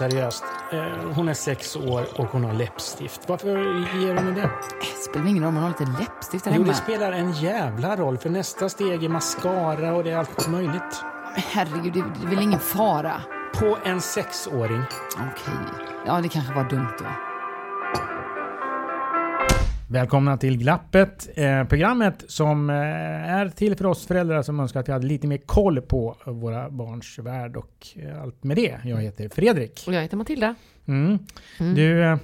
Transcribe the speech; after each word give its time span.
helt 0.00 0.12
seriöst. 0.12 0.44
Eh, 0.72 1.12
Hon 1.14 1.28
är 1.28 1.34
sex 1.34 1.76
år 1.76 2.06
och 2.16 2.26
hon 2.26 2.44
har 2.44 2.52
läppstift. 2.52 3.20
Varför 3.26 3.48
ger 4.00 4.14
hon 4.16 4.34
det? 4.34 4.40
Det 4.80 5.02
spelar 5.10 5.26
ingen 5.26 5.42
roll 5.42 5.48
om 5.48 5.54
man 5.54 5.62
har 5.62 5.70
lite 5.70 5.84
läppstift 6.00 6.44
där 6.44 6.50
Jo, 6.52 6.58
hemma. 6.58 6.66
det 6.68 6.74
spelar 6.78 7.12
en 7.12 7.32
jävla 7.32 7.96
roll. 7.96 8.18
För 8.18 8.30
nästa 8.30 8.68
steg 8.68 9.04
är 9.04 9.08
mascara 9.08 9.94
och 9.94 10.04
det 10.04 10.10
är 10.10 10.16
allt 10.16 10.48
möjligt. 10.48 11.02
Men 11.34 11.42
Herregud, 11.50 11.92
det 11.92 12.02
det 12.20 12.26
är 12.26 12.30
väl 12.30 12.42
ingen 12.42 12.60
fara? 12.60 13.12
På 13.58 13.78
en 13.84 14.00
sexåring. 14.00 14.82
Okej. 15.14 15.54
Ja, 16.06 16.20
det 16.20 16.28
kanske 16.28 16.54
var 16.54 16.64
dumt 16.64 16.88
då. 16.98 17.04
Välkomna 19.94 20.36
till 20.36 20.58
Glappet, 20.58 21.28
eh, 21.34 21.64
programmet 21.64 22.24
som 22.28 22.70
eh, 22.70 22.76
är 22.76 23.48
till 23.48 23.76
för 23.76 23.86
oss 23.86 24.06
föräldrar 24.06 24.42
som 24.42 24.60
önskar 24.60 24.80
att 24.80 24.88
vi 24.88 24.92
hade 24.92 25.06
lite 25.06 25.26
mer 25.26 25.38
koll 25.38 25.80
på 25.80 26.16
våra 26.26 26.70
barns 26.70 27.18
värld 27.18 27.56
och 27.56 27.88
eh, 27.96 28.22
allt 28.22 28.44
med 28.44 28.56
det. 28.56 28.80
Jag 28.84 29.02
heter 29.02 29.28
Fredrik. 29.28 29.84
Och 29.86 29.94
jag 29.94 30.02
heter 30.02 30.16
Matilda. 30.16 30.54
Mm. 30.86 31.18
Mm. 31.60 31.74
Du, 31.74 32.04
eh, 32.04 32.16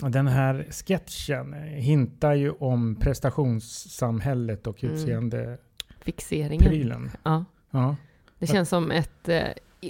den 0.00 0.26
här 0.26 0.66
sketchen 0.70 1.52
hintar 1.68 2.34
ju 2.34 2.50
om 2.50 2.96
prestationssamhället 2.96 4.66
och 4.66 4.84
Mm. 4.84 4.94
utseendeprylen. 4.94 5.58
Fixeringen. 6.00 7.10
Ja. 7.22 7.44
Ja. 7.70 7.96
Det 8.38 8.46
känns 8.46 8.68
som 8.68 8.90
ett 8.90 9.28
eh, 9.28 9.42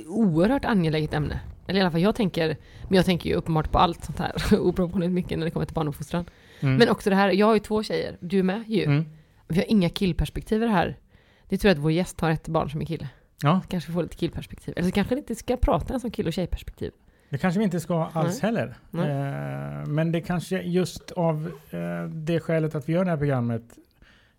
oerhört 0.06 0.64
angeläget 0.64 1.14
ämne. 1.14 1.40
Eller 1.66 1.78
i 1.78 1.82
alla 1.82 1.90
fall 1.90 2.00
jag 2.00 2.14
tänker, 2.14 2.56
men 2.88 2.96
jag 2.96 3.04
tänker 3.04 3.30
ju 3.30 3.36
uppenbart 3.36 3.70
på 3.72 3.78
allt 3.78 4.04
sånt 4.04 4.18
här 4.18 4.32
oproportionerligt 4.60 5.14
mycket 5.14 5.38
när 5.38 5.44
det 5.44 5.50
kommer 5.50 5.66
till 5.66 5.74
barnuppfostran. 5.74 6.24
Mm. 6.60 6.76
Men 6.76 6.88
också 6.88 7.10
det 7.10 7.16
här, 7.16 7.30
jag 7.30 7.46
har 7.46 7.54
ju 7.54 7.60
två 7.60 7.82
tjejer, 7.82 8.16
du 8.20 8.42
med 8.42 8.64
ju. 8.68 8.84
Mm. 8.84 9.04
Vi 9.48 9.56
har 9.56 9.70
inga 9.70 9.88
killperspektiv 9.88 10.62
i 10.62 10.66
det 10.66 10.72
här. 10.72 10.98
Det 11.48 11.58
tror 11.58 11.68
jag 11.68 11.78
att 11.78 11.84
vår 11.84 11.92
gäst 11.92 12.20
har 12.20 12.30
ett 12.30 12.48
barn 12.48 12.70
som 12.70 12.80
är 12.80 12.84
kille. 12.84 13.08
Ja, 13.42 13.60
Kanske 13.68 13.92
får 13.92 14.02
lite 14.02 14.16
killperspektiv. 14.16 14.74
Eller 14.76 14.88
så 14.88 14.94
kanske 14.94 15.14
det 15.14 15.18
inte 15.18 15.34
ska 15.34 15.56
prata 15.56 15.88
ens 15.88 16.04
om 16.04 16.10
kill 16.10 16.26
och 16.26 16.32
tjejperspektiv. 16.32 16.92
det 17.30 17.38
kanske 17.38 17.58
vi 17.58 17.64
inte 17.64 17.80
ska 17.80 18.04
alls 18.04 18.40
heller. 18.40 18.74
Nej. 18.90 19.10
Eh, 19.10 19.86
men 19.86 20.12
det 20.12 20.20
kanske 20.20 20.62
just 20.62 21.10
av 21.10 21.50
eh, 21.70 22.04
det 22.08 22.40
skälet 22.40 22.74
att 22.74 22.88
vi 22.88 22.92
gör 22.92 23.04
det 23.04 23.10
här 23.10 23.16
programmet 23.18 23.62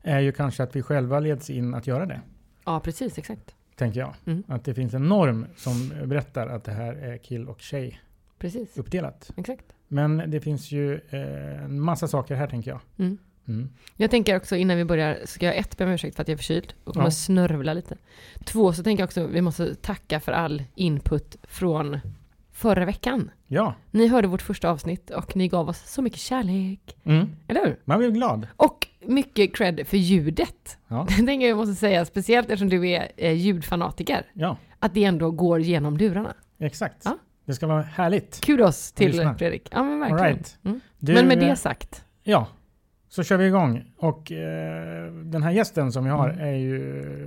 är 0.01 0.19
ju 0.19 0.31
kanske 0.31 0.63
att 0.63 0.75
vi 0.75 0.81
själva 0.81 1.19
leds 1.19 1.49
in 1.49 1.73
att 1.73 1.87
göra 1.87 2.05
det. 2.05 2.21
Ja, 2.65 2.79
precis, 2.79 3.17
exakt. 3.17 3.55
Tänker 3.75 3.99
jag. 3.99 4.13
Mm. 4.25 4.43
Att 4.47 4.63
det 4.63 4.73
finns 4.73 4.93
en 4.93 5.09
norm 5.09 5.45
som 5.57 5.91
berättar 6.05 6.47
att 6.47 6.63
det 6.63 6.71
här 6.71 6.93
är 6.93 7.17
kill 7.17 7.47
och 7.47 7.61
tjej 7.61 8.01
Precis, 8.39 8.77
uppdelat. 8.77 9.31
exakt. 9.37 9.65
Men 9.95 10.31
det 10.31 10.41
finns 10.41 10.71
ju 10.71 10.93
eh, 11.09 11.63
en 11.63 11.79
massa 11.79 12.07
saker 12.07 12.35
här 12.35 12.47
tänker 12.47 12.71
jag. 12.71 12.79
Mm. 12.99 13.17
Mm. 13.47 13.69
Jag 13.95 14.11
tänker 14.11 14.35
också 14.37 14.55
innan 14.55 14.77
vi 14.77 14.85
börjar, 14.85 15.17
ska 15.25 15.45
jag 15.45 15.57
ett 15.57 15.77
be 15.77 15.83
om 15.85 15.91
ursäkt 15.91 16.15
för 16.15 16.21
att 16.21 16.27
jag 16.27 16.33
är 16.33 16.37
förkyld 16.37 16.73
och 16.83 16.93
kommer 16.93 17.05
Ja. 17.07 17.11
snörvla 17.11 17.73
lite. 17.73 17.97
Två, 18.45 18.73
så 18.73 18.83
tänker 18.83 19.01
jag 19.01 19.07
också 19.07 19.27
vi 19.27 19.41
måste 19.41 19.75
tacka 19.75 20.19
för 20.19 20.31
all 20.31 20.63
input 20.75 21.35
från 21.43 21.99
förra 22.51 22.85
veckan. 22.85 23.31
Ja, 23.47 23.73
Ni 23.91 24.07
hörde 24.07 24.27
vårt 24.27 24.41
första 24.41 24.69
avsnitt 24.69 25.09
och 25.09 25.35
ni 25.35 25.47
gav 25.47 25.69
oss 25.69 25.91
så 25.91 26.01
mycket 26.01 26.19
kärlek. 26.19 26.95
mm. 27.03 27.27
Eller 27.47 27.65
hur? 27.65 27.79
man 27.85 27.99
blir 27.99 28.11
glad. 28.11 28.47
Och 28.55 28.87
mycket 29.05 29.55
cred 29.55 29.87
för 29.87 29.97
ljudet. 29.97 30.77
Ja. 30.87 31.07
Det 31.17 31.25
tänker 31.25 31.47
jag 31.47 31.57
måste 31.57 31.75
säga, 31.75 32.05
speciellt 32.05 32.47
eftersom 32.49 32.69
du 32.69 32.89
är 32.89 33.11
eh, 33.17 33.31
ljudfanatiker. 33.33 34.25
Ja, 34.33 34.57
Att 34.79 34.93
det 34.93 35.03
ändå 35.03 35.31
går 35.31 35.59
genom 35.61 35.97
lurarna. 35.97 36.33
exakt. 36.59 37.01
Ja. 37.05 37.17
Det 37.45 37.53
ska 37.53 37.67
vara 37.67 37.81
härligt. 37.81 38.41
Kudos 38.45 38.91
till. 38.91 39.29
Fredrik. 39.37 39.67
Ja 39.71 39.83
men 39.83 39.99
verkligen. 39.99 40.23
right. 40.25 40.57
Mm. 40.65 40.79
Du, 40.99 41.13
Men 41.13 41.27
med 41.27 41.43
eh, 41.43 41.49
det 41.49 41.55
sagt. 41.55 42.05
Ja, 42.23 42.47
så 43.09 43.23
kör 43.23 43.37
vi 43.37 43.45
igång. 43.47 43.83
Och 43.97 44.31
eh, 44.31 45.11
den 45.13 45.43
här 45.43 45.51
gästen 45.51 45.91
som 45.91 46.03
vi 46.03 46.09
har 46.09 46.29
Mm. 46.29 46.45
är 46.47 46.53
ju 46.57 46.79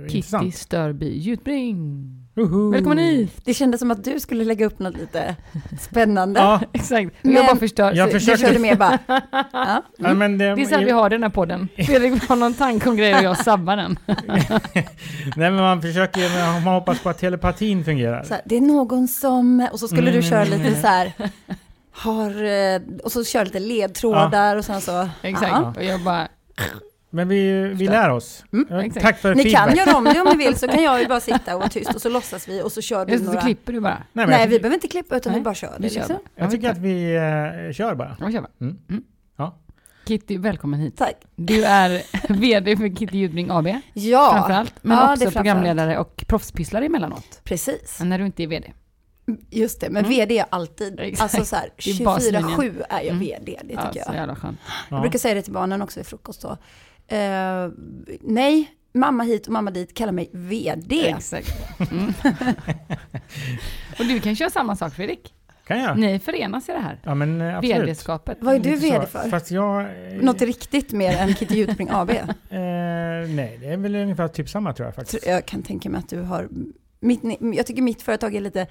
Kitty 0.07 0.17
intressant. 0.17 0.55
Störby 0.55 1.17
Ljudbring. 1.19 2.05
Uhu. 2.39 2.71
Välkommen 2.71 2.97
hit! 2.97 3.31
Det 3.45 3.53
kändes 3.53 3.79
som 3.79 3.91
att 3.91 4.03
du 4.03 4.19
skulle 4.19 4.43
lägga 4.45 4.65
upp 4.65 4.79
något 4.79 4.97
lite 4.97 5.35
spännande. 5.81 6.39
Ja, 6.39 6.61
Exakt. 6.73 7.11
Men- 7.21 7.33
jag 7.33 7.45
bara 7.45 7.55
förstör. 7.55 7.93
Jag 7.93 8.07
så- 8.07 8.13
Du 8.13 8.19
försöker- 8.19 8.43
körde 8.47 8.59
med 8.59 8.77
bara, 8.77 8.99
ja. 9.53 9.83
ja, 9.97 10.13
men 10.13 10.37
det, 10.37 10.55
Det 10.55 10.61
är 10.61 10.65
så 10.65 10.75
här 10.75 10.85
vi 10.85 10.91
har 10.91 11.09
den 11.09 11.23
här 11.23 11.29
podden. 11.29 11.67
Fredrik 11.75 12.27
har 12.29 12.35
någon 12.35 12.53
tanke 12.53 12.89
om 12.89 12.97
grejer 12.97 13.17
och 13.17 13.23
jag 13.23 13.37
sabbar 13.37 13.75
den. 13.77 13.99
Nej, 15.35 15.51
men 15.51 15.55
man 15.55 15.81
försöker, 15.81 16.63
man 16.65 16.73
hoppas 16.73 16.99
på 16.99 17.09
att 17.09 17.17
telepatin 17.17 17.83
fungerar. 17.85 18.23
så 18.23 18.33
här, 18.33 18.43
det 18.45 18.57
är 18.57 18.61
någon 18.61 19.07
som, 19.07 19.67
och 19.71 19.79
så 19.79 19.87
skulle 19.87 20.09
Mm, 20.09 20.21
du 20.21 20.27
köra 20.29 20.45
mm, 20.45 20.61
lite 20.61 20.81
så 20.81 20.87
här, 20.87 21.11
har, 21.91 22.43
eh, 22.75 22.81
och 23.03 23.11
så 23.11 23.23
kör 23.23 23.45
lite 23.45 23.59
ledtrådar 23.59 24.55
och 24.55 24.65
sen 24.65 24.81
så. 24.81 25.09
Exakt. 25.21 25.51
Ja. 25.51 25.73
Och 25.77 25.83
jag 25.83 26.01
bara, 26.01 26.27
Men 27.11 27.27
vi, 27.27 27.67
vi 27.73 27.87
lär 27.87 28.09
oss. 28.09 28.43
Mm, 28.53 28.67
Ja. 28.69 29.01
Tack 29.01 29.17
för 29.19 29.35
Ni 29.35 29.43
feedback. 29.43 29.67
kan 29.67 29.75
göra 29.77 29.97
om 29.97 30.03
det 30.03 30.21
om 30.21 30.27
ni 30.37 30.45
vill 30.45 30.55
så 30.59 30.67
kan 30.67 30.83
jag 30.83 31.01
ju 31.01 31.07
bara 31.07 31.19
sitta 31.29 31.53
och 31.55 31.59
vara 31.59 31.69
tyst 31.69 31.95
och 31.95 32.01
så 32.01 32.09
låtsas 32.09 32.47
vi 32.47 32.61
och 32.63 32.71
så 32.71 32.81
kör 32.81 33.05
du 33.05 33.11
just 33.11 33.23
det, 33.23 33.25
så 33.25 33.31
några. 33.33 33.45
klipper 33.45 33.73
du 33.73 33.79
bara. 33.79 34.03
Nej, 34.13 34.27
Nej, 34.27 34.47
vi 34.47 34.59
behöver 34.59 34.73
inte 34.75 34.87
klippa 34.87 35.17
utan 35.17 35.31
Nej, 35.31 35.39
vi 35.39 35.43
bara 35.43 35.53
kör 35.55 35.67
det 35.67 35.75
vi 35.79 35.89
kör 35.89 35.95
liksom. 35.99 36.15
bara. 36.15 36.43
jag 36.43 36.51
tycker 36.51 36.65
Ja, 36.67 36.71
att 36.71 36.77
vi 36.77 37.15
eh, 37.15 37.73
kör 37.73 37.95
bara. 37.95 38.17
Ja, 38.19 38.31
kör 38.31 38.41
bara. 38.41 38.51
Mm. 38.61 38.77
Mm. 38.89 39.03
Ja. 39.37 39.57
Kitty, 40.07 40.37
välkommen 40.37 40.79
hit. 40.79 40.97
Tack. 40.97 41.15
Du 41.35 41.63
är 41.63 42.01
VD 42.33 42.77
för 42.77 42.95
Kitty 42.95 43.17
Ljudbring 43.17 43.47
AB, 43.51 43.67
Ja, 43.93 44.31
framförallt. 44.33 44.73
Men 44.81 44.97
Ja, 44.97 45.03
det 45.05 45.11
också 45.11 45.21
framförallt. 45.23 45.45
programledare 45.45 45.97
och 45.97 46.23
proffspysslare 46.27 46.85
emellanåt. 46.85 47.41
precis. 47.43 47.99
När 48.03 48.19
du 48.19 48.25
inte 48.25 48.43
är 48.43 48.47
VD. 48.47 48.73
Just 49.49 49.81
det, 49.81 49.89
men 49.89 50.05
Mm. 50.05 50.17
VD 50.17 50.33
är 50.33 50.37
jag 50.37 50.47
alltid. 50.49 50.99
Exakt. 50.99 51.21
Alltså 51.35 51.45
så 51.45 51.55
här, 51.55 51.69
Det 51.85 51.91
är 51.91 52.05
baslinjen. 52.05 52.43
24-7 52.43 52.83
är 52.89 52.97
jag 52.97 53.05
Mm. 53.07 53.19
VD, 53.19 53.59
det 53.63 53.73
ja, 53.73 53.81
tycker 53.91 54.05
så 54.05 54.13
jag. 54.15 54.29
Ja. 54.43 54.53
Jag 54.89 55.01
brukar 55.01 55.19
säga 55.19 55.33
det 55.35 55.41
till 55.41 55.53
barnen 55.53 55.81
också 55.81 55.99
i 55.99 56.03
frukost 56.03 56.41
då. 56.41 56.57
Eh, 57.09 57.69
nej, 58.21 58.71
mamma 58.93 59.23
hit 59.23 59.47
och 59.47 59.53
mamma 59.53 59.71
dit 59.71 59.93
kallar 59.93 60.11
mig 60.11 60.29
VD. 60.33 61.07
Exakt. 61.09 61.53
Mm. 61.91 62.13
och 63.99 64.05
du 64.05 64.19
kan 64.19 64.35
köra 64.35 64.49
samma 64.49 64.75
sak 64.75 64.93
Fredrik. 64.93 65.33
Kan 65.67 65.79
jag? 65.79 65.97
Ni 65.99 66.19
förenas 66.19 66.69
i 66.69 66.71
det 66.71 66.79
här. 66.79 66.99
Ja, 67.03 67.15
men 67.15 67.41
eh, 67.41 67.57
absolut. 67.57 67.77
VD-skapet. 67.77 68.37
Vad 68.41 68.55
är 68.55 68.59
du. 68.59 68.75
VD 68.75 69.05
för? 69.05 69.29
Fast 69.29 69.51
jag... 69.51 69.81
eh, 69.81 70.21
Något 70.21 70.41
riktigt 70.41 70.91
mer 70.91 71.17
än 71.17 71.33
Kitty 71.35 71.55
Jutbring 71.55 71.89
AB? 71.91 72.09
Eh, 72.49 72.55
nej, 73.29 73.57
det 73.61 73.67
är 73.67 73.77
väl 73.77 73.95
ungefär 73.95 74.27
typ 74.27 74.49
samma 74.49 74.73
tror 74.73 74.87
jag 74.87 74.95
faktiskt. 74.95 75.25
Jag 75.27 75.45
kan 75.45 75.63
tänka 75.63 75.89
mig 75.89 75.99
att 75.99 76.09
du 76.09 76.21
har... 76.21 76.47
Mitt, 76.99 77.21
jag 77.55 77.65
tycker 77.65 77.81
mitt 77.81 78.01
företag 78.01 78.35
är 78.35 78.41
lite 78.41 78.67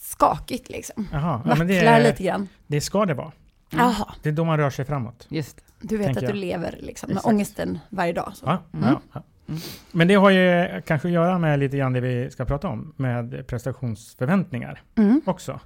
skakigt 0.00 0.68
liksom. 0.70 1.08
Jaha, 1.12 1.22
ja, 1.22 1.36
Vacklar 1.36 1.56
men 1.56 1.66
det, 1.66 1.78
är- 1.78 2.02
lite 2.04 2.22
grann. 2.22 2.48
det 2.66 2.80
ska 2.80 3.06
det 3.06 3.14
vara. 3.14 3.32
Mm. 3.72 3.92
Det 4.22 4.28
är 4.28 4.32
då 4.32 4.44
man 4.44 4.56
rör 4.58 4.70
sig 4.70 4.84
framåt. 4.84 5.26
Just 5.30 5.60
du 5.80 5.96
vet 5.96 6.08
att 6.08 6.20
du 6.20 6.26
jag. 6.26 6.34
lever 6.36 6.78
liksom 6.80 7.06
med 7.08 7.16
Exakt. 7.16 7.32
ångesten 7.34 7.78
varje 7.90 8.12
dag. 8.12 8.32
Så. 8.34 8.46
Ja, 8.46 8.62
Mm. 8.74 8.88
ja, 8.88 9.00
ja. 9.12 9.22
Mm. 9.48 9.60
Men 9.92 10.08
det 10.08 10.14
har 10.14 10.30
ju 10.30 10.66
kanske 10.86 11.08
att 11.08 11.12
göra 11.14 11.38
med 11.38 11.58
lite 11.58 11.76
grann 11.76 11.92
det 11.92 12.00
vi 12.00 12.30
ska 12.30 12.44
prata 12.44 12.68
om, 12.68 12.92
med 12.96 13.46
prestationsförväntningar 13.46 14.82
Mm. 14.96 15.20
också. 15.24 15.60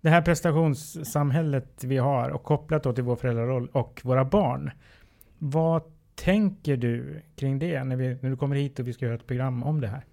Det 0.00 0.10
här 0.10 0.22
prestationssamhället 0.22 1.84
vi 1.84 1.96
har 1.98 2.30
och 2.30 2.42
kopplat 2.44 2.82
då 2.82 2.92
till 2.92 3.04
vår 3.04 3.16
föräldraroll 3.16 3.68
och 3.72 4.00
våra 4.04 4.24
barn. 4.24 4.70
Vad 5.38 5.82
tänker 6.14 6.76
du 6.76 7.22
kring 7.36 7.58
det 7.58 7.84
när, 7.84 7.96
vi, 7.96 8.18
när 8.20 8.30
du 8.30 8.36
kommer 8.36 8.56
hit 8.56 8.78
och 8.78 8.88
vi 8.88 8.92
ska 8.92 9.04
göra 9.04 9.14
ett 9.14 9.26
program 9.26 9.62
om 9.62 9.80
det 9.80 9.88
här? 9.88 10.04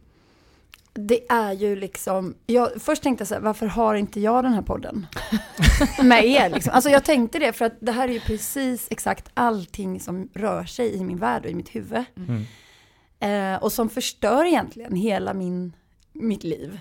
Det 1.08 1.32
är 1.32 1.54
ju 1.54 1.76
liksom, 1.76 2.36
jag, 2.46 2.70
först 2.82 3.04
tänkte 3.04 3.22
jag 3.22 3.28
så 3.28 3.34
här, 3.34 3.42
varför 3.42 3.66
har 3.66 3.96
inte 3.96 4.20
jag 4.20 4.44
den 4.44 4.54
här 4.54 4.62
podden? 4.62 5.08
med 6.04 6.26
er 6.26 6.50
liksom. 6.50 6.74
Alltså 6.74 6.90
jag 6.90 7.06
tänkte 7.06 7.40
det 7.40 7.54
för 7.54 7.66
att 7.66 7.78
det 7.80 7.92
här 7.92 8.08
är 8.08 8.14
ju 8.14 8.20
precis 8.20 8.88
exakt 8.92 9.32
allting 9.34 10.00
som 10.00 10.30
rör 10.34 10.64
sig 10.64 10.96
i 10.96 11.04
min 11.04 11.18
värld 11.18 11.46
och 11.46 11.52
i 11.52 11.56
mitt 11.56 11.76
huvud. 11.76 12.04
Mm. 12.18 12.46
Eh, 13.20 13.64
och 13.64 13.72
som 13.72 13.90
förstör 13.90 14.46
egentligen 14.46 14.96
hela 14.96 15.34
min, 15.34 15.74
mitt 16.14 16.44
liv. 16.44 16.80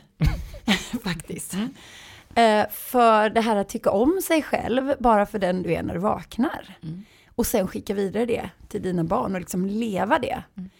Faktiskt. 1.05 1.55
Mm. 1.55 1.75
Eh, 2.35 2.71
för 2.71 3.31
det 3.31 3.41
här 3.41 3.56
att 3.56 3.69
tycka 3.69 3.91
om 3.91 4.21
sig 4.23 4.43
själv 4.43 4.94
bara 4.99 5.26
för 5.26 5.38
den 5.38 5.62
du 5.62 5.73
är 5.73 5.82
när 5.82 5.94
du 5.94 6.00
vaknar. 6.00 6.79
Mm. 6.82 7.05
Och 7.35 7.47
sen 7.47 7.69
skicka 7.69 7.94
vidare 7.94 8.26
det 8.26 8.50
till 8.69 8.82
dina 8.82 9.05
barn 9.05 9.35
och 9.35 9.41
liksom 9.41 9.67
leva 9.67 10.19
det. 10.19 10.43
Mm. 10.56 10.71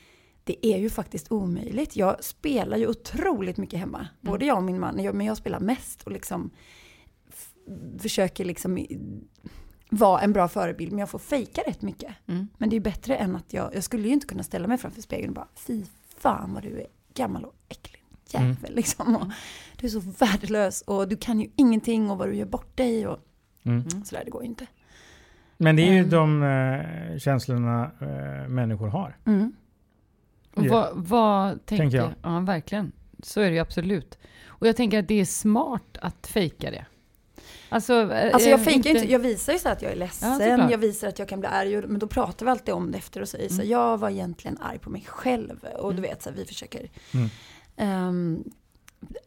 Det 0.49 0.67
är 0.67 0.79
ju 0.79 0.91
faktiskt 0.91 1.33
omöjligt. 1.33 1.97
Jag 1.97 2.25
spelar 2.25 2.77
ju 2.77 2.87
otroligt 2.89 3.57
mycket 3.57 3.79
hemma. 3.81 3.99
Mm. 3.99 4.11
Både 4.21 4.45
jag 4.47 4.57
och 4.57 4.63
min 4.63 4.81
man. 4.81 4.95
Men 5.15 5.27
jag 5.27 5.37
spelar 5.37 5.61
mest 5.61 6.03
och 6.03 6.13
liksom 6.13 6.51
försöker 7.99 8.45
liksom 8.45 8.87
vara 9.91 10.21
en 10.21 10.33
bra 10.33 10.49
förebild. 10.49 10.93
Men 10.93 10.99
jag 10.99 11.09
får 11.11 11.19
fejka 11.19 11.61
rätt 11.67 11.83
mycket. 11.83 12.13
Mm. 12.27 12.49
Men 12.59 12.71
det 12.71 12.77
är 12.77 12.81
bättre 12.81 13.17
än 13.17 13.37
att 13.37 13.53
jag, 13.53 13.75
jag 13.75 13.85
skulle 13.85 14.09
ju 14.09 14.15
inte 14.15 14.27
kunna 14.27 14.43
ställa 14.43 14.69
mig 14.69 14.79
framför 14.79 15.03
spegeln 15.03 15.29
och 15.29 15.35
bara 15.35 15.49
fy 15.55 15.83
fan 16.19 16.55
vad 16.55 16.63
du 16.63 16.81
är 16.81 16.87
gammal 17.15 17.45
och 17.45 17.55
äcklig 17.69 18.05
jävel 18.31 18.57
Mm. 18.65 18.75
liksom. 18.75 19.17
Och, 19.17 19.27
du 19.77 19.87
är 19.87 19.91
så 19.91 20.01
värdelös 20.01 20.83
och 20.83 21.09
du 21.09 21.17
kan 21.17 21.41
ju 21.41 21.51
ingenting 21.57 22.11
och 22.11 22.19
vad 22.19 22.29
du 22.29 22.35
gör 22.35 22.47
bort 22.47 22.77
dig 22.77 23.07
och 23.07 23.19
Mm. 23.63 23.81
Mm. 23.93 24.05
sådär, 24.05 24.23
det 24.25 24.31
går 24.31 24.43
ju 24.43 24.49
inte. 24.49 24.67
Men 25.57 25.77
det 25.77 25.83
är 25.83 25.93
ju 25.93 25.99
Mm. 25.99 26.11
de 26.11 26.43
eh, 26.43 27.19
känslorna 27.19 27.91
eh, 28.01 28.49
människor 28.49 28.89
har. 28.89 29.17
Mm. 29.27 29.53
Ja. 30.65 30.73
vad, 30.73 30.89
vad 31.07 31.67
tänker, 31.67 31.83
Tänker 31.83 31.97
jag. 31.99 32.11
Ja, 32.23 32.41
verkligen. 32.41 32.93
Så 33.23 33.41
är 33.41 33.45
det 33.49 33.55
ju 33.55 33.59
absolut. 33.61 34.19
Och 34.47 34.67
jag 34.69 34.77
tänker 34.77 34.99
att 34.99 35.09
det 35.09 35.21
är 35.21 35.25
smart 35.25 35.99
att 36.03 36.27
fejka 36.27 36.71
det. 36.71 36.85
Alltså, 37.71 37.95
Alltså 38.13 38.49
jag 38.49 38.59
eh, 38.61 38.65
fejkar 38.65 38.91
ju 38.91 38.97
inte, 38.99 39.13
jag 39.13 39.19
visar 39.19 39.53
ju 39.53 39.59
så 39.59 39.69
att 39.69 39.83
jag 39.83 39.93
är 39.93 39.97
ledsen, 39.97 40.39
såklart. 40.39 40.71
jag 40.71 40.79
visar 40.79 41.09
att 41.09 41.19
jag 41.19 41.29
kan 41.29 41.41
bli 41.41 41.49
arg, 41.49 41.77
men 41.87 41.99
då 41.99 42.07
pratar 42.07 42.47
vi 42.47 42.51
alltid 42.53 42.75
om 42.75 42.93
det 42.93 42.99
efter 42.99 43.21
och 43.21 43.29
säger 43.29 43.49
så 43.49 43.55
Mm. 43.55 43.69
jag 43.69 43.99
var 43.99 44.11
egentligen 44.11 44.59
arg 44.61 44.79
på 44.79 44.91
mig 44.91 45.05
själv. 45.09 45.59
Och 45.79 45.95
du 45.95 45.99
Mm. 45.99 46.11
vet, 46.11 46.23
så 46.23 46.31
här, 46.31 46.37
vi 46.37 46.45
försöker. 46.45 46.91
Mm. 47.15 47.29
Ehm, 47.77 48.45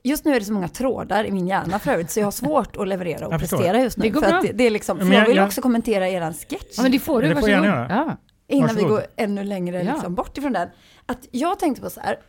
just 0.03 0.25
nu 0.25 0.35
är 0.35 0.39
det 0.39 0.45
så 0.45 0.53
många 0.53 0.67
trådar 0.67 1.23
i 1.23 1.31
min 1.31 1.47
hjärna 1.47 1.79
för 1.79 1.91
övrigt, 1.91 2.11
så 2.11 2.19
jag 2.19 2.25
har 2.25 2.31
svårt 2.31 2.77
att 2.77 2.87
leverera 2.87 3.27
och 3.27 3.33
Jag 3.33 3.39
prestera 3.39 3.81
just 3.81 3.97
nu. 3.97 4.01
Det 4.03 4.09
går 4.09 4.21
för 4.21 4.27
bra. 4.29 4.37
att 4.37 4.45
det, 4.45 4.51
det 4.53 4.63
är 4.63 4.69
liksom, 4.71 4.97
för 4.97 5.05
Men 5.05 5.13
jag 5.13 5.21
jag- 5.23 5.27
vill 5.27 5.37
jag- 5.37 5.45
också 5.45 5.61
kommentera 5.61 6.09
eran 6.09 6.33
sketch. 6.33 6.73
Ja 6.77 6.83
men 6.83 6.91
det 6.91 6.99
får 6.99 7.21
du, 7.21 7.27
Det 7.27 7.35
får 7.39 7.49
jag 7.49 7.57
varsågod. 7.61 7.77
gärna 7.79 7.93
göra. 7.95 8.05
Ja. 8.07 8.17
Innan 8.51 8.67
vi 8.67 8.73
Varsågod. 8.81 8.89
går 8.89 9.07
ännu 9.17 9.43
längre 9.43 9.83
Ja. 9.83 9.93
liksom, 9.93 10.15
bort 10.15 10.37
ifrån 10.37 10.53
den. 10.53 10.69
Att 11.05 11.27
jag 11.31 11.59
tänkte 11.59 11.81
på 11.81 11.89
så 11.89 11.99
här, 11.99 12.19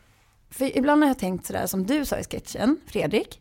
för 0.51 0.79
ibland 0.79 1.03
har 1.03 1.09
jag 1.09 1.19
tänkt 1.19 1.47
sådär 1.47 1.67
som 1.67 1.87
du 1.87 2.05
sa 2.05 2.19
i 2.19 2.25
sketchen, 2.25 2.81
Fredrik. 2.87 3.39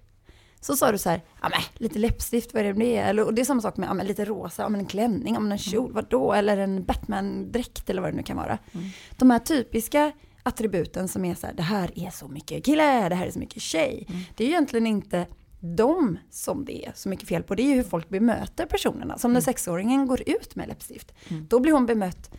Så 0.63 0.75
sa 0.75 0.91
du 0.91 0.97
så 0.97 1.09
här, 1.09 1.21
ja 1.41 1.49
men 1.49 1.59
lite 1.73 1.99
läppstift, 1.99 2.53
vad 2.53 2.63
är 2.63 2.67
det 2.67 2.73
med 2.73 2.87
det? 2.87 2.97
Eller, 2.97 3.25
och 3.25 3.33
det 3.33 3.41
är 3.41 3.45
samma 3.45 3.61
sak 3.61 3.77
med 3.77 3.89
ja, 3.89 3.93
men 3.93 4.07
lite 4.07 4.25
rosa, 4.25 4.61
ja, 4.61 4.69
men 4.69 4.79
en 4.79 4.85
klänning, 4.85 5.33
ja, 5.33 5.39
men 5.39 5.51
en 5.51 5.57
kjol, 5.57 5.91
vadå? 5.93 6.33
Eller 6.33 6.57
en 6.57 6.83
Batman-dräkt 6.85 7.89
eller 7.89 8.01
vad 8.01 8.11
det 8.13 8.17
nu 8.17 8.23
kan 8.23 8.37
vara. 8.37 8.57
Mm. 8.71 8.87
De 9.17 9.29
här 9.31 9.39
typiska 9.39 10.11
attributen 10.43 11.07
som 11.07 11.25
är 11.25 11.35
så 11.35 11.47
här, 11.47 11.53
det 11.53 11.63
här 11.63 11.99
är 11.99 12.09
så 12.09 12.27
mycket 12.27 12.65
kille, 12.65 13.09
det 13.09 13.15
här 13.15 13.25
är 13.27 13.31
så 13.31 13.39
mycket 13.39 13.61
tjej. 13.61 14.05
Mm. 14.09 14.21
Det 14.35 14.43
är 14.43 14.47
ju 14.47 14.53
egentligen 14.53 14.87
inte 14.87 15.27
de 15.59 16.17
som 16.29 16.65
det 16.65 16.85
är 16.85 16.91
så 16.95 17.09
mycket 17.09 17.27
fel 17.27 17.43
på, 17.43 17.55
det 17.55 17.63
är 17.63 17.67
ju 17.67 17.75
hur 17.75 17.83
folk 17.83 18.09
bemöter 18.09 18.65
personerna. 18.65 19.17
Som 19.17 19.33
när 19.33 19.41
sexåringen 19.41 20.07
går 20.07 20.21
ut 20.29 20.55
med 20.55 20.67
läppstift. 20.67 21.11
Mm. 21.29 21.47
Då 21.49 21.59
blir 21.59 21.73
hon 21.73 21.85
bemött 21.85 22.31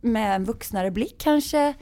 med 0.00 0.36
en 0.36 0.44
vuxnare 0.44 0.90
blick 0.90 1.14
kanske. 1.18 1.74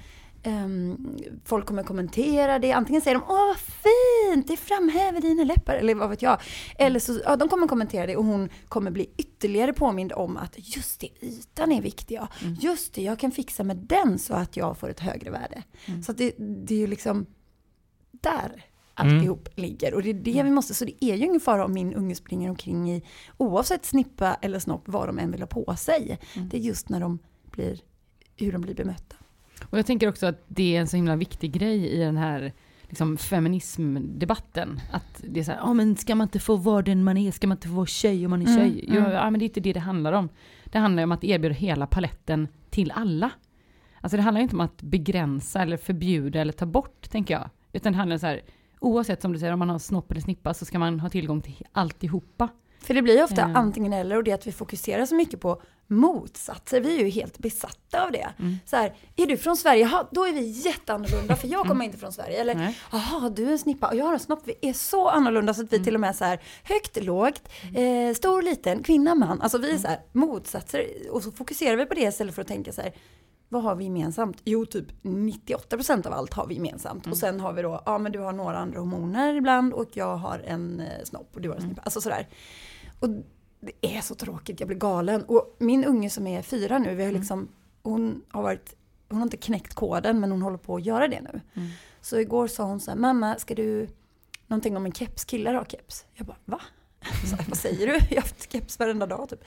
Ehm, 0.43 1.19
folk 1.45 1.67
kommer 1.67 1.83
kommentera 1.83 2.59
det. 2.59 2.73
Antingen 2.73 3.03
säger 3.03 3.15
de 3.15 3.25
åh 3.29 3.47
vad 3.47 3.57
fint, 3.57 4.49
det 4.49 4.57
framhäver 4.57 5.21
dina 5.21 5.45
läppar. 5.45 5.75
Eller 5.75 5.95
vad 5.95 6.11
vet 6.11 6.23
jag. 6.23 6.41
Eller 6.79 7.01
så, 7.01 7.21
ja, 7.25 7.37
de 7.37 7.49
kommer 7.49 7.67
kommentera 7.67 8.07
det 8.07 8.17
och 8.17 8.25
hon 8.25 8.49
kommer 8.69 8.91
bli 8.91 9.11
ytterligare 9.17 9.73
påmind 9.73 10.13
om 10.13 10.37
att 10.37 10.77
just 10.77 11.01
det, 11.01 11.09
ytan 11.21 11.73
är 11.73 11.83
viktig. 11.83 12.15
Ja. 12.15 12.29
Mm. 12.43 12.55
Just 12.61 12.95
det, 12.95 13.03
jag 13.03 13.19
kan 13.19 13.31
fixa 13.31 13.65
med 13.65 13.77
den 13.77 14.19
så 14.19 14.35
att 14.35 14.57
jag 14.57 14.79
får 14.79 14.89
ett 14.89 15.01
högre 15.01 15.31
värde. 15.31 15.63
Mm. 15.87 16.03
Så 16.03 16.13
det, 16.13 16.35
det 16.39 16.75
är 16.75 16.79
ju 16.79 16.87
liksom 16.87 17.27
där 18.11 18.65
alltihop 18.95 19.49
ligger. 19.55 19.95
Och 19.95 20.03
det 20.03 20.11
är 20.11 20.15
det 20.15 20.43
vi 20.43 20.51
måste, 20.51 20.75
så 20.75 20.85
det 20.85 21.05
är 21.05 21.15
ju 21.15 21.25
ingen 21.25 21.41
fara 21.41 21.65
om 21.65 21.73
min 21.73 21.95
unge 21.95 22.15
springer 22.15 22.51
omkring 22.51 22.91
i, 22.91 23.03
oavsett 23.37 23.85
snippa 23.85 24.35
eller 24.35 24.59
snopp, 24.59 24.83
vad 24.87 25.09
de 25.09 25.19
än 25.19 25.31
vill 25.31 25.43
ha 25.43 25.47
på 25.47 25.77
sig. 25.77 26.19
Mm. 26.37 26.49
Det 26.49 26.57
är 26.57 26.61
just 26.61 26.89
när 26.89 27.01
de 27.01 27.19
blir, 27.57 27.81
hur 28.37 28.53
de 28.53 28.61
blir 28.61 28.75
bemötta. 28.75 29.17
Och 29.71 29.79
jag 29.79 29.87
tänker 29.87 30.09
också 30.09 30.27
att 30.27 30.45
det 30.49 30.77
är 30.77 30.81
en 30.81 30.87
så 30.89 30.97
himla 30.97 31.17
viktig 31.17 31.53
grej 31.53 31.89
i 31.89 31.99
den 31.99 32.17
här 32.17 32.53
liksom, 32.83 33.17
feminismdebatten. 33.17 34.81
Att 34.93 35.23
det 35.29 35.41
är 35.41 35.45
så 35.45 35.51
här, 35.53 35.59
ja 35.59 35.75
men 35.75 35.97
ska 35.97 36.15
man 36.15 36.25
inte 36.27 36.39
få 36.41 36.57
vara 36.57 36.83
den 36.83 37.05
man 37.05 37.17
är, 37.17 37.31
ska 37.33 37.47
man 37.47 37.57
inte 37.57 37.69
få 37.69 37.75
vara 37.75 37.87
tjej 37.87 38.27
om 38.27 38.31
man 38.31 38.43
är 38.43 38.47
Mm, 38.47 38.57
tjej? 38.59 38.85
mm. 38.89 39.03
Ja, 39.05 39.13
ja 39.13 39.31
men 39.31 39.39
det 39.39 39.45
är 39.45 39.47
inte 39.49 39.61
det 39.61 39.73
det 39.73 39.81
handlar 39.81 40.13
om. 40.13 40.29
Det 40.65 40.79
handlar 40.79 41.03
om 41.03 41.13
att 41.13 41.25
erbjuda 41.25 41.55
hela 41.55 41.87
paletten 41.87 42.49
till 42.71 42.91
alla. 42.91 43.31
Alltså 44.01 44.17
det 44.17 44.23
handlar 44.23 44.41
inte 44.41 44.57
om 44.57 44.61
att 44.61 44.83
begränsa 44.83 45.63
eller 45.63 45.77
förbjuda 45.77 46.41
eller 46.41 46.53
ta 46.53 46.67
bort, 46.67 47.11
tänker 47.11 47.35
jag. 47.35 47.51
Utan 47.73 47.93
det 47.93 47.99
handlar 47.99 48.15
om 48.15 48.21
så 48.21 48.27
här, 48.27 48.41
oavsett 48.81 49.23
som 49.23 49.33
du 49.33 49.39
säger, 49.39 49.53
om 49.53 49.59
man 49.59 49.71
har 49.71 49.79
snopp 49.79 50.11
eller 50.11 50.21
snippa 50.21 50.55
så 50.55 50.65
ska 50.65 50.79
man 50.79 51.01
ha 51.01 51.09
tillgång 51.11 51.41
till 51.41 51.63
alltihopa. 51.73 52.49
För 52.87 52.95
det 52.95 53.03
blir 53.03 53.17
ju 53.17 53.23
ofta 53.25 53.43
Mm. 53.43 53.57
antingen 53.57 53.93
eller 53.93 54.17
och 54.17 54.25
det 54.25 54.31
är 54.31 54.35
att 54.35 54.47
vi 54.47 54.53
fokuserar 54.53 55.07
så 55.07 55.15
mycket 55.15 55.41
på 55.41 55.63
motsatser. 55.87 56.81
Vi 56.81 56.97
är 57.01 57.05
ju 57.05 57.09
helt 57.11 57.39
besatta 57.39 58.05
av 58.05 58.13
det. 58.13 58.29
Mm. 58.39 58.57
Så 58.67 58.77
här, 58.77 58.95
är 59.17 59.27
du 59.27 59.37
från 59.37 59.57
Sverige? 59.57 59.89
Ja, 59.93 60.09
då 60.11 60.27
är 60.27 60.33
vi 60.33 60.41
jätteannorlunda 60.49 61.37
för 61.37 61.49
jag 61.49 61.67
kommer 61.67 61.85
inte 61.85 61.99
från 61.99 62.13
Sverige. 62.13 62.41
Eller, 62.41 62.75
jaha, 62.93 63.31
du 63.31 63.47
är 63.49 63.53
en 63.53 63.59
snippa 63.59 63.89
och 63.89 63.95
jag 63.97 64.05
har 64.05 64.13
en 64.13 64.19
snopp. 64.21 64.43
Vi 64.45 64.55
är 64.69 64.73
så 64.73 65.09
annorlunda 65.09 65.55
så 65.55 65.63
att 65.63 65.73
vi 65.73 65.77
Mm. 65.77 65.85
till 65.85 65.95
och 65.95 66.01
med 66.01 66.17
så 66.17 66.25
här 66.25 66.41
högt, 66.65 67.03
lågt, 67.05 67.49
eh, 67.75 68.15
stor, 68.15 68.43
liten, 68.43 68.83
kvinna, 68.83 69.15
man. 69.15 69.41
Alltså 69.41 69.59
vi 69.59 69.75
är 69.75 69.79
så 69.79 69.89
här 69.89 70.01
motsatser 70.13 70.87
och 71.11 71.23
så 71.23 71.31
fokuserar 71.33 71.77
vi 71.77 71.87
på 71.87 71.95
det 71.95 72.01
istället 72.01 72.35
för 72.35 72.43
att 72.43 72.49
tänka 72.49 72.73
så 72.73 72.83
här 72.83 72.93
vad 73.49 73.63
har 73.63 73.75
vi 73.75 73.85
gemensamt? 73.85 74.37
Jo, 74.45 74.67
typ 74.67 74.87
98% 75.03 76.07
av 76.07 76.13
allt 76.13 76.35
har 76.35 76.47
vi 76.47 76.55
gemensamt. 76.55 77.07
Och 77.07 77.17
sen 77.17 77.41
har 77.41 77.53
vi 77.53 77.63
då, 77.63 77.83
ja 77.87 77.99
men 77.99 78.13
du 78.13 78.19
har 78.19 78.33
några 78.33 78.59
andra 78.59 78.79
hormoner 78.79 79.35
ibland 79.35 79.73
och 79.73 79.89
jag 79.93 80.17
har 80.17 80.39
en 80.47 80.81
eh, 80.81 81.05
snopp 81.05 81.31
och 81.35 81.41
du 81.41 81.49
har 81.49 81.57
en 81.57 81.63
snippa. 81.63 81.83
Alltså 81.83 82.01
sådär. 82.01 82.29
Och 83.05 83.11
det 83.61 83.97
är 83.97 84.01
så 84.01 84.15
tråkigt, 84.15 84.61
jag 84.61 84.67
blir 84.69 84.79
galen. 84.79 85.25
Och 85.25 85.57
min 85.59 85.85
unge 85.85 86.11
som 86.11 86.27
är 86.27 86.43
fyra 86.43 86.79
nu, 86.79 86.95
vi 86.95 87.05
har 87.05 87.13
liksom, 87.13 87.49
hon 87.83 88.23
har 88.29 88.43
varit, 88.43 88.75
hon 89.09 89.19
har 89.19 89.23
inte 89.27 89.37
knäckt 89.37 89.75
koden 89.75 90.21
men 90.21 90.31
hon 90.31 90.43
håller 90.43 90.59
på 90.59 90.77
att 90.77 90.87
göra 90.87 91.09
det 91.09 91.21
nu. 91.21 91.41
Mm. 91.55 91.69
Så 92.01 92.19
igår 92.21 92.47
sa 92.47 92.65
hon 92.65 92.81
så 92.81 92.91
här, 92.91 92.99
mamma 92.99 93.39
ska 93.39 93.55
du, 93.55 93.89
någonting 94.47 94.77
om 94.77 94.87
en 94.87 94.93
keps, 94.93 95.25
killar 95.25 95.55
har 95.55 95.65
keps. 95.65 96.07
Jag 96.15 96.27
bara, 96.27 96.37
va? 96.45 96.61
Så 97.31 97.37
här, 97.37 97.45
vad 97.49 97.59
säger 97.59 97.87
du? 97.87 97.93
Jag 97.93 98.17
har 98.17 98.17
haft 98.17 98.53
keps 98.53 98.79
varenda 98.79 99.07
dag 99.07 99.29
typ. 99.29 99.45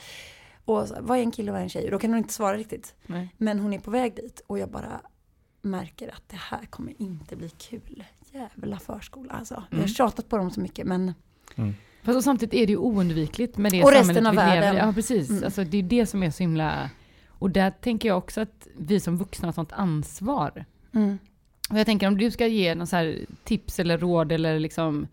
Och 0.65 0.87
så, 0.87 0.93
här, 0.93 1.01
vad 1.01 1.17
är 1.17 1.21
en 1.21 1.31
kille 1.31 1.51
och 1.51 1.53
vad 1.53 1.59
är 1.59 1.63
en 1.63 1.69
tjej? 1.69 1.85
Och 1.85 1.91
då 1.91 1.99
kan 1.99 2.09
hon 2.09 2.17
inte 2.17 2.33
svara 2.33 2.57
riktigt. 2.57 2.95
Nej. 3.05 3.33
Men 3.37 3.59
hon 3.59 3.73
är 3.73 3.79
på 3.79 3.91
väg 3.91 4.15
dit 4.15 4.41
och 4.47 4.59
jag 4.59 4.69
bara 4.69 5.01
märker 5.61 6.07
att 6.13 6.23
det 6.29 6.35
här 6.35 6.65
kommer 6.65 7.01
inte 7.01 7.35
bli 7.35 7.49
kul. 7.49 8.03
Jävla 8.31 8.79
förskola 8.79 9.33
alltså. 9.33 9.63
Vi 9.69 9.75
har 9.75 9.83
Mm. 9.83 9.87
tjatat 9.87 10.29
på 10.29 10.37
dem 10.37 10.51
så 10.51 10.59
mycket 10.59 10.87
men 10.87 11.13
Fast 12.13 12.23
samtidigt 12.23 12.53
är 12.53 12.65
det 12.67 12.71
ju 12.71 12.77
oundvikligt 12.77 13.57
med 13.57 13.71
det 13.71 13.83
Och 13.83 13.91
resten 13.91 14.15
samhället 14.15 14.27
av 14.39 14.45
vi 14.45 14.51
lever 14.51 14.61
världen. 14.61 14.75
i. 14.75 14.87
Ja, 14.87 14.93
precis. 14.93 15.29
Mm. 15.29 15.43
Alltså, 15.43 15.63
det 15.63 15.77
är 15.77 15.83
det 15.83 16.05
som 16.05 16.23
är 16.23 16.29
så 16.31 16.43
himla... 16.43 16.89
Och 17.29 17.49
där 17.51 17.71
tänker 17.71 18.09
jag 18.09 18.17
också 18.17 18.41
att 18.41 18.67
vi 18.77 18.99
som 18.99 19.17
vuxna 19.17 19.47
har 19.47 19.53
sånt 19.53 19.71
ansvar. 19.71 20.65
mm. 20.93 21.17
Och 21.69 21.79
jag 21.79 21.85
tänker 21.85 22.07
om 22.07 22.17
du 22.17 22.31
ska 22.31 22.47
ge 22.47 22.75
någon 22.75 22.87
så 22.87 23.13
tips 23.43 23.79
eller 23.79 23.97
råd 23.97 24.31
eller 24.31 24.59
liksom 24.59 25.07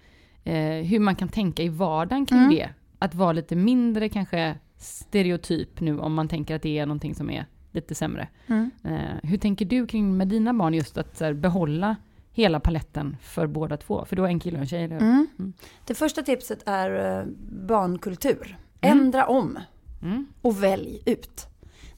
eh, 0.44 0.84
hur 0.84 0.98
man 0.98 1.16
kan 1.16 1.28
tänka 1.28 1.62
i 1.62 1.68
vardagen 1.68 2.26
kring 2.26 2.38
Mm. 2.38 2.50
det. 2.54 2.68
Att 2.98 3.14
vara 3.14 3.32
lite 3.32 3.56
mindre 3.56 4.08
kanske 4.08 4.54
stereotyp 4.76 5.80
nu 5.80 5.98
om 5.98 6.14
man 6.14 6.28
tänker 6.28 6.56
att 6.56 6.62
det 6.62 6.78
är 6.78 6.86
någonting 6.86 7.14
som 7.14 7.30
är 7.30 7.46
lite 7.72 7.94
sämre. 7.94 8.28
Mm. 8.46 8.70
Eh, 8.84 9.00
hur 9.30 9.38
tänker 9.38 9.64
du 9.64 9.86
kring 9.86 10.16
med 10.16 10.28
dina 10.28 10.54
barn 10.54 10.74
just 10.74 10.98
att 10.98 11.20
här, 11.20 11.32
behålla 11.32 11.96
hela 12.34 12.60
paletten 12.60 13.16
för 13.22 13.46
båda 13.46 13.76
två? 13.76 14.04
För 14.04 14.16
du 14.16 14.22
har 14.22 14.28
en 14.28 14.40
kille 14.40 14.56
och 14.56 14.60
en 14.62 14.68
tjej, 14.68 14.84
eller? 14.84 14.96
Mm. 14.96 15.26
Mm. 15.38 15.52
Det 15.86 15.94
första 15.94 16.22
tipset 16.22 16.62
är 16.66 17.20
eh, 17.20 17.26
barnkultur. 17.68 18.58
Mm. 18.80 18.98
Ändra 18.98 19.26
om 19.26 19.58
Mm. 20.02 20.26
och 20.42 20.62
välj 20.62 21.02
ut. 21.06 21.46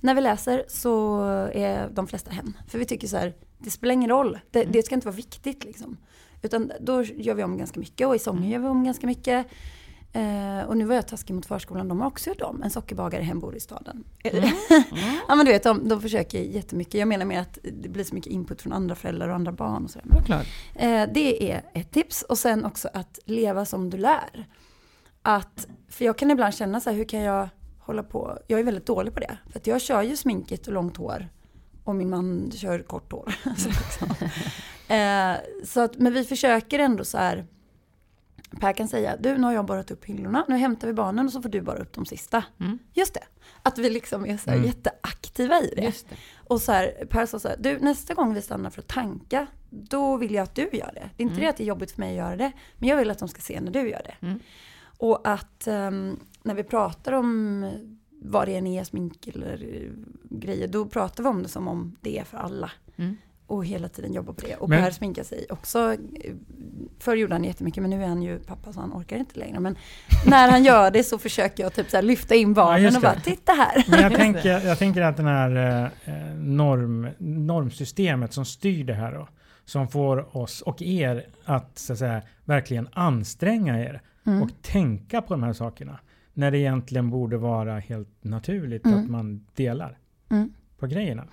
När 0.00 0.14
vi 0.14 0.20
läser 0.20 0.64
så 0.68 1.20
är 1.54 1.88
de 1.90 2.06
flesta 2.06 2.30
hen. 2.30 2.56
För 2.68 2.78
vi 2.78 2.84
tycker 2.84 3.08
så 3.08 3.16
här, 3.16 3.34
det 3.58 3.70
spelar 3.70 3.92
ingen 3.94 4.10
roll. 4.10 4.38
Det, 4.50 4.60
Mm. 4.60 4.72
det 4.72 4.82
ska 4.82 4.94
inte 4.94 5.06
vara 5.06 5.16
viktigt 5.16 5.64
liksom. 5.64 5.96
Utan 6.42 6.72
då 6.80 7.02
gör 7.02 7.34
vi 7.34 7.44
om 7.44 7.58
ganska 7.58 7.80
mycket 7.80 8.06
och 8.06 8.16
i 8.16 8.18
sången 8.18 8.42
Mm. 8.42 8.52
gör 8.52 8.60
vi 8.60 8.66
om 8.68 8.84
ganska 8.84 9.06
mycket. 9.06 9.46
Eh, 10.16 10.64
och 10.66 10.76
nu 10.76 10.84
var 10.84 10.94
jag 10.94 11.08
taskig 11.08 11.34
mot 11.34 11.46
förskolan, 11.46 11.88
de 11.88 12.00
har 12.00 12.06
också 12.06 12.30
gjort 12.30 12.40
om. 12.40 12.62
En 12.62 12.70
sockerbagare 12.70 13.22
hem 13.22 13.40
bor 13.40 13.56
i 13.56 13.60
staden. 13.60 14.04
Mm. 14.24 14.44
Mm. 14.70 15.18
ja 15.28 15.34
men 15.34 15.46
du 15.46 15.52
vet, 15.52 15.62
de, 15.62 15.88
de 15.88 16.00
försöker 16.00 16.40
jättemycket. 16.40 16.94
Jag 16.94 17.08
menar 17.08 17.26
med 17.26 17.40
att 17.40 17.58
det 17.62 17.88
blir 17.88 18.04
så 18.04 18.14
mycket 18.14 18.32
input 18.32 18.62
från 18.62 18.72
andra 18.72 18.94
föräldrar 18.94 19.28
och 19.28 19.34
andra 19.34 19.52
barn 19.52 19.84
och 19.84 19.90
sådär. 19.90 20.08
Klart. 20.26 20.46
Eh, 20.74 21.04
det 21.14 21.52
är 21.52 21.62
ett 21.74 21.90
tips. 21.90 22.22
Och 22.22 22.38
sen 22.38 22.64
också 22.64 22.88
att 22.92 23.18
leva 23.24 23.64
som 23.64 23.90
du 23.90 23.96
lär. 23.96 24.48
Att, 25.22 25.66
för 25.88 26.04
jag 26.04 26.18
kan 26.18 26.30
ibland 26.30 26.54
känna 26.54 26.80
så 26.80 26.90
här, 26.90 26.96
hur 26.96 27.04
kan 27.04 27.20
jag 27.20 27.48
hålla 27.78 28.02
på? 28.02 28.38
Jag 28.46 28.60
är 28.60 28.64
väldigt 28.64 28.86
dålig 28.86 29.14
på 29.14 29.20
det. 29.20 29.38
För 29.52 29.60
jag 29.64 29.80
kör 29.80 30.02
ju 30.02 30.16
sminket 30.16 30.66
och 30.66 30.72
långt 30.72 30.96
hår. 30.96 31.28
Och 31.84 31.96
min 31.96 32.10
man 32.10 32.50
kör 32.54 32.78
kort 32.78 33.12
hår. 33.12 33.34
så, 33.56 33.68
liksom. 33.68 34.28
eh, 34.96 35.36
så 35.64 35.80
att, 35.80 35.98
men 35.98 36.12
vi 36.12 36.24
försöker 36.24 36.78
ändå 36.78 37.04
så 37.04 37.18
här. 37.18 37.46
Per 38.60 38.72
kan 38.72 38.88
säga, 38.88 39.16
du 39.16 39.38
nu 39.38 39.42
har 39.42 39.52
jag 39.52 39.66
borrat 39.66 39.90
upp 39.90 40.04
hyllorna, 40.04 40.44
nu 40.48 40.56
hämtar 40.56 40.86
vi 40.88 40.94
barnen 40.94 41.26
och 41.26 41.32
så 41.32 41.42
får 41.42 41.48
du 41.48 41.60
bara 41.60 41.78
upp 41.78 41.92
de 41.92 42.06
sista. 42.06 42.44
Mm. 42.60 42.78
Just 42.94 43.14
det. 43.14 43.22
Att 43.62 43.78
vi 43.78 43.90
liksom 43.90 44.26
är 44.26 44.36
så 44.36 44.50
här 44.50 44.56
Mm. 44.56 44.66
jätteaktiva 44.68 45.60
i 45.60 45.72
det. 45.76 45.82
Just 45.82 46.08
det. 46.08 46.16
Och 46.48 46.62
så 46.62 46.72
här, 46.72 47.06
Per 47.10 47.26
sa 47.26 47.38
så 47.38 47.48
här, 47.48 47.56
du 47.60 47.78
nästa 47.78 48.14
gång 48.14 48.34
vi 48.34 48.42
stannar 48.42 48.70
för 48.70 48.80
att 48.82 48.88
tanka, 48.88 49.46
då 49.70 50.16
vill 50.16 50.34
jag 50.34 50.42
att 50.42 50.54
du 50.54 50.62
gör 50.72 50.90
det. 50.94 51.10
Det 51.16 51.22
är 51.22 51.26
inte 51.26 51.32
Mm. 51.34 51.40
det 51.40 51.48
att 51.48 51.56
det 51.56 51.64
är 51.64 51.66
jobbigt 51.68 51.90
för 51.90 52.00
mig 52.00 52.10
att 52.10 52.26
göra 52.26 52.36
det, 52.36 52.52
men 52.78 52.88
jag 52.88 52.96
vill 52.96 53.10
att 53.10 53.18
de 53.18 53.28
ska 53.28 53.40
se 53.40 53.60
när 53.60 53.70
du 53.72 53.88
gör 53.90 54.02
det. 54.04 54.26
Mm. 54.26 54.40
Och 54.98 55.28
att 55.28 55.66
ehm, 55.66 56.20
när 56.42 56.54
vi 56.54 56.64
pratar 56.64 57.12
om 57.12 57.70
vad 58.10 58.48
det 58.48 58.56
än 58.56 58.66
är, 58.66 58.84
smink 58.84 59.26
eller 59.26 59.88
grejer, 60.30 60.68
då 60.68 60.86
pratar 60.86 61.22
vi 61.22 61.28
om 61.28 61.42
det 61.42 61.48
som 61.48 61.68
om 61.68 61.96
det 62.00 62.18
är 62.18 62.24
för 62.24 62.38
alla. 62.38 62.70
Mm. 62.96 63.16
Och 63.46 63.64
hela 63.66 63.88
tiden 63.88 64.12
jobba 64.12 64.32
på 64.32 64.40
det. 64.46 64.54
Och 64.56 64.68
Men- 64.68 64.82
Per 64.84 64.90
sminkar 64.90 65.22
sig 65.22 65.46
också. 65.50 65.96
Förr 66.98 67.14
gjorde 67.16 67.34
han 67.34 67.44
jättemycket, 67.44 67.80
men 67.82 67.90
nu 67.90 68.02
är 68.02 68.06
han 68.08 68.22
ju 68.22 68.38
pappa 68.38 68.72
så 68.72 68.80
han 68.80 68.92
orkar 68.92 69.16
inte 69.16 69.38
längre. 69.38 69.60
Men 69.60 69.76
när 70.26 70.50
han 70.50 70.64
gör 70.64 70.90
det 70.90 71.04
så 71.04 71.18
försöker 71.18 71.62
jag 71.62 71.72
typ 71.74 71.90
så 71.90 72.00
lyfta 72.00 72.34
in 72.34 72.54
barnen 72.54 72.82
just 72.82 72.96
och 72.96 73.02
bara, 73.02 73.20
titta 73.20 73.52
här. 73.52 73.84
Men 73.88 74.00
jag 74.00 74.14
tänker, 74.14 74.66
jag 74.66 74.78
tänker 74.78 75.02
att 75.02 75.16
den 75.16 75.26
här 75.26 75.84
eh, 76.04 76.14
norm, 76.36 77.08
normsystemet 77.18 78.32
som 78.32 78.44
styr 78.44 78.84
det 78.84 78.94
här 78.94 79.12
då, 79.12 79.28
som 79.64 79.88
får 79.88 80.36
oss 80.36 80.60
och 80.62 80.82
er 80.82 81.26
att, 81.44 81.78
så 81.78 81.92
att 81.92 81.98
säga, 81.98 82.22
verkligen 82.44 82.88
anstränga 82.92 83.80
er 83.80 84.02
Mm. 84.26 84.42
och 84.42 84.50
tänka 84.62 85.22
på 85.22 85.34
de 85.34 85.42
här 85.42 85.52
sakerna. 85.52 85.98
När 86.34 86.50
det 86.50 86.58
egentligen 86.58 87.10
borde 87.10 87.36
vara 87.36 87.78
helt 87.78 88.24
naturligt 88.24 88.86
Mm. 88.86 88.98
att 89.04 89.10
man 89.10 89.46
delar 89.54 89.98
Mm. 90.30 90.52
på 90.78 90.86
grejerna. 90.86 91.24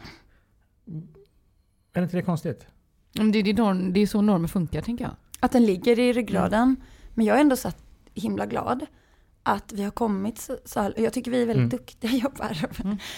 Är 1.94 2.04
inte 2.04 2.18
det 2.18 2.22
konstigt? 2.22 2.66
Men 3.18 3.32
Det, 3.32 3.40
är- 3.40 3.54
norm, 3.54 3.94
det 3.94 4.00
är 4.00 4.08
så 4.08 4.22
normer 4.22 4.48
funkar, 4.48 4.82
tänker 4.82 5.04
jag. 5.06 5.14
Att 5.40 5.52
den 5.52 5.66
ligger 5.66 6.00
i 6.00 6.14
ryggraden. 6.14 6.76
Men 7.14 7.26
jag 7.26 7.38
är 7.38 7.42
ändå 7.42 7.56
så 7.56 7.72
himla 8.14 8.46
glad 8.46 8.86
att 9.44 9.72
vi 9.74 9.84
har 9.84 9.92
kommit 9.92 10.40
så, 10.42 10.58
så 10.66 10.80
här, 10.82 10.94
jag 10.98 11.14
tycker 11.14 11.32
vi 11.32 11.42
är 11.42 11.46
väldigt 11.46 11.58
Mm. 11.58 11.70
duktiga 11.70 12.12
jobbare. 12.12 12.56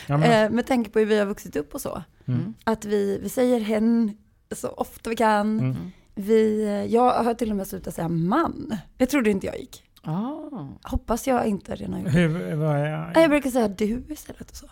Ja, 0.08 0.18
men, 0.18 0.46
Eh, 0.46 0.50
med 0.52 0.68
tanke 0.68 0.90
på 0.90 1.00
hur 1.00 1.06
vi 1.06 1.20
har 1.20 1.26
vuxit 1.26 1.56
upp 1.56 1.74
och 1.76 1.82
så. 1.82 2.04
mm. 2.26 2.54
Att 2.64 2.86
vi, 2.86 3.20
vi 3.24 3.30
säger 3.30 3.60
hen 3.60 4.18
så 4.52 4.68
ofta 4.70 5.10
vi 5.10 5.16
kan. 5.16 5.60
Mm. 5.60 5.76
Vi, 6.16 6.64
eh, 6.66 6.70
jag 6.94 7.24
har 7.24 7.34
till 7.34 7.50
och 7.52 7.56
med 7.58 7.68
slutat 7.68 7.96
säga 7.96 8.10
man. 8.10 8.78
Det 8.98 9.06
trodde 9.06 9.32
inte 9.32 9.48
jag 9.48 9.60
gick. 9.60 9.84
Ah. 10.06 10.68
Hoppas 10.84 11.28
jag 11.28 11.46
inte 11.48 11.76
redan 11.76 11.94
har 11.94 12.00
gjort 12.02 12.12
det. 12.14 12.20
Hur, 12.20 12.56
vad 12.56 12.76
är, 12.78 12.98
Nej, 12.98 13.22
Jag 13.24 13.30
brukar 13.30 13.50
säga 13.50 13.68
du 13.68 14.04
istället 14.10 14.50
och 14.52 14.56
så. 14.58 14.66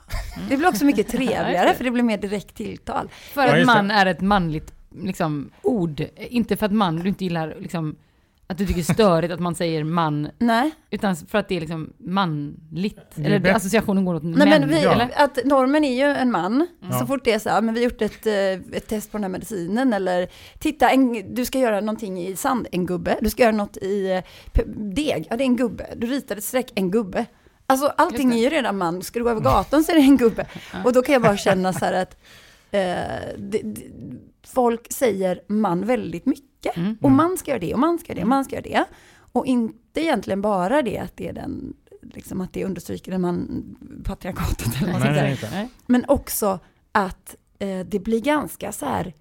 Det 0.50 0.58
blir 0.58 0.68
också 0.68 0.86
mycket 0.86 1.08
trevligare 1.12 1.74
för 1.74 1.84
det 1.84 1.92
blir 1.92 2.04
mer 2.04 2.18
direkt 2.18 2.56
tilltal. 2.56 3.10
För 3.34 3.42
Ja, 3.48 3.60
att 3.60 3.66
man 3.66 3.88
det. 3.88 3.94
är 3.94 4.06
ett 4.06 4.22
manligt 4.22 4.74
liksom, 4.90 5.50
ord. 5.62 6.04
Inte 6.18 6.58
för 6.58 6.66
att 6.66 6.72
man, 6.72 6.96
du 6.96 7.10
inte 7.10 7.24
gillar 7.24 7.56
liksom, 7.60 7.96
att 8.54 8.58
du 8.58 8.66
tycker 8.68 8.82
det 8.84 8.90
är 8.92 8.94
störigt 8.94 9.34
att 9.34 9.40
man 9.40 9.56
säger 9.56 9.84
man, 9.84 10.30
Nej, 10.40 10.72
utan 10.92 11.16
för 11.16 11.38
att 11.38 11.48
det 11.48 11.56
är 11.56 11.60
liksom 11.60 11.94
manligt. 12.00 13.00
Det 13.16 13.22
är 13.22 13.26
Eller 13.26 13.40
bättre- 13.40 13.56
associationen 13.56 14.06
går 14.06 14.14
åt 14.16 14.24
Nej 14.24 14.34
män. 14.34 14.50
men 14.50 14.70
vi, 14.70 14.84
Ja. 14.84 15.08
att 15.16 15.40
normen 15.46 15.84
är 15.84 15.94
ju 15.94 16.14
en 16.16 16.32
man. 16.32 16.68
Ja. 16.92 17.00
Så 17.00 17.06
fort 17.08 17.22
det 17.24 17.32
är 17.34 17.40
så 17.40 17.50
här, 17.50 17.62
men 17.62 17.74
vi 17.74 17.80
har 17.84 17.90
gjort 17.92 18.02
ett, 18.02 18.26
eh, 18.26 18.78
ett 18.78 18.88
test 18.88 19.12
på 19.12 19.18
den 19.18 19.24
här 19.24 19.30
medicinen 19.30 19.94
eller 19.94 20.28
titta, 20.60 20.90
en, 20.90 21.36
du 21.36 21.46
ska 21.46 21.60
göra 21.60 21.80
någonting 21.80 22.20
i 22.28 22.36
sand, 22.36 22.68
en 22.72 22.86
gubbe. 22.86 23.18
Du 23.22 23.30
ska 23.30 23.44
göra 23.44 23.52
något 23.56 23.78
i 23.78 24.12
eh, 24.54 24.64
deg, 24.76 25.28
ja 25.30 25.38
det 25.38 25.44
är 25.44 25.46
en 25.46 25.56
gubbe. 25.56 25.88
Du 25.96 26.08
ritar 26.08 26.36
ett 26.36 26.44
streck, 26.44 26.72
en 26.76 26.92
gubbe. 26.92 27.26
Alltså 27.66 27.88
allting 27.98 28.34
är 28.34 28.38
ju 28.38 28.50
redan 28.50 28.78
man. 28.78 29.02
Ska 29.02 29.20
du 29.20 29.24
gå 29.24 29.32
över 29.32 29.42
gatan 29.42 29.84
så 29.84 29.92
är 29.92 29.96
det 29.96 30.02
en 30.02 30.18
gubbe. 30.18 30.46
Och 30.86 30.94
då 30.94 31.02
kan 31.02 31.14
jag 31.14 31.22
bara 31.22 31.38
känna 31.38 31.74
så 31.74 31.86
här 31.86 31.94
att 31.94 32.18
eh, 32.74 33.38
det, 33.38 33.62
det, 33.64 33.84
folk 34.44 34.94
säger 34.94 35.42
man 35.48 35.86
väldigt 35.86 36.26
mycket. 36.26 36.78
Mm. 36.78 36.98
Och 37.02 37.12
man 37.12 37.38
ska 37.38 37.52
göra 37.52 37.60
det 37.60 37.74
och 37.74 37.80
man 37.80 38.00
ska 38.00 38.12
göra 38.12 38.16
det 38.16 38.24
och 38.24 38.30
man 38.30 38.46
ska 38.46 38.56
göra 38.56 38.64
det. 38.64 38.86
Och 39.16 39.46
inte 39.46 40.02
egentligen 40.02 40.42
bara 40.42 40.82
det 40.82 40.98
att 40.98 41.18
det 41.18 41.28
är 41.28 41.34
den, 41.34 41.74
liksom 42.02 42.42
att 42.42 42.54
det 42.54 42.66
understryker 42.66 43.12
den 43.12 43.22
man, 43.22 43.64
patriarkatet 44.06 44.82
eller 44.82 44.92
vad 44.92 45.02
man. 45.02 45.14
Nej. 45.52 45.70
Men 45.86 46.06
också 46.08 46.60
att 46.92 47.36
eh, 47.60 47.80
det 47.80 48.00
blir 48.00 48.22
ganska 48.22 48.72
så 48.72 48.86
här 48.86 49.14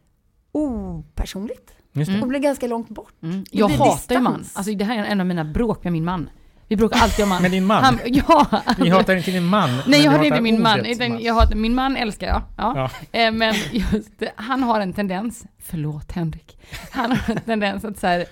opersonligt. 0.53 1.75
Och 2.23 2.29
blir 2.29 2.41
ganska 2.41 2.67
långt 2.67 2.89
bort. 2.89 3.23
Mm. 3.23 3.45
Jag 3.51 3.69
hatar 3.69 4.15
ju 4.15 4.21
man. 4.21 4.45
Alltså 4.53 4.75
det 4.75 4.85
här 4.85 4.99
är 4.99 5.05
en 5.05 5.21
av 5.21 5.27
mina 5.27 5.45
bråk 5.45 5.85
med 5.85 5.93
min 5.93 6.05
man. 6.05 6.31
Vi 6.73 6.77
bråkar 6.77 7.01
alltid 7.01 7.23
om 7.23 7.29
man. 7.29 7.43
Med 7.43 7.51
din 7.51 7.67
man? 7.67 7.85
Han, 7.85 7.99
ja. 8.07 8.47
Ni 8.79 8.89
hatar 8.89 9.17
inte 9.17 9.31
din 9.31 9.45
man? 9.45 9.71
Nej 9.87 10.05
jag 10.05 10.11
hatar 10.11 10.25
inte 10.25 10.41
min 10.41 10.63
man. 10.63 10.87
Utan 10.87 11.23
jag 11.23 11.35
hatar, 11.35 11.55
min 11.57 11.75
man 11.75 11.97
älskar 11.97 12.27
jag. 12.27 12.43
Ja. 12.57 12.91
Ja. 13.13 13.19
Eh, 13.21 13.33
Men 13.33 13.55
just 13.73 14.23
han 14.37 14.63
har 14.63 14.81
en 14.81 14.93
tendens, 14.93 15.45
förlåt 15.63 16.13
Henrik, 16.13 16.59
han 16.91 17.11
har 17.11 17.35
en 17.35 17.41
tendens 17.41 17.85
att 17.85 17.99
så 17.99 18.07
här, 18.07 18.25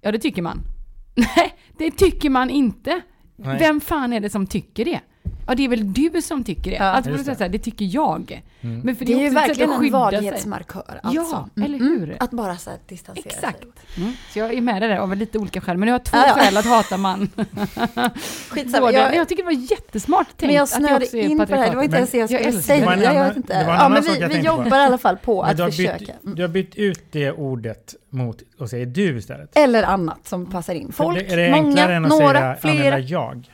ja 0.00 0.12
det 0.12 0.18
tycker 0.18 0.42
man. 0.42 0.62
Nej, 1.14 1.54
det 1.78 1.90
tycker 1.90 2.30
man 2.30 2.50
inte. 2.50 3.00
Nej. 3.36 3.58
Vem 3.58 3.80
fan 3.80 4.12
är 4.12 4.20
det 4.20 4.30
som 4.30 4.46
tycker 4.46 4.84
det? 4.84 5.00
Ja 5.46 5.54
det 5.54 5.64
är 5.64 5.68
väl 5.68 5.92
du 5.92 6.22
som 6.22 6.44
tycker 6.44 6.70
det. 6.70 6.76
Ja, 6.76 6.84
alltså, 6.84 7.10
det. 7.12 7.22
det. 7.22 7.38
Här, 7.40 7.48
det 7.48 7.58
tycker 7.58 7.84
jag. 7.84 8.42
Mm. 8.60 8.80
Men 8.80 8.96
för 8.96 9.04
Det 9.04 9.12
är 9.12 9.18
ju 9.18 9.30
verkligen 9.30 9.72
en 9.72 9.90
vaghetsmarkör. 9.92 11.00
Alltså. 11.02 11.48
Ja, 11.56 11.64
eller 11.64 11.78
hur? 11.78 12.16
Att 12.20 12.30
bara 12.30 12.56
så 12.56 12.70
här 12.70 12.78
distansera 12.88 13.24
Exakt. 13.26 13.58
sig. 13.60 14.02
Mm. 14.02 14.12
Så 14.32 14.38
jag 14.38 14.54
är 14.54 14.60
med 14.60 14.82
det 14.82 14.88
där 14.88 14.96
av 14.96 15.16
lite 15.16 15.38
olika 15.38 15.60
skäl. 15.60 15.76
Men 15.76 15.88
jag 15.88 15.94
har 15.94 15.98
två 15.98 16.16
Ja, 16.16 16.24
ja. 16.26 16.34
skäl 16.34 16.56
att 16.56 16.66
hata 16.66 16.96
man. 16.96 17.28
Skitsamma. 18.50 18.86
Både, 18.86 18.92
Jag, 18.98 19.14
jag 19.16 19.28
tycker 19.28 19.42
det 19.42 19.46
var 19.46 19.70
jättesmart 19.70 20.26
tänkt 20.28 20.40
men 20.42 20.54
jag 20.54 20.62
att 20.62 20.70
det 20.70 20.76
snöade 20.76 21.18
in 21.30 21.38
på 21.38 21.44
det 21.44 21.56
här, 21.56 21.70
det 21.70 21.76
var 21.76 21.82
inte 21.82 21.92
Men 21.92 21.98
ens 21.98 22.10
det 22.10 22.18
jag 22.18 22.30
jag 22.30 22.40
skulle 22.40 22.56
det. 22.56 22.62
säga. 22.62 22.80
Det 22.80 22.86
var 22.86 22.92
en 22.92 23.00
Jag 23.02 23.16
annan- 23.16 23.28
vet 23.28 23.36
inte. 23.36 23.58
det 23.58 23.64
var 23.64 23.72
en 23.72 23.78
Ja, 23.78 23.84
annan 23.84 23.92
men 23.92 24.14
vi, 24.14 24.20
jag 24.20 24.28
vi 24.28 24.38
på. 24.38 24.46
jobbar 24.46 24.78
i 24.78 24.82
alla 24.82 24.98
fall 24.98 25.16
på 25.16 25.42
Men 25.42 25.50
att 25.50 25.56
du, 25.56 25.62
har 25.62 25.70
försöka. 25.70 25.98
bytt, 25.98 26.10
Mm. 26.24 26.34
du 26.34 26.42
har 26.42 26.48
bytt 26.48 26.74
ut 26.74 27.04
det 27.12 27.32
ordet 27.32 27.94
mot 28.10 28.42
att 28.60 28.70
säga 28.70 28.86
du 28.86 29.18
istället. 29.18 29.56
Eller 29.58 29.82
annat 29.82 30.28
som 30.28 30.46
passar 30.46 30.74
in. 30.74 30.92
Folk, 30.92 31.18
det, 31.18 31.32
är 31.32 31.36
det 31.36 31.52
enklare 31.52 31.62
många, 31.62 31.90
än 31.96 32.04
att 32.04 32.10
några, 32.10 32.32
säga, 32.56 32.56
flera. 32.74 32.98
jag? 32.98 33.50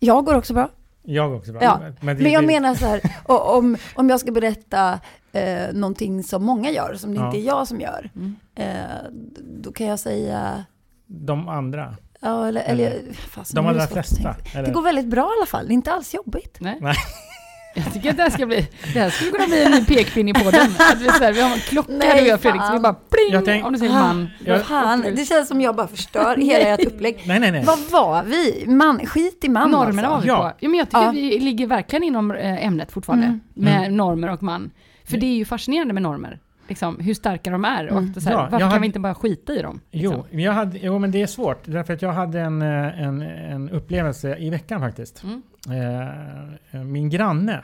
Jag 0.00 0.24
går 0.24 0.34
också 0.34 0.54
bra. 0.54 0.68
Jag 1.06 1.34
också. 1.34 1.52
Ja, 1.60 1.78
det, 1.78 1.94
Men 2.06 2.30
jag 2.32 2.42
det- 2.42 2.46
menar 2.46 2.74
så 2.74 2.86
här, 2.86 3.00
och 3.24 3.56
om, 3.58 3.76
om 3.94 4.08
jag 4.10 4.20
ska 4.20 4.32
berätta 4.32 5.00
eh, 5.32 5.72
någonting 5.72 6.22
som 6.22 6.44
många 6.44 6.70
gör, 6.70 6.94
som 6.94 7.14
det 7.14 7.20
Ja. 7.20 7.26
inte 7.26 7.38
är 7.38 7.46
jag 7.46 7.68
som 7.68 7.80
gör, 7.80 8.10
Mm. 8.16 8.36
eh, 8.54 9.10
då 9.62 9.72
kan 9.72 9.86
jag 9.86 9.98
säga, 9.98 10.64
De 11.06 11.48
andra. 11.48 11.96
ja 12.20 12.48
eller, 12.48 12.60
eller 12.62 12.90
De 12.90 13.64
nu 13.64 13.70
är 13.70 13.74
det 13.74 13.82
allra 13.82 13.86
flesta. 13.86 14.36
Eller? 14.54 14.66
Det 14.66 14.72
går 14.72 14.82
väldigt 14.82 15.06
bra 15.06 15.22
i 15.22 15.38
alla 15.38 15.46
fall, 15.46 15.66
det 15.66 15.72
är 15.72 15.74
inte 15.74 15.92
alls 15.92 16.14
jobbigt. 16.14 16.56
Nej. 16.60 16.78
Nej. 16.80 16.94
Jag 17.84 17.92
tycker 17.94 18.10
att 18.10 18.16
det 18.16 18.22
här 18.22 18.30
ska 18.30 18.46
bli, 18.46 18.68
det 18.94 19.00
här 19.00 19.10
skulle 19.10 19.30
kunna 19.30 19.46
bli 19.46 19.62
en 19.64 19.70
ny 19.72 19.84
pekpinne 19.84 20.30
i 20.30 20.34
podden. 20.34 20.60
Att 20.78 21.00
vi, 21.00 21.04
så 21.08 21.24
här, 21.24 21.32
vi 21.32 21.40
har 21.40 21.50
en 21.52 21.58
klocka 21.58 21.92
Nej, 21.92 22.08
du 22.16 22.22
och 22.22 22.28
jag 22.28 22.40
Fredrik, 22.40 22.62
så 22.62 22.66
vi 22.68 22.72
fan. 22.72 22.82
bara 22.82 22.94
pling! 22.94 23.32
Jag 23.32 23.44
tänk- 23.44 23.66
om 23.66 23.72
du 23.72 23.78
säger 23.78 23.92
man. 23.92 24.30
Jag- 24.44 24.62
Fan, 24.66 25.04
det 25.16 25.24
känns 25.24 25.48
som 25.48 25.60
jag 25.60 25.76
bara 25.76 25.88
förstör 25.88 26.36
hela 26.40 26.64
ert 26.68 26.84
upplägg. 26.86 27.22
Nej, 27.26 27.40
nej, 27.40 27.52
nej. 27.52 27.64
Vad 27.64 27.78
var 27.90 28.22
vi? 28.22 28.64
Man, 28.66 29.06
skit 29.06 29.44
i 29.44 29.48
man 29.48 29.70
Normerna 29.70 30.08
var 30.08 30.14
alltså. 30.16 30.26
vi 30.26 30.28
Ja. 30.28 30.36
på. 30.50 30.56
Ja, 30.60 30.68
men 30.68 30.78
jag 30.78 30.88
tycker 30.88 31.02
Ja. 31.02 31.10
vi 31.10 31.38
ligger 31.38 31.66
verkligen 31.66 32.02
inom 32.02 32.30
eh, 32.30 32.66
ämnet 32.66 32.92
fortfarande. 32.92 33.26
Mm. 33.26 33.40
Med 33.54 33.78
Mm. 33.78 33.96
normer 33.96 34.30
och 34.32 34.42
man. 34.42 34.70
För 35.04 35.16
det 35.16 35.26
är 35.26 35.34
ju 35.36 35.44
fascinerande 35.44 35.94
med 35.94 36.02
normer. 36.02 36.38
Liksom, 36.68 36.98
hur 37.00 37.14
starka 37.14 37.50
de 37.50 37.64
är. 37.64 37.86
Och 37.90 37.98
Mm. 37.98 38.14
så 38.14 38.20
här, 38.20 38.30
Ja, 38.32 38.38
varför 38.42 38.58
kan 38.58 38.68
hade- 38.68 38.80
vi 38.80 38.86
inte 38.86 39.00
bara 39.00 39.14
skita 39.14 39.52
i 39.54 39.62
dem? 39.62 39.80
Liksom? 39.90 40.24
Jo, 40.30 40.40
jag 40.40 40.52
hade, 40.52 40.78
jo, 40.78 40.98
men 40.98 41.10
det 41.10 41.22
är 41.22 41.26
svårt. 41.26 41.62
Därför 41.64 41.94
att 41.94 42.02
jag 42.02 42.12
hade 42.12 42.40
en, 42.40 42.62
eh, 42.62 43.02
en, 43.02 43.22
en 43.22 43.70
upplevelse 43.70 44.36
i 44.36 44.50
veckan 44.50 44.80
faktiskt. 44.80 45.24
Mm. 45.24 45.42
Eh, 46.72 46.80
min 46.80 47.10
granne. 47.10 47.60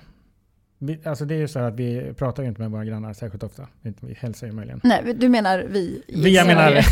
Vi, 0.84 0.98
alltså 1.04 1.24
det 1.24 1.34
är 1.34 1.38
ju 1.38 1.48
så 1.48 1.58
här 1.58 1.68
att 1.68 1.74
vi 1.74 2.14
pratar 2.14 2.42
ju 2.42 2.48
inte 2.48 2.60
med 2.60 2.70
våra 2.70 2.84
grannar 2.84 3.12
särskilt 3.12 3.42
ofta. 3.42 3.66
Vi, 3.82 3.94
vi 4.00 4.14
hälsar 4.20 4.46
ju 4.46 4.52
möjligen. 4.52 4.80
Nej, 4.84 5.14
du 5.16 5.28
menar 5.28 5.64
vi? 5.68 5.78
i 6.06 6.22
Vi, 6.22 6.36
jag 6.36 6.46
menar, 6.46 6.70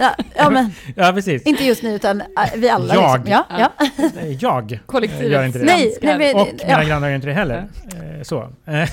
Ja, 0.00 0.14
ja, 0.36 0.50
men 0.50 0.70
ja 0.96 1.12
precis. 1.14 1.42
inte 1.42 1.64
just 1.64 1.82
nu 1.82 1.94
utan 1.94 2.20
äh, 2.20 2.26
vi 2.56 2.68
alla. 2.68 2.94
Jag. 2.94 3.18
Liksom. 3.26 3.44
Ja, 3.50 3.70
ja. 3.78 3.86
Eh, 4.20 4.32
Jag 4.32 4.80
Kollektivet. 4.86 5.32
gör 5.32 5.44
inte 5.44 5.58
det. 5.58 5.64
Nej, 5.64 5.96
nej, 6.02 6.18
men, 6.18 6.36
Och 6.36 6.48
mina 6.66 6.82
ja. 6.82 6.88
grannar 6.88 7.08
gör 7.08 7.14
inte 7.14 7.26
det 7.26 7.32
heller. 7.32 7.68
Eh, 8.16 8.22
så. 8.22 8.48
Eh, 8.64 8.88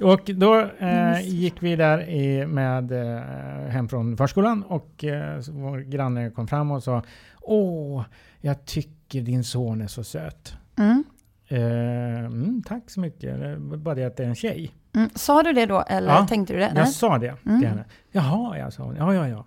och 0.00 0.20
då 0.24 0.60
eh, 0.78 1.20
gick 1.22 1.54
vi 1.58 1.76
där 1.76 2.08
i, 2.08 2.46
med 2.46 2.92
eh, 2.92 3.20
hem 3.68 3.88
från 3.88 4.16
förskolan 4.16 4.62
och 4.62 5.04
eh, 5.04 5.40
vår 5.48 5.78
granne 5.78 6.30
kom 6.30 6.48
fram 6.48 6.70
och 6.70 6.82
sa 6.82 7.02
Åh, 7.40 8.04
jag 8.40 8.64
tycker 8.64 9.20
din 9.20 9.44
son 9.44 9.80
är 9.82 9.86
så 9.86 10.04
söt. 10.04 10.54
Mm. 10.78 11.04
Eh, 11.48 12.18
mm, 12.24 12.62
tack 12.66 12.90
så 12.90 13.00
mycket. 13.00 13.40
Det 13.40 13.56
var 13.56 13.76
Bara 13.76 13.94
det 13.94 14.04
att 14.04 14.16
det 14.16 14.24
är 14.24 14.28
en 14.28 14.34
tjej. 14.34 14.74
Mm. 14.94 15.10
Sa 15.14 15.42
du 15.42 15.52
det 15.52 15.66
då 15.66 15.80
eller 15.88 16.08
Ja, 16.14 16.26
tänkte 16.26 16.52
du 16.52 16.58
det? 16.58 16.66
Nej? 16.74 16.78
Jag 16.78 16.88
sa 16.88 17.18
det 17.18 17.34
Mm. 17.46 17.60
till 17.60 17.68
henne. 17.68 17.84
Jaha, 18.12 18.58
jag 18.58 18.72
sa 18.72 18.82
hon. 18.84 18.96
Ja, 18.96 19.14
ja, 19.14 19.28
ja. 19.28 19.44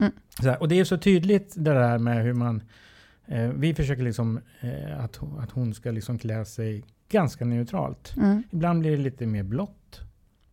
Mm. 0.00 0.12
Så 0.40 0.48
här, 0.48 0.60
och 0.62 0.68
det 0.68 0.80
är 0.80 0.84
så 0.84 0.98
tydligt 0.98 1.54
det 1.56 1.72
där 1.74 1.98
med 1.98 2.22
hur 2.24 2.32
man... 2.32 2.62
Eh, 3.26 3.48
vi 3.48 3.74
försöker 3.74 4.02
liksom 4.02 4.40
eh, 4.60 5.04
att, 5.04 5.16
hon- 5.16 5.38
att 5.40 5.50
hon 5.50 5.74
ska 5.74 5.90
liksom 5.90 6.18
klä 6.18 6.44
sig 6.44 6.84
ganska 7.08 7.44
neutralt. 7.44 8.14
Mm. 8.16 8.42
Ibland 8.50 8.80
blir 8.80 8.90
det 8.90 8.96
lite 9.02 9.26
mer 9.26 9.42
blått. 9.42 10.00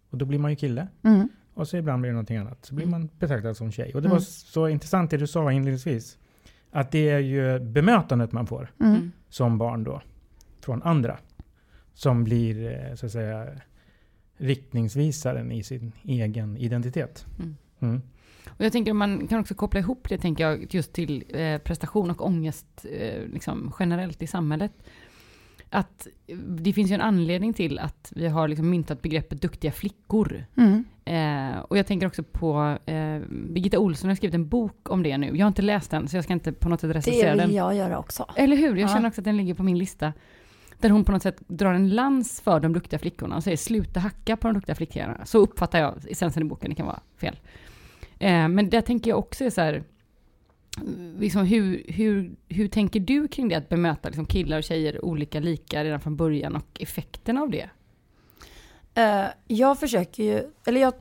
Och 0.09 0.17
då 0.17 0.25
blir 0.25 0.39
man 0.39 0.51
ju 0.51 0.55
kille. 0.55 0.87
Mm. 1.03 1.29
Och 1.53 1.67
så 1.67 1.77
ibland 1.77 2.01
blir 2.01 2.09
det 2.09 2.13
någonting 2.13 2.37
annat. 2.37 2.65
Så 2.65 2.75
blir 2.75 2.85
man 2.85 3.09
betraktad 3.19 3.57
som 3.57 3.71
tjej. 3.71 3.93
Och 3.93 4.01
det 4.01 4.09
var 4.09 4.19
så 4.19 4.67
intressant 4.67 5.11
det 5.11 5.17
du 5.17 5.27
sa 5.27 5.51
inledningsvis. 5.51 6.17
Att 6.71 6.91
det 6.91 7.09
är 7.09 7.19
ju 7.19 7.59
bemötandet 7.59 8.31
man 8.31 8.47
får 8.47 8.71
som 9.29 9.57
barn 9.57 9.83
då. 9.83 10.01
Från 10.61 10.83
andra. 10.83 11.17
Som 11.93 12.23
blir 12.23 12.71
eh, 12.89 12.95
så 12.95 13.05
att 13.05 13.11
säga 13.11 13.47
riktningsvisaren 14.37 15.51
i 15.51 15.63
sin 15.63 15.91
egen 16.03 16.57
identitet. 16.57 17.25
Mm. 17.39 17.55
Mm. 17.79 18.01
Och 18.49 18.65
jag 18.65 18.71
tänker 18.71 18.91
att 18.91 18.95
man 18.97 19.27
kan 19.27 19.39
också 19.39 19.55
koppla 19.55 19.79
ihop 19.79 20.09
det, 20.09 20.17
tänker 20.17 20.43
jag, 20.43 20.73
just 20.73 20.93
till 20.93 21.23
eh, 21.29 21.57
prestation 21.57 22.11
och 22.11 22.25
ångest 22.25 22.85
eh, 22.99 23.21
liksom, 23.33 23.73
generellt 23.79 24.21
i 24.23 24.27
samhället. 24.27 24.71
Att 25.69 26.07
eh, 26.27 26.37
det 26.37 26.73
finns 26.73 26.91
ju 26.91 26.95
en 26.95 27.01
anledning 27.01 27.53
till 27.53 27.79
att 27.79 28.13
vi 28.15 28.27
har 28.27 28.47
liksom 28.47 28.69
myntat 28.69 29.01
begreppet 29.01 29.41
duktiga 29.41 29.71
flickor. 29.71 30.45
Mm. 30.57 30.83
Eh, 31.05 31.59
och 31.59 31.77
jag 31.77 31.87
tänker 31.87 32.07
också 32.07 32.23
på, 32.23 32.77
eh, 32.85 33.19
Birgitta 33.29 33.79
Olsson 33.79 34.09
har 34.09 34.15
skrivit 34.15 34.35
en 34.35 34.47
bok 34.47 34.89
om 34.91 35.03
det 35.03 35.17
nu. 35.17 35.37
Jag 35.37 35.45
har 35.45 35.47
inte 35.47 35.61
läst 35.61 35.91
den, 35.91 36.07
så 36.07 36.17
jag 36.17 36.23
ska 36.23 36.33
inte 36.33 36.51
på 36.51 36.69
något 36.69 36.81
sätt 36.81 36.89
Det 36.89 36.97
recensera 36.97 37.31
vill 37.31 37.37
den. 37.41 37.53
jag 37.53 37.75
göra 37.75 37.99
också. 37.99 38.25
Eller 38.35 38.55
hur? 38.57 38.75
Jag 38.75 38.89
Ja. 38.89 38.93
känner 38.93 39.07
också 39.07 39.21
att 39.21 39.25
den 39.25 39.37
ligger 39.37 39.53
på 39.53 39.63
min 39.63 39.77
lista. 39.77 40.13
Där 40.81 40.89
hon 40.89 41.03
på 41.05 41.11
något 41.11 41.23
sätt 41.23 41.41
drar 41.47 41.73
en 41.73 41.89
lans 41.89 42.41
för 42.41 42.59
de 42.59 42.73
duktiga 42.73 42.99
flickorna 42.99 43.35
och 43.35 43.43
säger 43.43 43.57
sluta 43.57 43.99
hacka 43.99 44.37
på 44.37 44.47
de 44.47 44.53
duktiga 44.53 44.75
flickorna. 44.75 45.25
Så 45.25 45.37
uppfattar 45.37 45.79
jag 45.79 45.95
essensen 46.09 46.43
i 46.43 46.45
boken, 46.45 46.69
det 46.69 46.75
kan 46.75 46.85
vara 46.85 46.99
fel. 47.17 47.39
Eh, 48.19 48.47
men 48.47 48.69
där 48.69 48.81
tänker 48.81 49.09
jag 49.09 49.19
också 49.19 49.43
är 49.45 49.49
så 49.49 49.61
här, 49.61 49.83
liksom 51.19 51.45
hur, 51.45 51.83
hur, 51.87 52.31
hur 52.49 52.67
tänker 52.67 52.99
du 52.99 53.27
kring 53.27 53.47
det 53.49 53.55
att 53.55 53.69
bemöta 53.69 54.09
liksom 54.09 54.25
killar 54.25 54.57
och 54.57 54.63
tjejer 54.63 55.05
olika 55.05 55.39
lika 55.39 55.83
redan 55.83 55.99
från 55.99 56.15
början 56.15 56.55
och 56.55 56.81
effekten 56.81 57.37
av 57.37 57.49
det? 57.49 57.69
Eh, 58.93 59.25
jag 59.47 59.79
försöker 59.79 60.23
ju, 60.23 60.43
eller 60.65 60.81
jag 60.81 60.93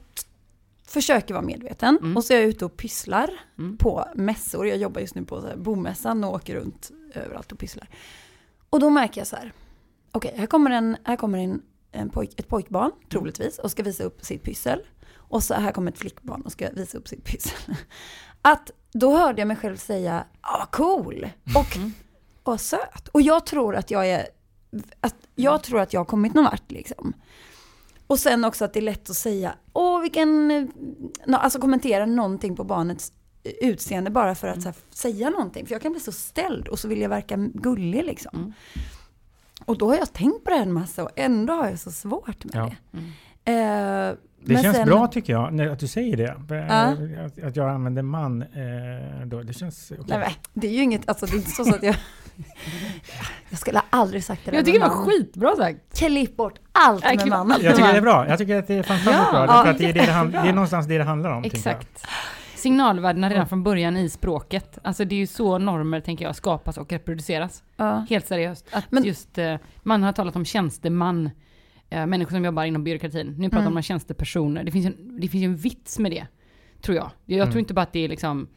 försöker 0.86 1.34
vara 1.34 1.44
medveten 1.44 1.98
Mm. 2.02 2.16
och 2.16 2.24
så 2.24 2.32
är 2.32 2.38
jag 2.38 2.48
ute 2.48 2.64
och 2.64 2.76
pysslar 2.76 3.30
Mm. 3.58 3.76
på 3.76 4.04
mässor. 4.14 4.66
Jag 4.68 4.78
jobbar 4.78 5.00
just 5.00 5.14
nu 5.14 5.24
på 5.24 5.40
så 5.40 5.46
här 5.46 5.56
bomässan 5.56 6.24
och 6.24 6.34
åker 6.34 6.54
runt 6.54 6.90
överallt 7.14 7.52
och 7.52 7.58
pysslar. 7.58 7.88
Och 8.70 8.80
då 8.80 8.90
märker 8.90 9.20
jag 9.20 9.26
så 9.28 9.36
här, 9.36 9.52
okej, 10.12 10.34
här 10.36 10.46
kommer, 10.46 10.70
en, 10.70 10.96
här 11.04 11.16
kommer 11.16 11.38
en, 11.38 11.62
en 11.92 12.10
pojk, 12.10 12.40
ett 12.40 12.48
pojkbarn 12.48 12.90
troligtvis 13.10 13.58
och 13.58 13.70
ska 13.70 13.82
visa 13.82 14.04
upp 14.04 14.24
sitt 14.24 14.42
pyssel. 14.42 14.80
Och 15.16 15.42
så 15.42 15.54
här 15.54 15.72
kommer 15.72 15.92
ett 15.92 15.98
flickbarn 15.98 16.40
och 16.42 16.52
ska 16.52 16.70
visa 16.70 16.98
upp 16.98 17.08
sitt 17.08 17.24
pyssel. 17.24 17.74
Att 18.42 18.70
då 18.92 19.16
hörde 19.16 19.40
jag 19.40 19.48
mig 19.48 19.56
själv 19.56 19.76
säga, 19.76 20.24
ah, 20.40 20.66
cool. 20.66 21.28
Och 21.56 21.76
Mm. 21.76 21.92
och 22.42 22.60
söt. 22.60 23.08
Och 23.08 23.22
jag 23.22 23.46
tror 23.46 23.76
att 23.76 23.90
jag 23.90 24.08
är, 24.08 24.26
att 25.00 25.16
jag 25.34 25.62
tror 25.62 25.80
att 25.80 25.92
jag 25.92 26.00
har 26.00 26.04
kommit 26.04 26.34
någon 26.34 26.44
vart 26.44 26.70
liksom. 26.70 27.12
Och 28.06 28.18
sen 28.18 28.44
också 28.44 28.64
att 28.64 28.72
det 28.72 28.80
är 28.80 28.82
lätt 28.82 29.10
att 29.10 29.16
säga, 29.16 29.54
åh 29.72 30.00
vilken, 30.00 30.68
alltså 31.32 31.60
kommentera 31.60 32.06
någonting 32.06 32.56
på 32.56 32.64
barnets 32.64 33.12
utseende 33.60 34.10
bara 34.10 34.34
för 34.34 34.48
att 34.48 34.62
så 34.62 34.68
här, 34.68 34.76
säga 34.90 35.30
någonting. 35.30 35.66
För 35.66 35.74
jag 35.74 35.82
kan 35.82 35.92
bli 35.92 36.00
så 36.00 36.12
ställd 36.12 36.68
och 36.68 36.78
så 36.78 36.88
vill 36.88 37.00
jag 37.00 37.08
verka 37.08 37.36
gullig 37.36 38.04
liksom. 38.04 38.36
Mm. 38.38 38.52
Och 39.70 39.78
då 39.78 39.88
har 39.88 39.96
jag 39.96 40.12
tänkt 40.12 40.44
på 40.44 40.50
det 40.50 40.56
en 40.56 40.72
massa 40.72 41.02
och 41.04 41.10
ändå 41.16 41.52
har 41.52 41.68
jag 41.68 41.78
så 41.78 41.90
svårt 41.90 42.44
med 42.44 42.54
Ja. 42.54 42.70
det. 42.90 42.98
Mm. 42.98 43.10
Eh, 44.10 44.16
Det 44.44 44.52
men 44.54 44.62
känns 44.62 44.76
sen- 44.76 44.86
bra 44.88 45.06
tycker 45.06 45.32
jag, 45.32 45.52
när- 45.54 45.68
att 45.68 45.78
du 45.78 45.86
säger 45.88 46.16
det. 46.16 46.56
Eh, 46.56 47.24
Att, 47.26 47.42
att 47.44 47.56
jag 47.56 47.70
använder 47.70 48.02
man 48.02 48.42
eh, 48.42 49.26
då. 49.26 49.42
Det 49.42 49.52
känns 49.52 49.92
okej. 49.98 50.04
Nej, 50.18 50.34
det 50.52 50.66
är 50.66 50.72
ju 50.72 50.82
inget, 50.82 51.08
alltså 51.08 51.26
det 51.26 51.32
är 51.32 51.36
inte 51.36 51.50
så, 51.50 51.64
så 51.64 51.74
att 51.74 51.82
jag... 51.82 51.94
jag 53.50 53.58
skulle 53.58 53.82
aldrig 53.90 54.24
sagt 54.24 54.40
det 54.44 54.50
där 54.50 54.58
Jag 54.58 54.64
tycker 54.66 54.80
det 54.80 54.86
var 54.88 54.94
man. 54.96 55.04
skitbra 55.06 55.56
sagt. 55.56 55.78
Klipp 55.98 56.36
bort 56.36 56.54
allt 56.72 57.04
med 57.04 57.28
man. 57.28 57.54
Jag 57.60 57.76
tycker 57.76 57.92
det 57.92 57.98
är 57.98 58.02
bra. 58.02 58.28
Jag 58.28 58.38
tycker 58.38 58.58
att 58.58 58.66
det 58.66 58.74
är 58.74 58.82
fantastiskt 58.82 59.28
Ja. 59.32 59.46
bra. 59.46 59.66
Ja, 59.66 59.72
det, 59.78 59.84
är 59.84 59.92
det, 59.92 60.00
det, 60.32 60.42
det 60.42 60.48
är 60.48 60.52
någonstans 60.52 60.86
det 60.86 60.98
det 60.98 61.04
handlar 61.04 61.30
om. 61.30 61.42
tycker 61.42 61.56
jag. 61.70 61.76
Exakt. 61.80 62.06
Signalvärdena 62.60 63.30
redan 63.30 63.46
från 63.48 63.62
början 63.62 63.96
i 63.96 64.08
språket. 64.08 64.78
Alltså 64.82 65.04
det 65.04 65.14
är 65.14 65.18
ju 65.18 65.26
så 65.26 65.58
normer, 65.58 66.00
tänker 66.00 66.24
jag, 66.24 66.36
skapas 66.36 66.78
och 66.78 66.92
reproduceras. 66.92 67.62
Ja. 67.76 68.06
Helt 68.10 68.26
seriöst. 68.26 68.66
Att 68.72 68.92
Men- 68.92 69.04
just, 69.04 69.38
eh, 69.38 69.56
man 69.82 70.02
har 70.02 70.12
talat 70.12 70.36
om 70.36 70.44
tjänsteman, 70.44 71.30
eh, 71.90 72.06
människor 72.06 72.30
som 72.30 72.44
jobbar 72.44 72.64
inom 72.64 72.84
byråkratin. 72.84 73.26
Nu 73.38 73.48
pratar 73.48 73.58
Mm. 73.62 73.64
man 73.72 73.76
om 73.76 73.82
tjänstepersoner. 73.82 74.64
Det 74.64 74.70
finns, 74.70 74.86
en, 74.86 75.20
det 75.20 75.28
finns 75.28 75.42
ju 75.42 75.46
en 75.46 75.56
vits 75.56 75.98
med 75.98 76.10
det, 76.12 76.26
tror 76.82 76.96
jag. 76.96 77.10
Jag 77.26 77.38
Mm. 77.38 77.50
tror 77.50 77.60
inte 77.60 77.74
bara 77.74 77.82
att 77.82 77.92
det 77.92 78.04
är 78.04 78.08
liksom 78.08 78.48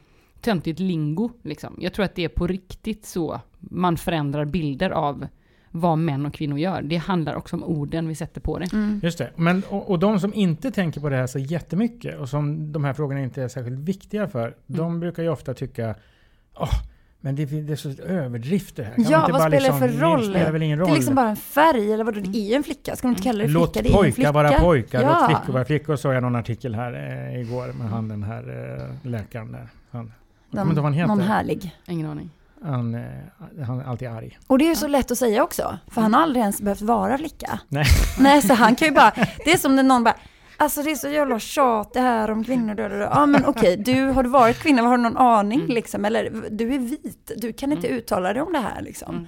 töntigt 0.41 0.79
lingo, 0.79 1.29
liksom. 1.43 1.75
Jag 1.79 1.93
tror 1.93 2.05
att 2.05 2.15
det 2.15 2.23
är 2.23 2.29
på 2.29 2.47
riktigt 2.47 3.05
så 3.05 3.41
man 3.59 3.97
förändrar 3.97 4.45
bilder 4.45 4.89
av 4.89 5.27
vad 5.75 5.97
män 5.97 6.25
och 6.25 6.33
kvinnor 6.33 6.59
gör. 6.59 6.81
Det 6.81 6.97
handlar 6.97 7.35
också 7.35 7.55
om 7.55 7.63
orden 7.63 8.07
vi 8.07 8.15
sätter 8.15 8.41
på 8.41 8.59
det. 8.59 8.73
Mm. 8.73 8.99
Just 9.03 9.17
det. 9.17 9.29
Men, 9.35 9.63
och, 9.69 9.89
och 9.89 9.99
de 9.99 10.19
som 10.19 10.33
inte 10.33 10.71
tänker 10.71 11.01
på 11.01 11.09
det 11.09 11.15
här 11.15 11.27
så 11.27 11.39
jättemycket 11.39 12.19
och 12.19 12.29
som 12.29 12.71
de 12.71 12.83
här 12.83 12.93
frågorna 12.93 13.21
inte 13.21 13.43
är 13.43 13.47
särskilt 13.47 13.79
viktiga 13.79 14.27
för, 14.27 14.43
Mm. 14.43 14.55
de 14.65 14.99
brukar 14.99 15.23
ju 15.23 15.29
ofta 15.29 15.53
tycka 15.53 15.95
Åh, 16.55 16.73
men 17.21 17.35
det, 17.35 17.45
det 17.45 17.71
är 17.71 17.75
så 17.75 17.89
överdrift 18.03 18.75
det 18.75 18.83
här. 18.83 18.95
Kan 18.95 19.03
Ja, 19.03 19.19
vad 19.19 19.31
bara 19.31 19.39
spelar 19.39 19.51
det 19.51 19.59
liksom, 19.59 19.79
för 19.79 20.05
roll? 20.05 20.19
Det 20.19 20.29
spelar 20.29 20.51
väl 20.51 20.61
ingen 20.61 20.79
roll. 20.79 20.87
Det 20.87 20.93
är 20.93 20.95
liksom 20.95 21.15
bara 21.15 21.29
en 21.29 21.35
färg, 21.35 21.93
eller 21.93 22.03
vadå, 22.03 22.19
det 22.19 22.37
är 22.37 22.49
ju 22.49 22.53
en 22.53 22.63
flicka. 22.63 22.95
Ska 22.95 23.07
man 23.07 23.11
inte 23.11 23.23
kalla 23.23 23.43
det 23.43 23.49
flicka? 23.49 23.59
Låt 23.59 23.73
det 23.73 23.83
pojkar 23.83 24.11
flicka. 24.11 24.31
vara 24.31 24.51
pojkar, 24.59 25.01
ja. 25.01 25.19
låt 25.19 25.29
flickor 25.29 25.53
vara 25.53 25.65
flickor. 25.65 25.95
såg 25.95 26.13
jag 26.13 26.23
någon 26.23 26.35
artikel 26.35 26.75
här 26.75 26.93
eh, 27.31 27.41
igår 27.41 27.73
med 27.73 27.89
han 27.89 28.07
den 28.07 28.23
här 28.23 28.43
eh, 29.03 29.09
läkaren 29.09 29.51
där. 29.51 29.67
Han, 29.91 30.11
vad 30.49 30.77
han 30.77 30.93
heter. 30.93 31.07
Någon 31.07 31.21
härlig. 31.21 31.75
Ingen 31.87 32.07
aning. 32.07 32.29
Han, 32.63 32.95
eh, 32.95 33.01
han 33.67 33.79
är 33.79 33.83
alltid 33.85 34.07
arg. 34.07 34.39
Och 34.47 34.57
det 34.57 34.65
är 34.65 34.69
ju 34.69 34.75
så 34.75 34.87
lätt 34.87 35.11
att 35.11 35.17
säga 35.17 35.43
också, 35.43 35.77
för 35.91 36.01
han 36.01 36.13
har 36.13 36.21
aldrig 36.21 36.41
ens 36.41 36.61
behövt 36.61 36.81
vara 36.81 37.17
flicka. 37.17 37.59
Nej. 37.69 37.85
Nej, 38.19 38.41
så 38.41 38.53
han 38.53 38.75
kan 38.75 38.87
ju 38.87 38.93
bara, 38.93 39.11
det 39.45 39.51
är 39.51 39.57
som 39.57 39.75
när 39.75 39.83
någon 39.83 40.03
bara, 40.03 40.15
alltså 40.57 40.83
det 40.83 40.91
är 40.91 40.95
så 40.95 41.09
jävla 41.09 41.39
tjat 41.39 41.93
det 41.93 41.99
här 41.99 42.31
om 42.31 42.43
kvinnor, 42.43 42.75
då, 42.75 42.87
då, 42.87 42.95
då. 42.95 43.01
ja 43.11 43.25
men 43.25 43.45
okej, 43.45 43.77
du, 43.77 44.05
har 44.05 44.23
du 44.23 44.29
varit 44.29 44.59
kvinna, 44.59 44.81
har 44.81 44.97
du 44.97 45.03
någon 45.03 45.17
aning 45.17 45.59
Mm. 45.59 45.71
liksom, 45.71 46.05
eller 46.05 46.43
du 46.49 46.73
är 46.73 46.79
vit, 46.79 47.31
du 47.37 47.53
kan 47.53 47.71
inte 47.71 47.87
uttala 47.87 48.33
dig 48.33 48.41
om 48.41 48.53
det 48.53 48.59
här 48.59 48.81
liksom. 48.81 49.15
Mm. 49.15 49.27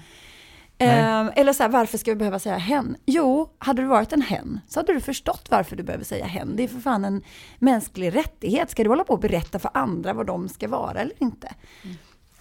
Ehm, 0.77 1.31
eller 1.35 1.53
så 1.53 1.63
här, 1.63 1.69
varför 1.69 1.97
ska 1.97 2.11
vi 2.11 2.15
behöva 2.15 2.39
säga 2.39 2.57
hen? 2.57 2.95
Jo, 3.05 3.49
hade 3.57 3.81
du 3.81 3.87
varit 3.87 4.13
en 4.13 4.21
hen 4.21 4.59
så 4.67 4.79
hade 4.79 4.93
du 4.93 5.01
förstått 5.01 5.47
varför 5.51 5.75
du 5.75 5.83
behöver 5.83 6.05
säga 6.05 6.25
hen. 6.25 6.53
Det 6.55 6.63
är 6.63 6.67
för 6.67 6.79
fan 6.79 7.05
en 7.05 7.21
mänsklig 7.59 8.15
rättighet. 8.15 8.69
Ska 8.71 8.83
du 8.83 8.89
hålla 8.89 9.03
på 9.03 9.13
och 9.13 9.19
berätta 9.19 9.59
för 9.59 9.71
andra 9.73 10.13
vad 10.13 10.25
de 10.25 10.49
ska 10.49 10.67
vara 10.67 10.99
eller 11.01 11.23
inte? 11.23 11.53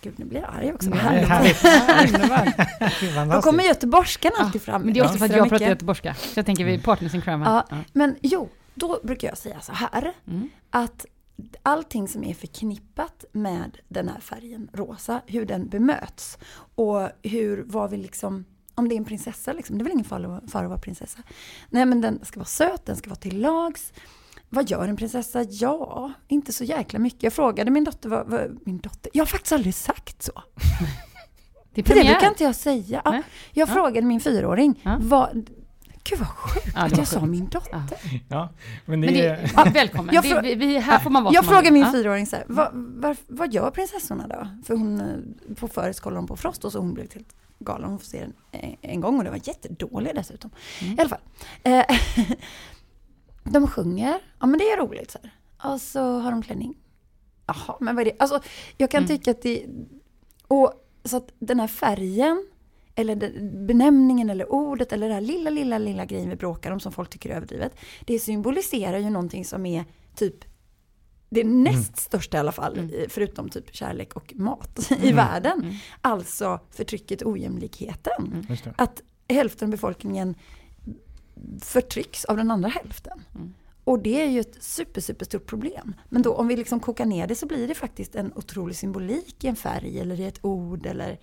Gud, 0.04 0.18
nu 0.18 0.24
blir 0.24 0.40
jag 0.40 0.54
arg 0.54 0.72
också. 0.72 0.90
Är 0.90 0.94
härligt. 0.94 1.62
Då 3.32 3.42
kommer 3.42 3.64
göteborgskan 3.64 4.32
alltid 4.38 4.62
fram. 4.62 4.82
Men 4.82 4.94
det 4.94 5.00
är 5.00 5.04
också 5.04 5.18
för 5.18 5.24
att 5.24 5.36
jag 5.36 5.48
pratar 5.48 5.66
göteborgska. 5.66 6.14
Så 6.14 6.38
jag 6.38 6.46
tänker 6.46 6.64
vi 6.64 6.78
partners 6.78 7.14
in 7.14 7.22
crime. 7.22 7.44
Ja. 7.44 7.78
Men 7.92 8.16
jo, 8.22 8.48
då 8.74 9.00
brukar 9.02 9.28
jag 9.28 9.38
säga 9.38 9.60
så 9.60 9.72
här. 9.72 10.12
Mm. 10.26 10.48
Att 10.70 11.06
allting 11.62 12.08
som 12.08 12.24
är 12.24 12.34
förknippat 12.34 13.24
med 13.32 13.78
den 13.88 14.08
här 14.08 14.20
färgen 14.20 14.68
rosa, 14.72 15.20
hur 15.26 15.46
den 15.46 15.68
bemöts 15.68 16.38
och 16.74 17.08
hur, 17.22 17.64
vad 17.66 17.90
vi 17.90 17.96
liksom, 17.96 18.44
om 18.74 18.88
det 18.88 18.94
är 18.94 18.96
en 18.96 19.04
prinsessa 19.04 19.52
liksom, 19.52 19.78
det 19.78 19.82
är 19.82 19.84
väl 19.84 19.92
ingen 19.92 20.04
fara 20.04 20.36
att 20.36 20.54
vara 20.54 20.78
prinsessa. 20.78 21.18
Nej 21.70 21.86
men 21.86 22.00
den 22.00 22.24
ska 22.24 22.40
vara 22.40 22.46
söt, 22.46 22.86
den 22.86 22.96
ska 22.96 23.10
vara 23.10 23.20
till 23.20 23.40
lags. 23.40 23.92
Vad 24.48 24.70
gör 24.70 24.88
en 24.88 24.96
prinsessa? 24.96 25.42
Ja, 25.42 26.12
inte 26.28 26.52
så 26.52 26.64
jäkla 26.64 26.98
mycket. 26.98 27.22
Jag 27.22 27.32
frågade 27.32 27.70
min 27.70 27.84
dotter, 27.84 28.08
vad, 28.08 28.26
vad, 28.26 28.58
min 28.66 28.78
dotter, 28.78 29.10
jag 29.14 29.20
har 29.20 29.26
faktiskt 29.26 29.52
aldrig 29.52 29.74
sagt 29.74 30.22
så. 30.22 30.32
Det 31.74 31.80
är 31.80 31.84
För 31.84 31.94
det 31.94 32.04
brukar 32.04 32.28
inte 32.28 32.44
jag 32.44 32.54
säga. 32.54 33.02
Ja, 33.04 33.22
jag 33.52 33.68
Ja. 33.68 33.72
frågade 33.72 34.06
min 34.06 34.20
fyraåring, 34.20 34.80
Ja. 34.82 34.96
vad, 35.00 35.50
gud 36.04 36.18
vad 36.18 36.28
sjukt 36.28 36.66
Ja, 36.74 36.80
att 36.84 36.96
jag 36.98 37.06
sa 37.08 37.26
min 37.26 37.48
dotter. 37.48 37.70
Ja. 37.72 38.18
Ja, 38.28 38.48
men 38.84 39.00
det, 39.00 39.06
Men 39.06 39.14
det, 39.14 39.26
är... 39.26 39.52
ja, 39.56 39.64
välkommen. 39.74 40.14
Jag 40.14 40.24
Det, 40.24 40.40
vi, 40.42 40.54
vi, 40.54 40.78
här 40.78 40.98
får 40.98 41.10
man 41.10 41.24
vara 41.24 41.34
Jag 41.34 41.44
frågar 41.44 41.70
min 41.70 41.82
Ja. 41.82 41.92
fyraåring 41.92 42.26
så 42.26 42.36
här, 42.36 42.44
vad, 42.48 42.68
var, 42.74 43.16
vad 43.26 43.52
gör 43.54 43.70
prinsessorna 43.70 44.26
då? 44.28 44.48
För 44.66 44.76
hon, 44.76 45.00
eh, 45.00 45.54
på 45.54 45.68
förut 45.68 46.00
kollade 46.00 46.18
hon 46.20 46.26
på 46.26 46.36
Frost 46.36 46.64
och 46.64 46.72
så 46.72 46.78
hon 46.78 46.94
blev 46.94 47.12
helt 47.14 47.34
galen. 47.58 47.88
Hon 47.90 47.98
får 47.98 48.06
se 48.06 48.20
den 48.20 48.32
en, 48.52 48.76
en 48.80 49.00
gång 49.00 49.18
och 49.18 49.24
det 49.24 49.30
var 49.30 49.40
jättedålig 49.44 50.14
dessutom. 50.14 50.50
Mm. 50.82 50.98
I 50.98 51.00
alla 51.00 51.08
fall. 51.08 51.20
Eh, 51.62 51.84
de 53.44 53.66
sjunger, 53.66 54.20
ja 54.40 54.46
men 54.46 54.58
det 54.58 54.64
är 54.70 54.76
roligt 54.76 55.10
så 55.10 55.18
här. 55.22 55.72
Och 55.74 55.80
så 55.80 56.18
har 56.18 56.30
de 56.30 56.42
klänning. 56.42 56.74
Jaha, 57.46 57.76
men 57.80 57.96
vad 57.96 58.06
är 58.06 58.10
det? 58.10 58.16
Alltså, 58.18 58.40
jag 58.76 58.90
kan 58.90 59.04
Mm. 59.04 59.08
tycka 59.16 59.30
att 59.30 59.42
det... 59.42 59.66
Och 60.48 60.72
så 61.04 61.16
att 61.16 61.32
den 61.38 61.60
här 61.60 61.66
färgen, 61.68 62.46
eller 62.94 63.16
benämningen 63.66 64.30
eller 64.30 64.52
ordet 64.52 64.92
eller 64.92 65.08
det 65.08 65.14
här 65.14 65.20
lilla, 65.20 65.50
lilla, 65.50 65.78
lilla 65.78 66.04
grejen 66.04 66.28
vi 66.30 66.36
bråkar 66.36 66.70
om 66.70 66.80
som 66.80 66.92
folk 66.92 67.10
tycker 67.10 67.30
är 67.30 67.34
överdrivet. 67.36 67.76
Det 68.04 68.18
symboliserar 68.18 68.98
ju 68.98 69.10
någonting 69.10 69.44
som 69.44 69.66
är 69.66 69.84
typ 70.16 70.44
det 71.30 71.44
näst 71.44 71.96
största 71.96 72.36
i 72.36 72.40
alla 72.40 72.52
fall, 72.52 72.78
Mm. 72.78 72.90
förutom 73.08 73.48
typ 73.48 73.74
kärlek 73.74 74.16
och 74.16 74.32
mat 74.36 74.90
i 74.90 74.94
Mm. 75.02 75.16
världen. 75.16 75.60
Mm. 75.62 75.74
Alltså 76.00 76.60
förtrycket 76.70 77.22
och 77.22 77.30
ojämlikheten. 77.30 78.32
Mm. 78.32 78.74
Att 78.76 79.02
hälften 79.28 79.66
av 79.66 79.70
befolkningen 79.70 80.34
förtrycks 81.60 82.24
av 82.24 82.36
den 82.36 82.50
andra 82.50 82.68
hälften. 82.68 83.22
Mm. 83.34 83.54
Och 83.84 83.98
det 84.02 84.22
är 84.22 84.30
ju 84.30 84.40
ett 84.40 84.62
super, 84.62 85.00
super 85.00 85.24
stort 85.24 85.46
problem. 85.46 85.94
Men 86.08 86.22
då 86.22 86.34
om 86.34 86.48
vi 86.48 86.56
liksom 86.56 86.80
kokar 86.80 87.04
ner 87.06 87.26
det 87.26 87.34
så 87.34 87.46
blir 87.46 87.68
det 87.68 87.74
faktiskt 87.74 88.14
en 88.14 88.32
otrolig 88.36 88.76
symbolik 88.76 89.44
i 89.44 89.48
en 89.48 89.56
färg 89.56 90.00
eller 90.00 90.20
i 90.20 90.24
ett 90.24 90.44
ord 90.44 90.86
eller 90.86 91.18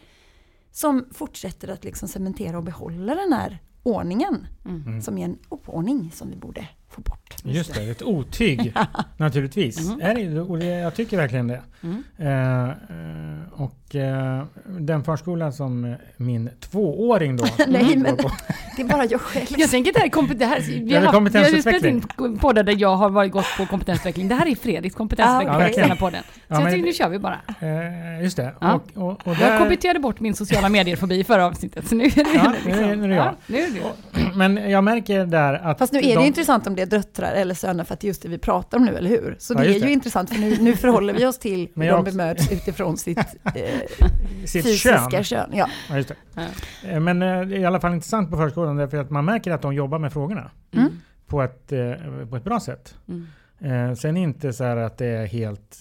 som 0.71 1.05
fortsätter 1.11 1.67
att 1.67 1.83
liksom 1.83 2.07
cementera 2.07 2.57
och 2.57 2.63
behålla 2.63 3.15
den 3.15 3.33
här 3.33 3.59
ordningen 3.83 4.47
Mm. 4.65 4.81
Mm. 4.81 5.01
som 5.01 5.17
är 5.17 5.25
en 5.25 5.37
oordning 5.49 6.11
som 6.13 6.29
vi 6.29 6.35
borde 6.35 6.67
få 6.91 7.01
bort. 7.01 7.17
Just 7.43 7.73
det, 7.73 7.81
ett 7.91 8.01
otyg 8.03 8.73
naturligtvis. 9.17 9.89
Mhm. 9.89 10.01
Är 10.01 10.13
det, 10.15 10.41
och 10.41 10.57
det, 10.59 10.65
jag 10.65 10.95
tycker 10.95 11.17
verkligen 11.17 11.47
det. 11.47 11.61
Mm. 11.83 12.03
Eh, 12.17 12.69
eh, 12.69 13.61
och 13.61 13.95
eh, 13.95 14.43
den 14.79 15.03
förskolan 15.03 15.53
som 15.53 15.95
min 16.17 16.49
tvååring 16.59 17.37
då 17.37 17.45
Nej, 17.67 17.95
men- 17.97 18.17
på, 18.17 18.31
Det 18.75 18.81
är 18.81 18.87
bara 18.87 19.05
jag 19.05 19.21
själv. 19.21 19.45
Jag 19.57 19.69
tänker 19.69 19.91
att 19.91 19.93
det 19.93 19.99
här 19.99 20.07
är 20.07 20.11
kompet- 20.11 20.37
det 20.37 20.45
här, 20.45 20.59
vi, 20.59 20.73
har 20.73 20.73
haft, 20.73 20.85
vi 20.85 20.93
har 20.93 20.99
spelat 20.99 21.13
kompetensutveckling. 21.13 22.03
in 22.19 22.37
poddar 22.37 22.63
där 22.63 22.75
jag 22.79 22.95
har 22.95 23.09
varit 23.09 23.31
gått 23.31 23.45
på 23.57 23.65
kompetensutveckling. 23.65 24.27
Det 24.27 24.35
här 24.35 24.47
är 24.47 24.55
Fredriks 24.55 24.95
kompetensutveckling 24.95 25.83
Ah, 25.85 25.87
på 25.87 25.87
den 25.89 25.97
podden. 25.97 26.23
Så 26.23 26.39
Ja, 26.47 26.55
jag 26.55 26.63
men- 26.63 26.73
tycker 26.73 26.85
nu 26.85 26.93
kör 26.93 27.09
vi 27.09 27.19
bara. 27.19 27.39
eh, 27.61 28.23
just 28.23 28.37
det. 28.37 28.53
Ja. 28.61 28.73
Och, 28.73 29.03
och, 29.03 29.11
och 29.11 29.19
Jag 29.27 29.37
där, 29.37 29.57
kommenterade 29.59 29.99
bort 29.99 30.19
min 30.19 30.33
sociala 30.33 30.69
medier-fobi 30.69 31.15
i 31.19 31.23
förra 31.23 31.45
avsnittet. 31.45 31.87
Så 31.87 31.95
nu 31.95 32.03
är 32.03 32.09
det 32.09 32.25
Ja, 32.35 32.53
liksom, 32.65 32.83
nu 32.85 32.91
är- 32.91 32.95
nu 32.95 33.03
är 33.03 33.07
det 33.09 33.15
jag. 33.15 33.25
Ja, 33.25 33.35
nu 33.47 33.57
är 33.57 33.67
det 33.71 33.77
jag. 33.77 34.35
men 34.37 34.69
jag 34.71 34.83
märker 34.83 35.25
där 35.25 35.53
att 35.53 35.79
Fast 35.79 35.93
nu 35.93 35.99
är 35.99 36.03
det 36.03 36.15
de, 36.15 36.25
intressant 36.25 36.67
om 36.67 36.75
det 36.75 36.80
är 36.81 36.85
döttrar 36.85 37.31
eller 37.33 37.53
söner 37.55 37.83
för 37.83 37.93
att 37.93 37.99
det 37.99 38.05
är 38.05 38.09
just 38.09 38.21
det 38.21 38.29
vi 38.29 38.37
pratar 38.37 38.77
om 38.77 38.85
nu, 38.85 38.95
eller 38.95 39.09
hur? 39.09 39.35
Så 39.39 39.53
Ja, 39.53 39.57
det 39.59 39.65
är 39.65 39.67
just 39.67 39.81
ju 39.81 39.85
det. 39.85 39.91
intressant 39.93 40.29
för 40.29 40.39
nu, 40.39 40.57
nu 40.61 40.75
förhåller 40.75 41.13
vi 41.13 41.25
oss 41.25 41.39
till 41.39 41.67
hur 41.75 41.83
de 41.83 41.91
också- 41.91 42.03
bemöts 42.11 42.51
utifrån 42.51 42.97
sitt 42.97 43.17
eh, 43.17 43.23
sitt 44.45 44.63
fysiska 44.65 45.09
kön. 45.11 45.23
kön. 45.23 45.49
Ja. 45.53 45.69
Ja, 45.89 45.95
just 45.97 46.09
det. 46.09 46.15
Ja. 46.35 46.89
Eh, 46.89 46.99
Men 46.99 47.21
eh, 47.21 47.41
det 47.41 47.55
är 47.55 47.59
i 47.59 47.65
alla 47.65 47.79
fall 47.79 47.93
intressant 47.93 48.29
på 48.31 48.37
förskolan 48.37 48.75
därför 48.77 48.97
att 48.97 49.09
man 49.09 49.25
märker 49.25 49.51
att 49.51 49.61
de 49.61 49.73
jobbar 49.73 49.99
med 49.99 50.13
frågorna 50.13 50.51
Mm. 50.73 50.89
på 51.27 51.41
ett, 51.41 51.71
eh, 51.71 51.93
på 52.29 52.35
ett 52.35 52.43
bra 52.43 52.59
sätt. 52.59 52.95
Mm. 53.07 53.95
Sen 53.95 54.17
inte 54.17 54.53
så 54.53 54.63
här 54.63 54.77
att 54.77 54.97
det 54.97 55.05
är 55.05 55.25
helt, 55.25 55.79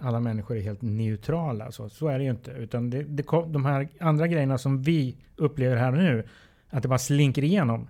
alla 0.00 0.20
människor 0.20 0.56
är 0.56 0.60
helt 0.60 0.82
neutrala. 0.82 1.72
Så, 1.72 1.88
så 1.88 2.08
är 2.08 2.18
det 2.18 2.24
ju 2.24 2.30
inte. 2.30 2.50
Utan 2.50 2.90
det, 2.90 3.02
det 3.02 3.22
kom, 3.22 3.52
de 3.52 3.64
här 3.64 3.88
andra 4.00 4.26
grejerna 4.26 4.58
som 4.58 4.82
vi 4.82 5.16
upplever 5.36 5.76
här 5.76 5.90
nu, 5.90 6.24
att 6.70 6.82
det 6.82 6.88
bara 6.88 6.98
slinker 6.98 7.44
igenom 7.44 7.76
Mm. 7.80 7.88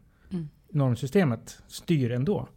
Normsystemet, 0.73 1.63
styr 1.67 2.11
ändå. 2.13 2.49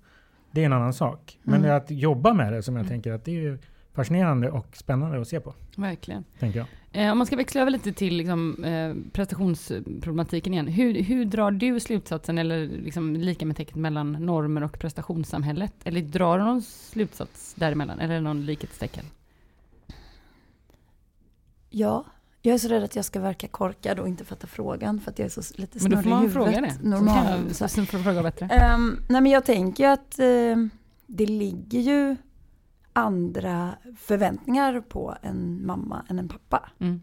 Det 0.52 0.62
är 0.62 0.66
en 0.66 0.74
annan 0.74 0.94
sak. 0.94 1.40
Men 1.44 1.54
Mm. 1.56 1.62
det 1.68 1.74
är 1.74 1.78
att 1.78 1.92
jobba 1.92 2.34
med 2.34 2.54
det 2.54 2.64
som 2.64 2.76
jag 2.76 2.82
Mm. 2.86 2.90
tänker 2.90 3.12
att 3.14 3.26
det 3.26 3.46
är 3.46 3.60
fascinerande 3.94 4.52
och 4.52 4.68
spännande 4.78 5.22
att 5.22 5.28
se 5.28 5.40
på. 5.40 5.54
Verkligen. 5.78 6.24
Tänker 6.40 6.60
jag. 6.60 6.68
Eh, 7.06 7.12
om 7.12 7.18
man 7.18 7.28
ska 7.28 7.36
växla 7.36 7.62
över 7.62 7.72
lite 7.72 7.94
till 7.94 8.16
liksom, 8.18 8.64
eh, 8.64 8.96
prestationsproblematiken 9.14 10.54
igen. 10.54 10.68
Hur, 10.68 11.02
hur 11.04 11.26
drar 11.26 11.52
du 11.52 11.80
slutsatsen, 11.80 12.38
eller 12.38 12.68
liksom 12.68 13.16
lika 13.16 13.46
med 13.46 13.56
tecknet 13.58 13.76
mellan 13.76 14.12
normer 14.12 14.64
och 14.64 14.80
prestationssamhället? 14.80 15.74
Eller 15.84 16.02
drar 16.02 16.38
du 16.38 16.44
någon 16.44 16.62
slutsats 16.62 17.54
däremellan? 17.54 18.00
Eller 18.00 18.22
någon 18.22 18.46
likhetstecken? 18.46 19.06
ja, 21.70 22.06
Jag 22.46 22.54
är 22.54 22.58
så 22.58 22.68
rädd 22.68 22.84
att 22.84 22.96
jag 22.96 23.06
ska 23.06 23.20
verka 23.20 23.48
korkad 23.48 24.00
och 24.00 24.08
inte 24.08 24.26
fatta 24.26 24.48
frågan 24.48 25.00
för 25.00 25.12
att 25.12 25.20
jag 25.20 25.26
är 25.26 25.30
så 25.30 25.42
lite 25.56 25.80
Men 25.82 25.92
då 25.92 25.98
får 25.98 26.04
snurrig 26.04 26.08
i 26.08 26.10
man 26.10 26.22
huvudet. 26.22 26.34
fråga 26.34 26.62
det. 26.62 26.90
Normal. 26.90 27.54
Så 27.54 27.68
kan 27.68 27.70
jag, 27.78 27.88
så 27.88 27.98
fråga 27.98 28.24
bättre. 28.24 28.46
Ehm, 28.46 29.00
nej 29.10 29.22
men 29.22 29.32
jag 29.32 29.46
tänker 29.46 29.84
ju 29.84 29.90
att 29.90 30.20
eh, 30.20 30.56
det 31.08 31.26
ligger 31.26 31.80
ju 31.80 32.16
andra 32.94 33.76
förväntningar 33.98 34.82
på 34.82 35.16
en 35.22 35.66
mamma 35.66 36.06
än 36.10 36.20
en 36.20 36.28
pappa. 36.28 36.70
Mm. 36.80 37.02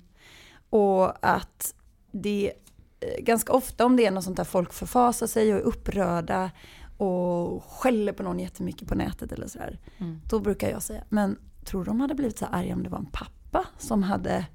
Och 0.71 1.27
att 1.27 1.75
det 2.13 2.53
eh, 3.01 3.25
ganska 3.25 3.53
ofta 3.53 3.87
om 3.87 3.97
det 3.97 4.07
är 4.07 4.11
något 4.11 4.25
sånt 4.25 4.37
där 4.37 4.45
folk 4.45 4.73
förfasar 4.73 5.27
sig 5.27 5.55
och 5.55 5.61
är 5.61 5.63
upprörda 5.63 6.51
och 6.97 7.65
skäller 7.65 8.13
på 8.13 8.23
någon 8.23 8.39
jättemycket 8.39 8.89
på 8.89 8.95
nätet 8.95 9.33
eller 9.33 9.47
sådär. 9.47 9.79
Mm. 9.99 10.21
Då 10.29 10.41
brukar 10.41 10.71
jag 10.71 10.83
säga, 10.83 11.05
men 11.09 11.39
tror 11.65 11.85
du 11.85 11.89
de 11.89 12.01
hade 12.01 12.15
blivit 12.15 12.39
så 12.39 12.47
arga 12.47 12.75
om 12.75 12.83
det 12.83 12.89
var 12.89 12.99
en 12.99 13.07
pappa 13.07 13.67
som 13.79 14.03
hade 14.03 14.47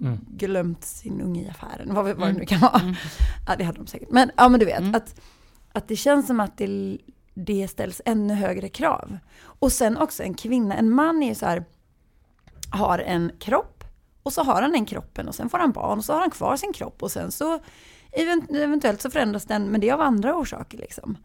Mm. 0.00 0.18
glömt 0.30 0.84
sin 0.84 1.20
unge 1.20 1.42
i 1.42 1.48
affären? 1.48 1.94
Vad, 1.94 2.04
vad 2.04 2.16
det 2.18 2.24
Mm. 2.24 2.36
nu 2.36 2.44
kan 2.46 2.60
vara. 2.60 2.80
Mm. 2.80 2.94
Ja, 3.46 3.56
det 3.56 3.64
hade 3.64 3.78
de 3.78 3.86
säkert. 3.86 4.10
Men, 4.10 4.30
ja, 4.36 4.48
men 4.48 4.60
du 4.60 4.66
vet, 4.66 4.78
Mm. 4.80 4.94
att, 4.94 5.20
att 5.72 5.88
det 5.88 5.96
känns 5.96 6.26
som 6.26 6.40
att 6.40 6.56
det, 6.58 6.98
det 7.34 7.68
ställs 7.68 8.00
ännu 8.04 8.34
högre 8.34 8.68
krav. 8.68 9.18
Och 9.44 9.72
sen 9.72 9.96
också 9.96 10.22
en 10.22 10.34
kvinna, 10.34 10.74
en 10.76 10.90
man 10.90 11.22
är 11.22 11.28
ju 11.28 11.34
så 11.34 11.46
här, 11.46 11.64
har 12.70 12.98
en 12.98 13.32
kropp 13.38 13.84
och 14.22 14.32
så 14.32 14.42
har 14.42 14.62
han 14.62 14.72
den 14.72 14.86
kroppen 14.86 15.28
och 15.28 15.34
sen 15.34 15.48
får 15.48 15.58
han 15.58 15.72
barn 15.72 15.98
och 15.98 16.04
så 16.04 16.12
har 16.12 16.20
han 16.20 16.30
kvar 16.30 16.56
sin 16.56 16.72
kropp 16.72 17.02
och 17.02 17.10
sen 17.10 17.32
så 17.32 17.58
event, 18.12 18.50
eventuellt 18.50 19.00
så 19.00 19.10
förändras 19.10 19.44
den, 19.44 19.64
men 19.70 19.80
det 19.80 19.88
är 19.88 19.94
av 19.94 20.00
andra 20.00 20.36
orsaker 20.36 20.78
liksom. 20.78 21.16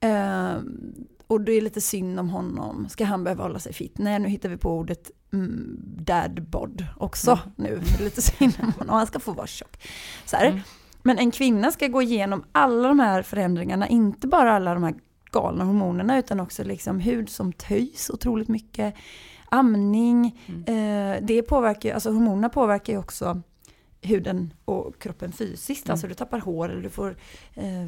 Ehm, 0.00 0.94
och 1.26 1.40
det 1.40 1.52
är 1.52 1.60
lite 1.60 1.80
synd 1.80 2.20
om 2.20 2.28
honom. 2.30 2.88
Ska 2.88 3.04
han 3.04 3.24
behöva 3.24 3.42
hålla 3.42 3.58
sig 3.58 3.72
fit? 3.72 3.98
Nej, 3.98 4.18
nu 4.18 4.28
hittar 4.28 4.48
vi 4.48 4.56
på 4.56 4.70
ordet 4.78 5.10
mm, 5.32 5.76
dad 5.96 6.42
bod 6.48 6.86
också 6.96 7.30
Mm. 7.30 7.40
nu. 7.56 7.80
Lite 8.04 8.22
synd 8.22 8.52
om 8.62 8.72
honom. 8.78 8.94
Han 8.96 9.06
ska 9.06 9.18
få 9.20 9.32
vara 9.32 9.46
tjock. 9.46 9.88
Så. 10.24 10.36
Mm. 10.36 10.60
Men 11.02 11.18
en 11.18 11.30
kvinna 11.30 11.70
ska 11.70 11.86
gå 11.88 12.02
igenom 12.02 12.44
alla 12.52 12.88
de 12.88 12.98
här 13.00 13.22
förändringarna, 13.22 13.88
inte 13.88 14.26
bara 14.26 14.52
alla 14.52 14.74
de 14.74 14.82
här 14.82 14.94
galna 15.32 15.64
hormonerna, 15.64 16.18
utan 16.18 16.40
också 16.40 16.64
liksom 16.64 17.00
hud 17.00 17.28
som 17.28 17.52
töjs 17.52 18.10
otroligt 18.10 18.48
mycket, 18.48 18.94
amning, 19.50 20.40
Mm. 20.46 20.62
eh, 21.16 21.22
det 21.26 21.42
påverkar 21.42 21.88
ju, 21.88 21.94
alltså 21.94 22.10
hormonerna 22.10 22.48
påverkar 22.48 22.92
ju 22.92 22.98
också 22.98 23.42
huden 24.04 24.52
och 24.64 24.98
kroppen 24.98 25.32
fysiskt, 25.32 25.86
Mm. 25.86 25.92
alltså 25.92 26.06
du 26.06 26.14
tappar 26.14 26.38
hår 26.38 26.68
eller 26.68 26.82
du 26.82 26.90
får, 26.90 27.16
eh, 27.54 27.86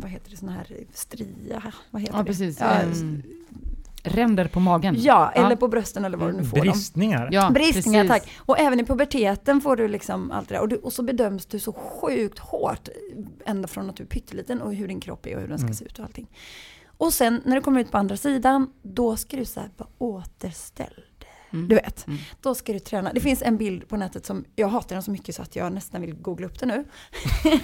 vad 0.00 0.10
heter 0.10 0.30
det, 0.30 0.36
sån 0.36 0.48
här 0.48 0.66
stria, 0.92 1.62
vad 1.90 2.02
heter 2.02 2.14
Ja, 2.14 2.18
det? 2.18 2.24
precis. 2.24 2.60
Ja, 2.60 2.66
Ehm, 2.66 3.22
ränder 4.06 4.48
på 4.48 4.60
magen. 4.60 4.94
ja, 4.98 5.30
eller 5.30 5.50
Ja. 5.50 5.56
på 5.56 5.68
brösten 5.68 6.04
eller 6.04 6.18
vad 6.18 6.28
du 6.28 6.36
nu 6.36 6.44
får 6.44 6.56
dem. 6.56 6.66
Bristningar. 6.66 7.28
Ja, 7.32 7.50
Bristningar, 7.50 8.04
precis. 8.08 8.22
tack. 8.24 8.32
Och 8.38 8.58
även 8.58 8.80
i 8.80 8.84
puberteten 8.84 9.60
får 9.60 9.76
du 9.76 9.88
liksom 9.88 10.30
allt 10.30 10.48
det 10.48 10.54
där. 10.54 10.60
Och, 10.62 10.68
du, 10.68 10.76
och 10.76 10.92
så 10.92 11.02
bedöms 11.02 11.46
du 11.46 11.58
så 11.58 11.72
sjukt 11.72 12.38
hårt, 12.38 12.88
ända 13.46 13.68
från 13.68 13.90
att 13.90 13.96
du 13.96 14.02
är 14.02 14.06
pytteliten 14.06 14.62
och 14.62 14.74
hur 14.74 14.88
din 14.88 15.00
kropp 15.00 15.26
är 15.26 15.34
och 15.34 15.40
hur 15.40 15.48
den 15.48 15.58
ska 15.58 15.64
Mm. 15.66 15.74
se 15.74 15.84
ut 15.84 15.98
och 15.98 16.04
allting. 16.04 16.26
Och 16.96 17.12
sen 17.12 17.40
när 17.44 17.56
du 17.56 17.62
kommer 17.62 17.80
ut 17.80 17.90
på 17.90 17.98
andra 17.98 18.16
sidan, 18.16 18.72
då 18.82 19.16
ska 19.16 19.36
du 19.36 19.44
så 19.44 19.60
här 19.60 19.70
bara 19.76 19.88
återställ 19.98 20.86
dig. 20.94 21.04
Mm. 21.54 21.68
Du 21.68 21.74
vet, 21.74 22.06
Mm. 22.06 22.18
då 22.40 22.54
ska 22.54 22.72
du 22.72 22.78
träna. 22.78 23.12
Det 23.12 23.20
finns 23.20 23.42
en 23.42 23.56
bild 23.56 23.88
på 23.88 23.96
nätet 23.96 24.26
som, 24.26 24.44
jag 24.56 24.68
hatar 24.68 24.96
den 24.96 25.02
så 25.02 25.10
mycket 25.10 25.34
så 25.34 25.42
att 25.42 25.56
jag 25.56 25.72
nästan 25.72 26.00
vill 26.00 26.14
googla 26.14 26.46
upp 26.46 26.58
den 26.58 26.68
nu. 26.68 26.84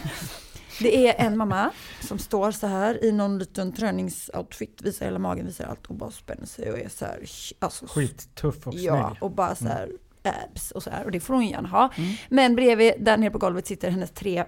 det 0.80 1.08
är 1.08 1.26
en 1.26 1.36
mamma 1.36 1.70
som 2.00 2.18
står 2.18 2.50
så 2.50 2.66
här 2.66 3.04
i 3.04 3.12
någon 3.12 3.38
liten 3.38 3.72
träningsoutfit, 3.72 4.82
visar 4.82 5.06
hela 5.06 5.18
magen, 5.18 5.46
visar 5.46 5.64
allt 5.64 5.86
och 5.86 5.94
bara 5.94 6.10
spänner 6.10 6.46
sig 6.46 6.72
och 6.72 6.78
är 6.78 6.88
så 6.88 7.04
här, 7.04 7.20
alltså 7.58 7.86
Skittuff 7.88 8.66
och 8.66 8.72
snygg. 8.72 8.84
Ja, 8.84 9.16
och 9.20 9.30
bara 9.30 9.54
så 9.54 9.64
här 9.68 9.90
abs 10.22 10.70
och 10.70 10.82
så 10.82 10.90
här. 10.90 11.04
Och 11.04 11.10
det 11.10 11.20
får 11.20 11.34
hon 11.34 11.46
gärna 11.46 11.68
ha. 11.68 11.90
Mm. 11.96 12.12
Men 12.28 12.56
bredvid, 12.56 12.92
där 13.00 13.16
nere 13.16 13.30
på 13.30 13.38
golvet 13.38 13.66
sitter 13.66 13.90
hennes 13.90 14.10
tre 14.10 14.44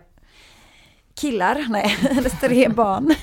killar, 1.15 1.67
nej, 1.71 1.87
hennes 1.89 2.41
tre 2.41 2.69
barn. 2.77 3.15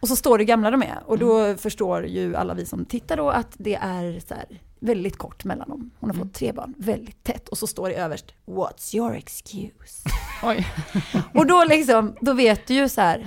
Och 0.00 0.08
så 0.08 0.16
står 0.16 0.38
det 0.38 0.44
gamla 0.44 0.70
de 0.70 0.82
är. 0.82 1.02
Och 1.06 1.18
då 1.18 1.56
förstår 1.56 2.06
ju 2.06 2.36
alla 2.36 2.54
vi 2.54 2.66
som 2.66 2.84
tittar 2.84 3.16
då 3.16 3.30
att 3.30 3.54
det 3.58 3.74
är 3.74 4.20
så 4.20 4.34
här 4.34 4.60
väldigt 4.82 5.16
kort 5.18 5.44
mellan 5.44 5.68
dem. 5.68 5.90
Hon 6.00 6.10
har 6.10 6.14
Mm. 6.16 6.26
fått 6.28 6.34
tre 6.34 6.52
barn, 6.52 6.74
väldigt 6.78 7.24
tätt. 7.24 7.48
Och 7.48 7.58
så 7.58 7.66
står 7.66 7.88
det 7.88 7.94
överst, 7.94 8.34
What's 8.46 8.96
your 8.96 9.14
excuse? 9.16 10.08
Oj. 10.42 10.66
Och 11.34 11.46
då 11.46 11.64
liksom, 11.64 12.16
då 12.20 12.32
vet 12.32 12.66
du 12.66 12.74
ju 12.74 12.88
så 12.88 13.00
här, 13.00 13.26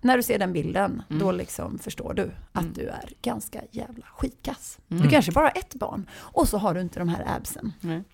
när 0.00 0.16
du 0.16 0.22
ser 0.22 0.38
den 0.38 0.52
bilden, 0.52 1.02
Mm. 1.10 1.20
då 1.22 1.32
liksom 1.32 1.78
förstår 1.78 2.14
du 2.14 2.30
att 2.52 2.62
Mm. 2.62 2.72
du 2.74 2.88
är 2.88 3.12
ganska 3.22 3.60
jävla 3.70 4.06
skitkass. 4.06 4.78
Mm. 4.90 5.02
Du 5.02 5.08
kanske 5.08 5.32
bara 5.32 5.44
har 5.44 5.58
ett 5.58 5.74
barn 5.74 6.08
och 6.16 6.48
så 6.48 6.58
har 6.58 6.74
du 6.74 6.80
inte 6.80 6.98
de 6.98 7.08
här 7.08 7.24
absen. 7.36 7.72
Mm. 7.82 8.04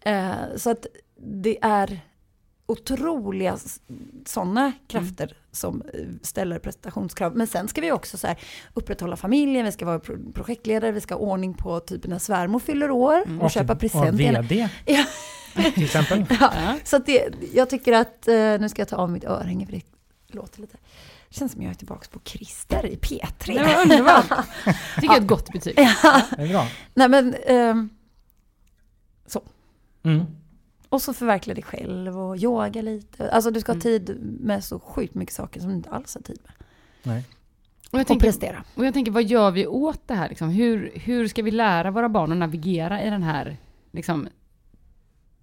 Eh, 0.00 0.56
så 0.56 0.70
att 0.70 0.86
det 1.42 1.58
är 1.62 2.00
otroliga 2.68 3.58
sådana 4.26 4.72
krafter 4.88 5.36
som 5.52 5.82
eh, 5.94 6.00
ställer 6.22 6.58
prestationskrav. 6.58 7.36
Men 7.36 7.46
sen 7.46 7.68
ska 7.68 7.80
vi 7.80 7.92
också 7.92 8.18
så 8.18 8.26
här 8.26 8.38
upprätthålla 8.74 9.16
familjen, 9.16 9.64
vi 9.64 9.72
ska 9.72 9.86
vara 9.86 9.98
pro- 9.98 10.32
projektledare, 10.34 10.92
vi 10.92 11.00
ska 11.00 11.14
ha 11.14 11.20
ordning 11.20 11.54
på 11.54 11.80
typ 11.80 12.06
när 12.06 12.18
svärmor 12.18 12.60
fyller 12.60 12.90
år 12.90 13.22
Mm. 13.26 13.40
och 13.40 13.50
köpa 13.50 13.72
Och 13.72 13.80
present. 13.80 14.16
till 14.16 14.26
henne. 14.26 14.40
VD 14.40 14.68
Ja. 14.86 15.04
till 15.74 15.84
exempel. 15.84 16.24
Ja, 16.40 16.52
så 16.84 16.96
att 16.96 17.06
det, 17.06 17.28
jag 17.54 17.70
tycker 17.70 17.92
att, 17.92 18.28
eh, 18.28 18.34
nu 18.34 18.68
ska 18.68 18.80
jag 18.80 18.88
ta 18.88 18.96
av 18.96 19.10
mitt 19.10 19.24
örhänge 19.24 19.66
för 19.66 19.72
det 19.72 19.82
låter 20.26 20.60
lite, 20.60 20.76
det 21.28 21.34
känns 21.34 21.52
som 21.52 21.62
jag 21.62 21.70
är 21.70 21.74
tillbaka 21.74 22.06
på 22.12 22.20
Christer 22.24 22.86
i 22.86 22.96
P3. 22.96 23.54
Det 23.58 23.74
var 23.74 23.82
underbart. 23.82 24.26
Tycker 24.94 25.06
jag 25.06 25.16
är 25.16 25.20
ett 25.20 25.26
gott 25.26 25.52
betyg. 25.52 25.74
Ja. 26.02 26.22
Det 26.36 26.42
är 26.42 26.48
bra. 26.48 26.66
Nej 26.94 27.08
men, 27.08 27.34
ehm, 27.46 27.88
Mm. 30.02 30.26
Och 30.88 31.02
så 31.02 31.12
förverkliga 31.12 31.54
dig 31.54 31.64
själv 31.64 32.18
och 32.20 32.36
yoga 32.36 32.82
lite. 32.82 33.30
Alltså 33.30 33.50
du 33.50 33.60
ska 33.60 33.72
ha 33.72 33.74
Mm. 33.74 33.82
tid 33.82 34.18
med 34.40 34.64
så 34.64 34.78
sjukt 34.78 35.14
mycket 35.14 35.34
saker 35.34 35.60
som 35.60 35.70
du 35.70 35.76
inte 35.76 35.90
alls 35.90 36.14
har 36.14 36.22
tid 36.22 36.38
med. 36.44 36.52
Nej. 37.02 37.24
Och 37.90 37.98
jag, 37.98 38.00
Och 38.00 38.06
tänker, 38.06 38.26
prestera. 38.26 38.64
och 38.74 38.86
jag 38.86 38.94
tänker, 38.94 39.12
vad 39.12 39.24
gör 39.24 39.50
vi 39.50 39.66
åt 39.66 40.00
det 40.08 40.14
här? 40.14 40.28
Liksom? 40.28 40.48
Hur, 40.48 40.92
hur 40.94 41.28
ska 41.28 41.42
vi 41.42 41.50
lära 41.50 41.90
våra 41.90 42.08
barn 42.08 42.32
att 42.32 42.38
navigera 42.38 43.02
i 43.02 43.10
den 43.10 43.22
här 43.22 43.56
liksom, 43.92 44.28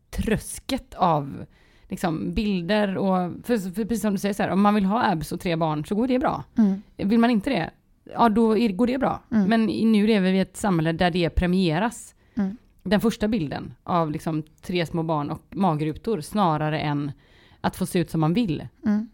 trösket 0.10 0.94
av 0.94 1.46
liksom, 1.90 2.34
bilder 2.34 2.98
och... 2.98 3.32
För, 3.44 3.58
för 3.74 3.86
precis 3.86 4.02
som 4.02 4.12
du 4.14 4.18
säger, 4.20 4.34
så 4.34 4.44
här, 4.44 4.50
om 4.50 4.62
man 4.62 4.76
vill 4.76 4.86
ha 4.86 5.06
abs 5.12 5.32
och 5.32 5.40
tre 5.40 5.56
barn 5.56 5.86
så 5.86 5.96
går 5.96 6.08
det 6.08 6.20
bra. 6.20 6.44
Mm. 6.58 6.82
Vill 6.98 7.20
man 7.20 7.30
inte 7.30 7.50
det, 7.50 7.70
ja 8.14 8.30
då 8.30 8.48
går 8.70 8.88
det 8.88 8.98
bra. 8.98 9.24
Mm. 9.32 9.50
Men 9.50 9.66
nu 9.92 10.08
lever 10.08 10.32
vi 10.32 10.38
i 10.38 10.42
ett 10.42 10.58
samhälle 10.58 10.92
där 10.92 11.12
det 11.12 11.30
premieras. 11.30 12.16
Mm. 12.36 12.58
Den 12.86 13.02
första 13.02 13.28
bilden 13.28 13.74
av 13.84 14.12
liksom 14.12 14.44
tre 14.62 14.86
små 14.86 15.04
barn 15.04 15.32
och 15.32 15.42
magrutor 15.50 16.22
snarare 16.22 16.80
än 16.80 17.12
att 17.62 17.76
få 17.76 17.86
se 17.86 18.00
ut 18.00 18.10
som 18.10 18.22
man 18.22 18.34
vill. 18.34 18.68
Mm. 18.86 19.10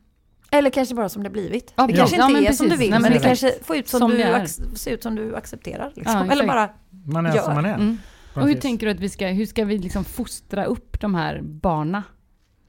Eller 0.52 0.70
kanske 0.70 0.96
bara 0.96 1.10
som 1.10 1.24
det 1.24 1.30
blivit. 1.30 1.74
Ja, 1.76 1.88
det 1.88 1.94
kanske 1.94 2.16
Ja, 2.16 2.30
inte 2.30 2.50
är 2.50 2.54
som 2.54 2.66
du 2.66 2.70
precis. 2.70 2.84
vill, 2.86 2.90
Nej, 2.92 3.00
men 3.00 3.12
men 3.12 3.22
det 3.22 3.28
kanske 3.28 3.54
får 3.64 3.76
ut 3.76 3.88
som, 3.88 4.00
Som 4.00 4.10
du 4.12 4.46
ser 4.76 4.92
ut 4.92 5.04
som 5.04 5.16
du 5.16 5.36
accepterar. 5.36 5.92
Liksom. 5.96 6.16
Ja, 6.28 6.32
Eller 6.32 6.48
bara, 6.48 6.70
Man 7.06 7.26
är 7.26 7.36
Gör. 7.36 7.44
som 7.44 7.54
man 7.56 7.66
är. 7.66 7.76
Mm. 7.76 7.98
Och 8.36 8.48
hur 8.48 8.56
tänker 8.56 8.86
du 8.86 8.92
att 8.92 9.00
vi 9.00 9.10
ska, 9.10 9.28
hur 9.28 9.46
ska 9.46 9.66
vi 9.66 9.78
liksom 9.78 10.04
fostra 10.04 10.66
upp 10.66 11.02
de 11.02 11.16
här 11.16 11.42
barna 11.42 12.04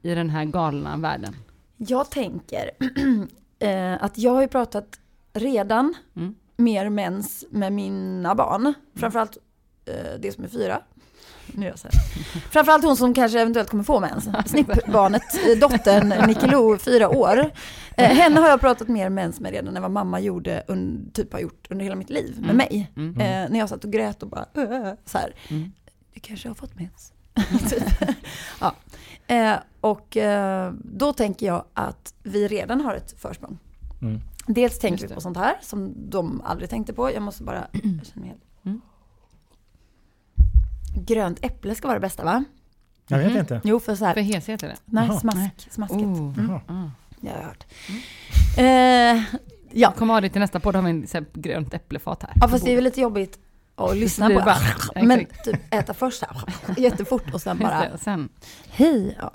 i 0.03 0.15
den 0.15 0.31
här 0.31 0.45
galna 0.45 0.97
världen? 0.97 1.37
jag 1.77 2.11
tänker 2.11 2.71
eh, 3.59 4.05
att 4.05 4.19
jag 4.19 4.33
har 4.33 4.43
ju 4.43 4.49
pratat 4.49 5.01
redan 5.33 5.95
Mm. 6.17 6.35
mer 6.57 6.89
mens 6.89 7.45
med 7.51 7.73
mina 7.73 8.35
barn. 8.35 8.75
Framförallt 8.97 9.39
eh, 9.85 10.21
det 10.21 10.33
som 10.33 10.45
är 10.45 10.49
fyra. 10.49 10.83
Nu 11.47 11.67
jag 11.67 11.79
så 11.79 11.89
här. 11.93 12.01
Framförallt 12.51 12.85
hon 12.85 12.97
som 12.97 13.15
kanske 13.15 13.41
eventuellt 13.41 13.71
kommer 13.71 13.85
få 13.85 14.01
mens. 14.01 14.29
Snippbarnet, 14.47 15.23
dottern 15.61 16.09
Nicky 16.27 16.79
fyra 16.79 17.09
år. 17.09 17.51
Eh, 17.97 18.09
henne 18.11 18.41
har 18.41 18.49
jag 18.49 18.61
pratat 18.61 18.89
mer 18.89 19.09
mens 19.09 19.41
med 19.41 19.53
redan 19.53 19.77
än 19.77 19.83
vad 19.83 19.91
mamma 19.91 20.21
gjorde, 20.21 20.65
un, 20.69 21.11
typ 21.15 21.33
har 21.33 21.41
gjort 21.41 21.67
under 21.71 21.85
hela 21.85 21.97
mitt 21.97 22.11
liv 22.11 22.35
med 22.41 22.45
Mm. 22.51 22.57
mig. 22.57 22.91
Mm. 22.97 23.21
Eh, 23.21 23.51
när 23.51 23.59
jag 23.59 23.69
satt 23.69 23.85
och 23.85 23.93
grät 23.93 24.23
och 24.23 24.29
bara 24.29 24.47
"Åh", 24.55 24.93
så 25.05 25.19
här. 25.19 25.35
Mm. 25.49 25.73
Du 26.15 26.21
kanske 26.21 26.49
har 26.49 26.55
fått 26.55 26.75
mens. 26.75 27.13
Typ. 27.71 27.83
ja. 28.61 28.75
eh, 29.27 29.55
och 29.81 30.17
eh, 30.17 30.73
då 30.85 31.13
tänker 31.13 31.47
jag 31.47 31.65
att 31.75 32.15
vi 32.23 32.49
redan 32.49 32.81
har 32.81 32.95
ett 32.95 33.21
försprång. 33.21 33.59
Dels 34.47 34.79
tänker 34.79 35.09
vi 35.09 35.15
på 35.15 35.21
sånt 35.21 35.37
här 35.37 35.55
som 35.63 35.95
de 36.11 36.41
aldrig 36.45 36.71
tänkte 36.71 36.93
på. 36.93 37.13
Jag 37.13 37.23
måste 37.23 37.43
bara... 37.43 37.67
Jag 37.73 37.83
känner 37.83 38.21
mig 38.21 38.29
helt... 38.29 38.43
Mm. 40.93 41.05
Grönt 41.05 41.39
äpple 41.45 41.75
ska 41.75 41.89
vara 41.89 41.99
det 41.99 42.07
bästa 42.07 42.25
va? 42.25 42.45
Jag 43.09 43.19
vet 43.19 43.29
Mhm. 43.31 43.39
inte. 43.39 43.61
Jo, 43.65 43.81
för 43.81 43.95
så 43.95 44.05
här... 44.05 44.15
För 44.15 44.21
heshet 44.21 44.63
är 44.63 44.69
det? 44.69 44.77
Nej, 44.85 45.07
Jaha. 45.09 45.21
smask, 45.21 45.71
smaskigt. 45.71 46.03
Oh. 46.03 46.39
Mm. 46.39 46.51
Ah. 46.51 46.91
Det 47.21 47.29
har 47.29 47.37
jag 47.37 47.45
hört. 47.45 47.65
Eh, 48.59 49.39
ja. 49.73 49.93
Kom 49.93 50.11
av 50.11 50.21
dig 50.21 50.31
till 50.31 50.41
nästa 50.41 50.61
podd 50.61 50.75
har 50.75 50.83
vi 50.83 50.91
en 50.91 51.07
så 51.07 51.19
här, 51.19 51.27
grönt 51.35 51.75
äpplefat 51.75 52.23
här. 52.23 52.33
ja, 52.41 52.49
fast 52.49 52.65
det 52.65 52.71
är 52.71 52.75
väl 52.75 52.85
lite 52.85 53.01
jobbigt 53.01 53.39
och 53.75 53.97
lyssna 53.97 54.29
Det 54.29 54.35
på 54.35 54.41
bara- 54.41 54.57
det. 54.95 55.03
Men 55.03 55.27
typ 55.45 55.75
äta 55.75 55.95
först 55.95 56.19
så 56.19 56.27
här, 56.31 56.79
jättefort 56.81 57.35
och 57.35 57.41
sen 57.41 57.59
bara 57.59 57.81
det, 57.81 57.91
och 57.95 58.01
sen, 58.01 58.29
hej. 58.71 59.19
Ja. 59.21 59.33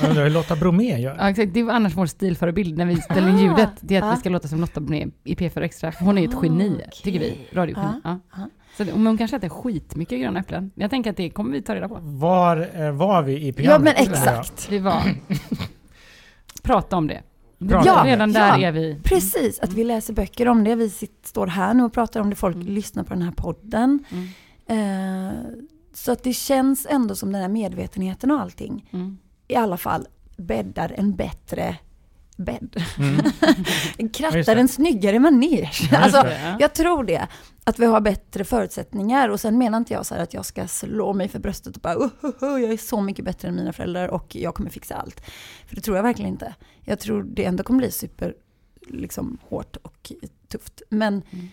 Jag 0.00 0.08
undrar 0.10 0.22
hur 0.24 0.30
Lotta 0.30 0.56
Bromé 0.56 0.98
gör. 0.98 1.16
ja, 1.18 1.30
exakt, 1.30 1.54
det 1.54 1.60
är 1.60 1.70
annars 1.70 1.94
vår 1.96 2.06
stilförebild 2.06 2.78
när 2.78 2.86
vi 2.86 2.96
ställer 2.96 3.28
in 3.28 3.38
ljudet. 3.38 3.70
Det 3.80 3.96
är 3.96 4.02
att 4.02 4.08
Ah. 4.08 4.14
vi 4.14 4.20
ska 4.20 4.28
låta 4.28 4.48
som 4.48 4.60
Lotta 4.60 4.80
Bromé 4.80 5.06
i 5.24 5.34
P4 5.34 5.60
Extra. 5.62 5.92
Hon 6.00 6.18
är 6.18 6.22
ju 6.22 6.28
ett 6.28 6.34
geni, 6.42 6.74
Okej. 6.74 6.90
tycker 7.02 7.20
vi. 7.20 7.48
Radiogeni. 7.52 8.00
Ja. 8.04 8.18
Så 8.76 8.84
det, 8.84 8.92
men 8.92 9.06
hon 9.06 9.18
kanske 9.18 9.36
äter 9.36 9.48
skitmycket 9.48 10.20
gröna 10.20 10.40
äpplen. 10.40 10.70
Jag 10.74 10.90
tänker 10.90 11.10
att 11.10 11.16
det 11.16 11.30
kommer 11.30 11.52
vi 11.52 11.62
ta 11.62 11.74
reda 11.74 11.88
på. 11.88 11.98
Var 12.02 12.68
eh, 12.74 12.90
var 12.92 13.22
vi 13.22 13.32
i 13.32 13.46
ja, 13.48 13.52
programmet? 13.52 13.94
men 13.98 14.06
undrar 14.06 14.26
jag? 14.32 14.40
exakt. 14.40 14.68
Vi 14.70 14.78
var... 14.78 15.02
Prata 16.62 16.96
om 16.96 17.06
det. 17.08 17.22
Prata 17.68 18.00
om 18.00 18.06
det. 18.06 18.12
Redan 18.12 18.32
Ja. 18.32 18.40
där 18.40 18.58
är 18.58 18.72
vi. 18.72 18.98
Precis, 19.02 19.60
att 19.60 19.72
vi 19.72 19.84
läser 19.84 20.12
böcker 20.14 20.48
om 20.48 20.64
det. 20.64 20.74
Vi 20.74 20.90
sitter, 20.90 21.28
står 21.28 21.46
här 21.46 21.74
nu 21.74 21.82
och 21.84 21.92
pratar 21.92 22.20
om 22.20 22.30
det. 22.30 22.36
Folk 22.36 22.54
Mm. 22.56 22.68
lyssnar 22.68 23.04
på 23.04 23.14
den 23.14 23.22
här 23.22 23.32
podden. 23.32 24.04
Mm. 24.10 25.28
Eh, 25.28 25.34
så 25.94 26.12
att 26.12 26.22
det 26.22 26.32
känns 26.32 26.86
ändå 26.90 27.14
som 27.14 27.32
den 27.32 27.42
här 27.42 27.48
medvetenheten 27.48 28.30
och 28.30 28.40
allting 28.40 28.88
Mm. 28.92 29.18
i 29.48 29.54
alla 29.54 29.76
fall 29.76 30.06
bäddar 30.36 30.94
en 30.96 31.12
bättre 31.16 31.76
bädd. 32.42 32.82
Mm. 32.98 33.14
just 33.98 34.14
Krattar 34.16 34.54
det. 34.54 34.60
en 34.60 34.68
snyggare 34.68 35.18
manege. 35.18 35.70
Ja, 35.90 35.98
Alltså, 35.98 36.26
jag 36.58 36.74
tror 36.74 37.04
det. 37.04 37.28
Att 37.64 37.78
vi 37.78 37.86
har 37.86 38.00
bättre 38.00 38.44
förutsättningar. 38.44 39.28
Och 39.28 39.40
sen 39.40 39.58
menar 39.58 39.78
inte 39.78 39.92
jag 39.92 40.06
så 40.06 40.14
här 40.14 40.22
att 40.22 40.34
jag 40.34 40.44
ska 40.44 40.66
slå 40.68 41.12
mig 41.12 41.28
för 41.28 41.38
bröstet 41.38 41.76
och 41.76 41.82
bara 41.82 41.94
uh, 41.94 42.02
uh, 42.24 42.30
uh, 42.42 42.62
jag 42.62 42.72
är 42.72 42.76
så 42.76 43.00
mycket 43.00 43.24
bättre 43.24 43.48
än 43.48 43.54
mina 43.56 43.72
föräldrar 43.72 44.08
och 44.08 44.36
jag 44.36 44.54
kommer 44.54 44.70
fixa 44.70 44.94
allt. 44.94 45.20
För 45.66 45.74
det 45.76 45.80
tror 45.82 45.96
jag 45.96 46.02
verkligen 46.04 46.30
inte. 46.30 46.54
Jag 46.80 46.98
tror 47.00 47.22
det 47.22 47.44
ändå 47.44 47.62
kommer 47.62 47.78
bli 47.78 47.90
super 47.90 48.34
liksom, 48.88 49.38
hårt 49.42 49.76
och 49.76 50.12
tufft. 50.48 50.82
Men 50.88 51.22
Mm. 51.30 51.48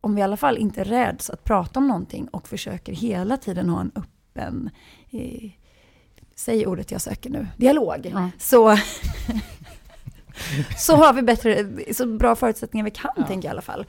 om 0.00 0.14
vi 0.14 0.20
i 0.20 0.24
alla 0.24 0.36
fall 0.36 0.58
inte 0.58 0.84
räds 0.84 1.30
att 1.30 1.44
prata 1.44 1.80
om 1.80 1.88
någonting 1.88 2.28
och 2.28 2.48
försöker 2.48 2.92
hela 2.92 3.36
tiden 3.36 3.68
ha 3.68 3.80
en 3.80 3.92
öppen, 3.94 4.70
eh, 5.10 5.50
säg 6.34 6.66
ordet 6.66 6.90
jag 6.90 7.00
söker 7.00 7.30
nu, 7.30 7.46
dialog. 7.56 8.10
Ja. 8.14 8.30
Så, 8.38 8.76
så 10.78 10.96
har 10.96 11.12
vi 11.12 11.22
bättre, 11.22 11.66
så 11.94 12.06
bra 12.06 12.36
förutsättningar 12.36 12.84
vi 12.84 12.90
kan, 12.90 13.10
Ja. 13.16 13.26
tänker 13.26 13.48
jag 13.48 13.52
i 13.52 13.54
alla 13.54 13.62
fall. 13.62 13.86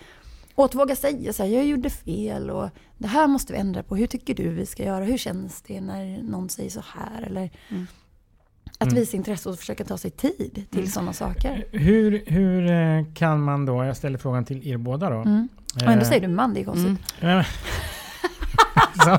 Och 0.55 0.65
att 0.65 0.75
våga 0.75 0.95
säga 0.95 1.33
så 1.33 1.43
här, 1.43 1.49
jag 1.49 1.65
gjorde 1.65 1.89
fel 1.89 2.49
och 2.49 2.69
det 2.97 3.07
här 3.07 3.27
måste 3.27 3.53
vi 3.53 3.59
ändra 3.59 3.83
på. 3.83 3.95
Hur 3.95 4.07
tycker 4.07 4.33
du 4.35 4.49
vi 4.49 4.65
ska 4.65 4.83
göra? 4.83 5.03
Hur 5.03 5.17
känns 5.17 5.61
det 5.61 5.81
när 5.81 6.23
någon 6.23 6.49
säger 6.49 6.69
så 6.69 6.83
här? 6.95 7.21
Eller 7.21 7.49
Mm. 7.69 7.87
att 8.79 8.87
Mm. 8.87 8.95
visa 8.95 9.17
intresse 9.17 9.49
och 9.49 9.59
försöka 9.59 9.83
ta 9.85 9.97
sig 9.97 10.11
tid 10.11 10.53
till 10.53 10.79
Mm. 10.79 10.87
sådana 10.91 11.13
saker. 11.13 11.65
Hur, 11.71 12.23
hur 12.27 12.71
eh, 12.71 13.13
kan 13.13 13.41
man 13.43 13.65
då, 13.65 13.83
jag 13.83 13.97
ställer 13.97 14.17
frågan 14.17 14.45
till 14.45 14.67
er 14.67 14.77
båda 14.77 15.09
då. 15.09 15.15
Mm. 15.21 15.47
Och 15.75 15.81
ändå 15.81 16.03
Eh, 16.05 16.09
säger 16.09 16.21
du 16.21 16.27
man, 16.27 16.53
det 16.53 16.59
är 16.59 16.65
konstigt. 16.65 16.99
Mm. 17.21 17.43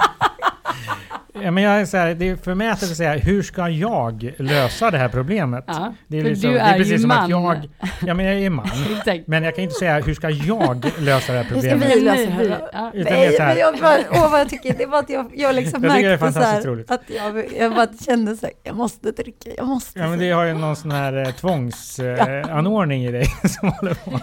Ja, 1.43 1.51
men- 1.51 1.63
jag 1.65 1.81
är 1.81 1.85
så 1.87 1.97
här, 1.97 2.15
det 2.15 2.29
är 2.29 2.37
förmätet 2.37 2.91
att 2.91 2.97
säga, 2.97 3.13
hur 3.13 3.43
ska 3.43 3.69
jag 3.69 4.33
lösa 4.39 4.91
det 4.91 4.99
här 4.99 5.09
problemet? 5.09 5.65
Ja, 5.67 5.95
Det 6.09 6.19
är, 6.19 6.25
liksom, 6.25 6.51
du 6.51 6.57
det 6.57 6.63
är 6.63 6.73
är 6.75 6.79
precis 6.79 6.93
ju 6.93 6.99
som 6.99 7.09
man. 7.09 7.23
att 7.25 7.31
jag... 7.31 7.69
Ja, 8.07 8.15
men 8.15 8.27
jag 8.27 8.35
är 8.35 8.51
man. 8.51 8.69
Men 9.27 9.43
jag 9.45 9.55
kan 9.55 9.65
inte 9.65 9.75
säga, 9.77 10.01
hur 10.01 10.15
ska 10.15 10.31
jag 10.31 10.85
lösa 10.99 11.33
det 11.33 11.39
här 11.39 11.45
Hur 11.45 11.61
ska 11.61 11.71
problemet? 11.71 11.97
vi 11.97 12.01
lösa 12.01 12.23
det 12.23 12.31
här 12.31 12.61
ja. 12.73 12.91
Utan 12.95 13.13
är 13.13 13.19
Nej, 13.19 13.33
så 13.37 13.43
här- 13.43 13.49
men 13.49 13.59
jag 13.59 13.79
bara, 13.81 13.99
åh 14.25 14.31
vad 14.31 14.41
jag 14.41 14.49
tycker, 14.49 14.75
det 14.79 14.87
var 14.87 14.99
att 14.99 15.11
jag, 15.11 15.31
jag 15.35 15.55
liksom 15.55 15.85
Jag 15.85 15.93
tycker 15.97 16.09
det 16.09 16.15
är 16.15 16.19
märkte 16.21 16.41
så 16.41 16.47
här, 16.47 16.63
roligt. 16.63 16.91
att 16.91 17.03
jag, 17.07 17.45
jag 17.59 17.75
bara 17.75 17.87
kände 18.07 18.37
så 18.37 18.47
här, 18.47 18.53
jag 18.63 18.77
måste 18.77 19.13
trycka, 19.13 19.51
jag 19.57 19.67
måste. 19.67 19.99
Ja 19.99 20.09
men 20.09 20.19
det 20.19 20.31
har 20.31 20.45
ju 20.45 20.55
någon 20.55 20.77
sån 20.77 20.91
här 20.91 21.17
eh, 21.27 21.31
tvångsanordning 21.31 22.45
eh, 22.51 22.57
anordning 22.57 23.05
i 23.05 23.11
dig 23.13 23.25
som 23.61 23.69
håller 23.69 23.95
på. 23.95 24.21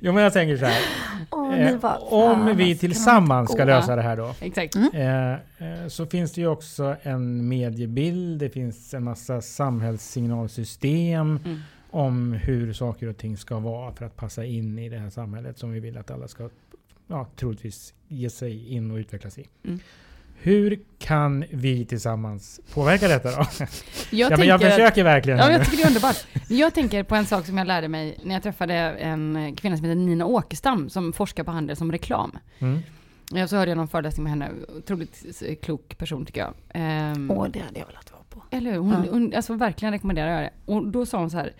Jo 0.00 0.12
men 0.12 0.22
jag 0.22 0.32
tänker 0.32 0.56
så 0.56 0.64
här. 0.64 0.80
Åh, 1.30 1.42
Eh, 1.52 1.76
bara, 1.76 1.96
om 1.96 2.52
vi 2.56 2.76
tillsammans 2.76 3.28
man 3.28 3.56
ska 3.56 3.64
lösa 3.64 3.96
det 3.96 4.02
här 4.02 4.16
då. 4.16 4.34
Exakt. 4.40 4.74
Mm. 4.74 4.90
Eh, 4.94 5.32
eh, 5.32 5.88
så 5.88 6.06
finns 6.06 6.21
det 6.30 6.40
ju 6.40 6.46
också 6.46 6.96
en 7.02 7.48
mediebild, 7.48 8.38
det 8.40 8.50
finns 8.50 8.94
en 8.94 9.04
massa 9.04 9.40
samhällssignalsystem 9.40 11.38
Mm. 11.44 11.58
om 11.90 12.32
hur 12.32 12.72
saker 12.72 13.06
och 13.08 13.16
ting 13.16 13.36
ska 13.36 13.58
vara 13.58 13.92
för 13.92 14.04
att 14.04 14.16
passa 14.16 14.44
in 14.44 14.78
i 14.78 14.88
det 14.88 14.98
här 14.98 15.10
samhället 15.10 15.58
som 15.58 15.70
vi 15.72 15.80
vill 15.80 15.98
att 15.98 16.10
alla 16.10 16.28
ska 16.28 16.48
ja, 17.06 17.26
troligtvis 17.36 17.94
ge 18.08 18.30
sig 18.30 18.72
in 18.72 18.90
och 18.90 18.96
utvecklas 18.96 19.38
i. 19.38 19.46
Mm. 19.64 19.80
Hur 20.44 20.78
kan 20.98 21.44
vi 21.50 21.84
tillsammans 21.84 22.60
påverka 22.74 23.08
detta 23.08 23.30
då? 23.30 23.36
Jag, 23.56 23.66
ja, 24.10 24.28
men 24.28 24.38
tänker 24.38 24.44
jag 24.44 24.60
försöker 24.60 25.04
verkligen. 25.04 25.38
Ja, 25.38 25.50
jag 25.50 25.64
tycker 25.64 25.76
det 25.76 25.82
är 25.82 25.86
underbart. 25.86 26.26
Jag 26.48 26.74
tänker 26.74 27.02
på 27.02 27.14
en 27.14 27.26
sak 27.26 27.46
som 27.46 27.58
jag 27.58 27.66
lärde 27.66 27.88
mig 27.88 28.18
när 28.24 28.34
jag 28.34 28.42
träffade 28.42 28.74
en 28.74 29.56
kvinna 29.56 29.76
som 29.76 29.86
heter 29.86 30.00
Nina 30.00 30.26
Åkerstam 30.26 30.90
som 30.90 31.12
forskar 31.12 31.44
på 31.44 31.50
handel 31.50 31.76
som 31.76 31.92
reklam. 31.92 32.38
Mm. 32.58 32.78
Ja, 33.34 33.48
så 33.48 33.56
hörde 33.56 33.70
jag 33.70 33.76
någon 33.78 33.88
föreläsning 33.88 34.24
med 34.24 34.30
henne. 34.30 34.50
Otroligt 34.78 35.42
klok 35.62 35.98
person 35.98 36.26
tycker 36.26 36.40
jag. 36.40 36.54
Ehm, 36.74 37.30
Åh, 37.30 37.46
det 37.52 37.58
hade 37.60 37.78
jag 37.78 37.86
velat 37.86 38.12
vara 38.12 38.22
på. 38.28 38.42
Eller 38.50 38.70
hur? 38.72 38.78
Hon, 38.78 38.90
Ja. 38.90 39.10
hon, 39.12 39.32
alltså 39.34 39.54
verkligen 39.54 39.92
rekommenderar 39.92 40.28
jag 40.30 40.42
det. 40.42 40.72
Och 40.72 40.86
då 40.86 41.06
sa 41.06 41.18
hon 41.18 41.30
så 41.30 41.36
här, 41.36 41.52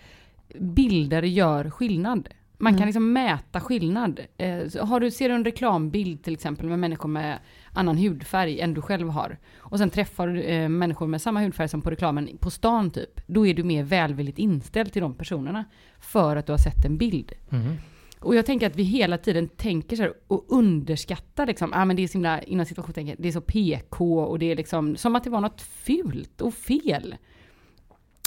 bilder 0.59 1.23
gör 1.23 1.69
skillnad. 1.69 2.29
Man 2.57 2.71
Mm. 2.73 2.79
kan 2.79 2.85
liksom 2.87 3.13
mäta 3.13 3.59
skillnad. 3.59 4.19
Eh, 4.37 4.57
har 4.85 4.99
du, 4.99 5.11
ser 5.11 5.29
du 5.29 5.35
en 5.35 5.45
reklambild 5.45 6.23
till 6.23 6.33
exempel 6.33 6.67
med 6.69 6.79
människor 6.79 7.09
med 7.09 7.39
annan 7.73 7.97
hudfärg 7.97 8.59
än 8.61 8.73
du 8.73 8.81
själv 8.81 9.09
har. 9.09 9.37
Och 9.57 9.77
sen 9.77 9.89
träffar 9.89 10.27
du 10.27 10.41
eh, 10.41 10.69
människor 10.69 11.07
med 11.07 11.21
samma 11.21 11.41
hudfärg 11.41 11.69
som 11.69 11.81
på 11.81 11.89
reklamen 11.89 12.29
på 12.39 12.49
stan 12.49 12.91
typ. 12.91 13.21
Då 13.27 13.47
är 13.47 13.53
du 13.53 13.63
mer 13.63 13.83
välvilligt 13.83 14.39
inställd 14.39 14.93
till 14.93 15.01
de 15.01 15.13
personerna. 15.13 15.65
För 15.99 16.35
att 16.35 16.45
du 16.45 16.51
har 16.53 16.57
sett 16.57 16.85
en 16.85 16.97
bild. 16.97 17.31
Mhm. 17.49 17.75
Och 18.23 18.35
jag 18.35 18.45
tänker 18.45 18.67
att 18.67 18.75
vi 18.75 18.83
hela 18.83 19.17
tiden 19.17 19.47
tänker 19.47 19.95
så 19.95 20.03
här 20.03 20.13
och 20.27 20.45
underskattar 20.47 21.45
liksom, 21.45 21.73
ah, 21.73 21.85
men 21.85 21.95
det 21.95 22.03
är 22.03 22.07
så 22.07 22.13
himla, 22.13 22.41
innan 22.41 22.65
situationstänket, 22.65 23.15
det 23.19 23.27
är 23.27 23.31
så 23.31 23.41
PK 23.41 24.19
och 24.19 24.39
det 24.39 24.51
är 24.51 24.55
liksom 24.55 24.95
som 24.95 25.15
att 25.15 25.23
det 25.23 25.29
var 25.29 25.41
något 25.41 25.61
fult 25.61 26.41
och 26.41 26.53
fel. 26.53 27.15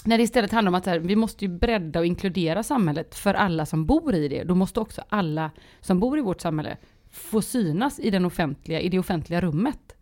När 0.04 0.18
det 0.18 0.24
istället 0.24 0.52
handlar 0.52 0.70
om 0.70 0.74
att 0.74 0.86
här, 0.86 0.98
vi 0.98 1.16
måste 1.16 1.44
ju 1.44 1.48
bredda 1.48 1.98
och 1.98 2.06
inkludera 2.06 2.62
samhället 2.62 3.14
för 3.14 3.34
alla 3.34 3.66
som 3.66 3.86
bor 3.86 4.14
i 4.14 4.28
det. 4.28 4.44
Då 4.44 4.54
måste 4.54 4.80
också 4.80 5.02
alla 5.08 5.50
som 5.80 6.00
bor 6.00 6.18
i 6.18 6.20
vårt 6.20 6.40
samhälle 6.40 6.76
få 7.10 7.42
synas 7.42 8.00
i, 8.00 8.10
den 8.10 8.24
offentliga, 8.24 8.80
i 8.80 8.88
det 8.88 8.98
offentliga 8.98 9.40
rummet. 9.40 9.95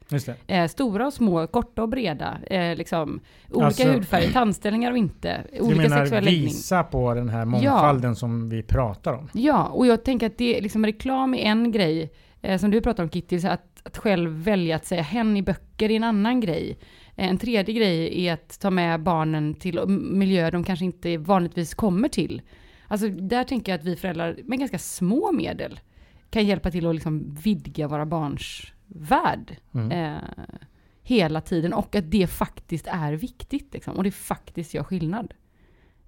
Eh, 0.47 0.69
stora 0.69 1.07
och 1.07 1.13
små, 1.13 1.47
korta 1.47 1.83
och 1.83 1.89
breda, 1.89 2.39
eh, 2.47 2.77
liksom, 2.77 3.21
olika 3.51 3.67
Alltså- 3.67 3.89
hudfärger, 3.93 4.31
tandställningar 4.33 4.91
och 4.91 4.97
inte, 4.99 5.45
olika 5.61 5.83
menar 5.83 5.97
sexuell 5.99 6.25
läggning. 6.25 6.45
visa 6.45 6.83
på 6.85 7.15
den 7.15 7.29
här 7.29 7.45
mångfalden 7.45 8.17
som 8.17 8.49
vi 8.49 8.63
pratar 8.63 9.13
om? 9.13 9.29
Ja, 9.33 9.65
och 9.67 9.87
jag 9.87 10.05
tänker 10.05 10.27
att 10.27 10.39
det, 10.39 10.61
liksom, 10.61 10.87
reklam 10.87 11.35
är 11.35 11.39
en 11.39 11.73
grej, 11.73 12.13
eh, 12.43 12.59
som 12.59 12.71
du 12.71 12.81
pratar 12.81 13.03
om 13.03 13.11
Kitty, 13.11 13.41
så 13.41 13.49
att, 13.49 13.83
att 13.83 13.99
själv 13.99 14.31
välja 14.31 14.77
att 14.77 14.87
säga 14.87 15.03
hen 15.03 15.37
i 15.37 15.43
böcker 15.43 15.91
är 15.91 15.97
en 15.97 16.05
annan 16.05 16.41
grej. 16.41 16.79
Eh, 17.17 17.29
En 17.29 17.39
tredje 17.39 17.75
grej 17.75 18.27
är 18.27 18.33
att 18.35 18.61
ta 18.61 18.71
med 18.71 19.03
barnen 19.03 19.55
till 19.55 19.81
miljöer 19.89 20.51
de 20.53 20.65
kanske 20.65 20.85
inte 20.85 21.17
vanligtvis 21.17 21.75
kommer 21.75 22.09
till. 22.09 22.43
Alltså 22.89 23.09
där 23.09 23.45
tänker 23.45 23.73
jag 23.73 23.79
att 23.79 23.85
vi 23.87 23.97
föräldrar 23.97 24.37
med 24.45 24.59
ganska 24.59 24.79
små 24.79 25.33
medel 25.33 25.81
kan 26.31 26.47
hjälpa 26.47 26.71
till 26.71 26.87
att 26.87 26.95
liksom 26.95 27.35
vidga 27.45 27.89
våra 27.89 28.07
barns 28.07 28.73
värld 28.95 29.57
Mm. 29.75 29.91
eh, 29.91 30.23
hela 31.03 31.41
tiden 31.41 31.73
och 31.73 31.95
att 31.97 32.11
det 32.11 32.27
faktiskt 32.27 32.87
är 32.87 33.13
viktigt 33.13 33.75
liksom, 33.75 33.97
och 33.97 34.05
det 34.05 34.11
faktiskt 34.11 34.75
gör 34.75 34.85
skillnad. 34.85 35.35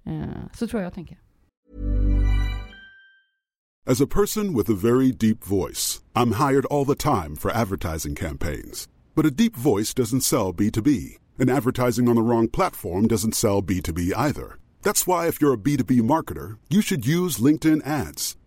Eh, 0.05 0.21
så 0.53 0.67
tror 0.67 0.81
jag 0.81 0.85
jag 0.87 0.93
tänker. 0.93 1.17
As 3.85 4.01
a 4.01 4.07
person 4.07 4.53
with 4.57 4.69
a 4.69 4.75
very 4.75 5.11
deep 5.13 5.45
voice, 5.45 6.01
I'm 6.13 6.33
hired 6.33 6.65
all 6.65 6.85
the 6.85 6.95
time 6.95 7.35
for 7.37 7.49
advertising 7.51 8.15
campaigns. 8.15 8.89
But 9.15 9.25
a 9.25 9.29
deep 9.29 9.55
voice 9.55 9.93
doesn't 9.93 10.21
sell 10.23 10.51
B2B, 10.53 11.17
and 11.39 11.49
advertising 11.49 12.09
on 12.09 12.15
the 12.15 12.21
wrong 12.21 12.49
platform 12.49 13.07
doesn't 13.07 13.33
sell 13.35 13.61
B2B 13.61 14.11
either. 14.15 14.57
That's 14.83 15.07
why, 15.07 15.27
if 15.27 15.39
you're 15.41 15.53
a 15.53 15.57
B2B 15.57 16.01
marketer, 16.01 16.57
you 16.69 16.81
should 16.81 17.05
use 17.07 17.39
LinkedIn 17.39 17.81
ads. 17.85 18.35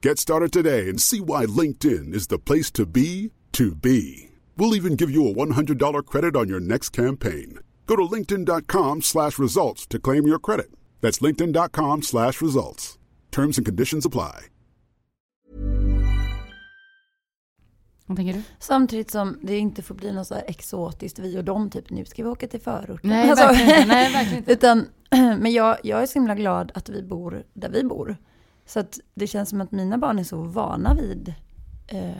Get 0.00 0.20
started 0.20 0.52
today 0.52 0.88
and 0.88 1.00
see 1.00 1.20
why 1.20 1.44
LinkedIn 1.46 2.14
is 2.14 2.28
the 2.28 2.38
place 2.38 2.70
to 2.72 2.86
be 2.86 3.32
to 3.50 3.74
be. 3.74 4.30
We'll 4.56 4.76
even 4.76 4.94
give 4.94 5.10
you 5.10 5.26
a 5.28 5.34
$100 5.34 6.06
credit 6.06 6.36
on 6.36 6.48
your 6.48 6.60
next 6.60 6.90
campaign. 6.90 7.58
Go 7.86 7.96
to 7.96 8.02
linkedin.com 8.14 9.02
slash 9.02 9.38
results 9.40 9.86
to 9.88 9.98
claim 9.98 10.24
your 10.26 10.38
credit. 10.38 10.68
That's 11.00 11.18
linkedin.com 11.18 12.02
slash 12.02 12.40
results. 12.40 12.96
Terms 13.30 13.58
and 13.58 13.66
conditions 13.66 14.06
apply. 14.06 14.46
Vad 18.06 18.16
tänker 18.16 18.32
du? 18.32 18.42
Samtidigt 18.58 19.10
som 19.10 19.38
det 19.42 19.58
inte 19.58 19.82
får 19.82 19.94
bli 19.94 20.12
något 20.12 20.26
så 20.26 20.34
här 20.34 20.44
exotiskt 20.46 21.18
vi 21.18 21.38
och 21.38 21.44
dem, 21.44 21.70
typ 21.70 21.90
nu 21.90 22.04
ska 22.04 22.22
vi 22.22 22.28
åka 22.28 22.46
till 22.48 22.60
förorten. 22.60 23.10
Nej, 23.10 23.30
Alltså, 23.30 23.46
verkligen 23.46 23.70
inte. 23.80 23.86
Nej, 23.94 24.12
verkligen 24.12 24.38
inte. 24.38 24.52
Utan, 24.52 24.86
men 25.40 25.52
jag, 25.52 25.78
jag 25.82 26.02
är 26.02 26.06
så 26.06 26.14
himla 26.14 26.34
glad 26.34 26.72
att 26.74 26.88
vi 26.88 27.02
bor 27.02 27.44
där 27.52 27.68
vi 27.68 27.84
bor. 27.84 28.16
Så 28.68 28.80
att 28.80 29.00
det 29.14 29.26
känns 29.26 29.48
som 29.48 29.60
att 29.60 29.72
mina 29.72 29.98
barn 29.98 30.18
är 30.18 30.24
så 30.24 30.42
vana 30.42 30.94
vid 30.94 31.34
eh, 31.86 32.10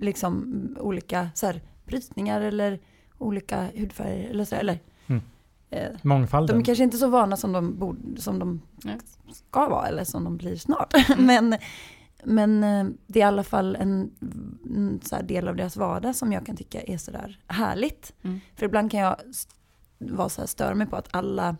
liksom 0.00 0.54
olika 0.80 1.30
så 1.34 1.46
här, 1.46 1.60
brytningar 1.86 2.40
eller 2.40 2.80
olika 3.18 3.68
hudfärger. 3.76 4.30
Eller 4.30 4.44
så, 4.44 4.54
eller, 4.54 4.78
Mm. 5.06 5.22
eh, 5.70 5.90
Mångfalden. 6.02 6.56
de 6.56 6.60
är 6.60 6.64
kanske 6.64 6.84
inte 6.84 6.96
så 6.96 7.08
vana 7.08 7.36
som 7.36 7.52
de, 7.52 7.78
borde, 7.78 8.20
som 8.20 8.38
de 8.38 8.60
ska 9.32 9.68
vara 9.68 9.86
eller 9.88 10.04
som 10.04 10.24
de 10.24 10.36
blir 10.36 10.56
snart. 10.56 10.94
Mm. 11.10 11.26
men 11.50 11.58
men 12.24 12.64
eh, 12.64 12.86
det 13.06 13.18
är 13.20 13.24
i 13.24 13.26
alla 13.28 13.42
fall 13.44 13.76
en, 13.76 14.10
en 14.76 15.00
så 15.04 15.16
här 15.16 15.22
del 15.22 15.48
av 15.48 15.56
deras 15.56 15.76
vardag 15.76 16.16
som 16.16 16.32
jag 16.32 16.46
kan 16.46 16.56
tycka 16.56 16.82
är 16.82 16.98
sådär 16.98 17.40
härligt. 17.46 18.12
Mm. 18.22 18.40
För 18.54 18.66
ibland 18.66 18.90
kan 18.90 19.00
jag 19.00 19.16
vara 19.98 20.28
så 20.28 20.40
här, 20.40 20.46
stör 20.46 20.74
mig 20.74 20.86
på 20.86 20.96
att 20.96 21.08
alla 21.10 21.56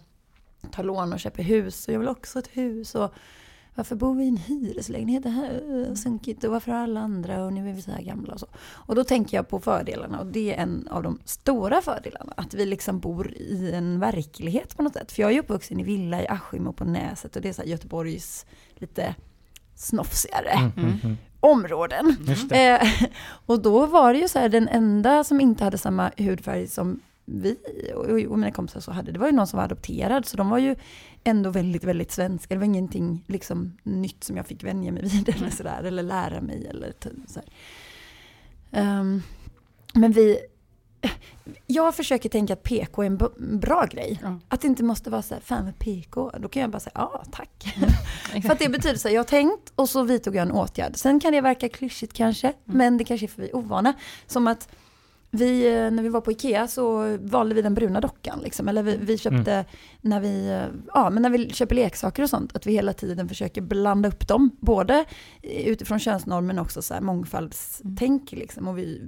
tar 0.72 0.84
lån 0.84 1.12
och 1.12 1.20
köper 1.20 1.42
hus 1.42 1.88
och 1.88 1.94
jag 1.94 1.98
vill 1.98 2.08
också 2.08 2.38
ett 2.38 2.48
hus. 2.56 2.94
Och 2.94 3.12
varför 3.76 3.96
bor 3.96 4.14
vi 4.14 4.24
i 4.24 4.28
en 4.28 4.36
hyreslägenhet? 4.36 5.22
Det 5.22 5.28
här 5.28 5.50
är 5.50 5.94
sunkigt 5.94 6.44
och 6.44 6.50
varför 6.50 6.72
har 6.72 6.78
alla 6.78 7.00
andra 7.00 7.44
och 7.44 7.52
nu 7.52 7.70
är 7.70 7.74
vi 7.74 7.82
så 7.82 7.90
här 7.90 8.02
gamla 8.02 8.32
och 8.32 8.40
så. 8.40 8.46
Och 8.58 8.94
då 8.94 9.04
tänker 9.04 9.36
jag 9.36 9.48
på 9.48 9.60
fördelarna 9.60 10.20
och 10.20 10.26
det 10.26 10.54
är 10.54 10.62
en 10.62 10.88
av 10.90 11.02
de 11.02 11.18
stora 11.24 11.80
fördelarna. 11.82 12.32
Att 12.36 12.54
vi 12.54 12.66
liksom 12.66 13.00
bor 13.00 13.32
i 13.32 13.72
en 13.74 14.00
verklighet 14.00 14.76
på 14.76 14.82
något 14.82 14.92
sätt. 14.92 15.12
För 15.12 15.22
jag 15.22 15.32
är 15.32 15.38
uppvuxen 15.38 15.80
i 15.80 15.82
villa 15.82 16.22
i 16.22 16.28
Askim 16.28 16.66
och 16.66 16.76
på 16.76 16.84
Näset 16.84 17.36
och 17.36 17.42
det 17.42 17.48
är 17.48 17.52
så 17.52 17.62
här 17.62 17.68
Göteborgs 17.68 18.46
lite 18.74 19.14
snofsigare 19.74 20.50
Mm, 20.50 20.72
mm, 20.76 20.98
mm. 21.04 21.16
områden. 21.40 22.16
Eh, 22.50 22.88
och 23.46 23.62
då 23.62 23.86
var 23.86 24.12
det 24.12 24.18
ju 24.18 24.28
så 24.28 24.38
här, 24.38 24.48
den 24.48 24.68
enda 24.68 25.24
som 25.24 25.40
inte 25.40 25.64
hade 25.64 25.78
samma 25.78 26.10
hudfärg 26.16 26.66
som 26.66 27.00
vi 27.26 27.56
och, 27.94 28.32
och 28.32 28.38
mina 28.38 28.50
kompisar 28.50 28.80
så 28.80 28.92
hade, 28.92 29.12
det 29.12 29.18
var 29.18 29.26
ju 29.26 29.32
någon 29.32 29.46
som 29.46 29.56
var 29.56 29.64
adopterad. 29.64 30.26
Så 30.26 30.36
de 30.36 30.50
var 30.50 30.58
ju 30.58 30.76
ändå 31.24 31.50
väldigt, 31.50 31.84
väldigt 31.84 32.12
svenska. 32.12 32.54
Det 32.54 32.58
var 32.58 32.64
ingenting 32.64 33.24
liksom 33.26 33.76
nytt 33.82 34.24
som 34.24 34.36
jag 34.36 34.46
fick 34.46 34.64
vänja 34.64 34.92
mig 34.92 35.02
vid 35.02 35.28
eller 35.36 35.50
sådär, 35.50 35.82
eller 35.84 36.02
lära 36.02 36.40
mig 36.40 36.66
eller 36.66 36.92
så 37.26 37.40
här. 37.40 37.48
Ehm, 38.70 39.22
men 39.94 40.12
vi, 40.12 40.38
jag 41.66 41.94
försöker 41.94 42.28
tänka 42.28 42.52
att 42.52 42.62
PK 42.62 43.02
är 43.02 43.06
en 43.06 43.18
bra 43.58 43.86
grej. 43.90 44.20
Ja. 44.22 44.40
Att 44.48 44.60
det 44.60 44.66
inte 44.66 44.84
måste 44.84 45.10
vara 45.10 45.22
så 45.22 45.34
här, 45.34 45.40
fan 45.40 45.64
med 45.64 45.78
PK. 45.78 46.30
Då 46.38 46.48
kan 46.48 46.62
jag 46.62 46.70
bara 46.70 46.80
säga, 46.80 46.92
ja 46.94 47.24
tack. 47.32 47.74
För 48.30 48.36
Exakt. 48.36 48.52
att 48.52 48.58
det 48.58 48.68
betyder 48.68 48.96
så 48.96 49.08
här, 49.08 49.14
jag 49.14 49.22
har 49.22 49.26
tänkt 49.28 49.72
och 49.74 49.88
så 49.88 50.02
vidtog 50.02 50.36
jag 50.36 50.42
en 50.42 50.52
åtgärd. 50.52 50.96
Sen 50.96 51.20
kan 51.20 51.32
det 51.32 51.40
verka 51.40 51.68
klyschigt 51.68 52.12
kanske, 52.12 52.52
men 52.64 52.98
det 52.98 53.04
kanske 53.04 53.26
är 53.26 53.28
för 53.28 53.42
vi 53.42 53.52
ovana. 53.52 53.94
Som 54.26 54.46
att 54.46 54.68
vi, 55.30 55.66
eh, 55.66 55.90
när 55.90 56.02
vi 56.02 56.08
var 56.08 56.20
på 56.20 56.32
Ikea 56.32 56.68
så 56.68 57.16
valde 57.20 57.54
vi 57.54 57.62
den 57.62 57.74
bruna 57.74 58.00
dockan. 58.00 58.40
Liksom. 58.42 58.68
Eller 58.68 58.82
vi, 58.82 58.96
vi 58.96 59.18
köpte, 59.18 59.64
när 60.00 60.20
vi, 60.20 60.48
eh, 60.48 60.80
ja, 60.94 61.10
men 61.10 61.22
när 61.22 61.30
vi 61.30 61.50
köper 61.50 61.74
leksaker 61.74 62.22
och 62.22 62.30
sånt, 62.30 62.56
att 62.56 62.66
vi 62.66 62.72
hela 62.72 62.92
tiden 62.92 63.28
försöker 63.28 63.60
blanda 63.60 64.08
upp 64.08 64.28
dem. 64.28 64.50
Både 64.60 65.04
utifrån 65.42 65.98
könsnorm 65.98 66.46
men 66.46 66.58
också 66.58 66.82
så 66.82 66.94
här 66.94 67.00
mångfaldstänk. 67.00 68.32
Liksom. 68.32 68.68
Och 68.68 68.78
vi 68.78 69.02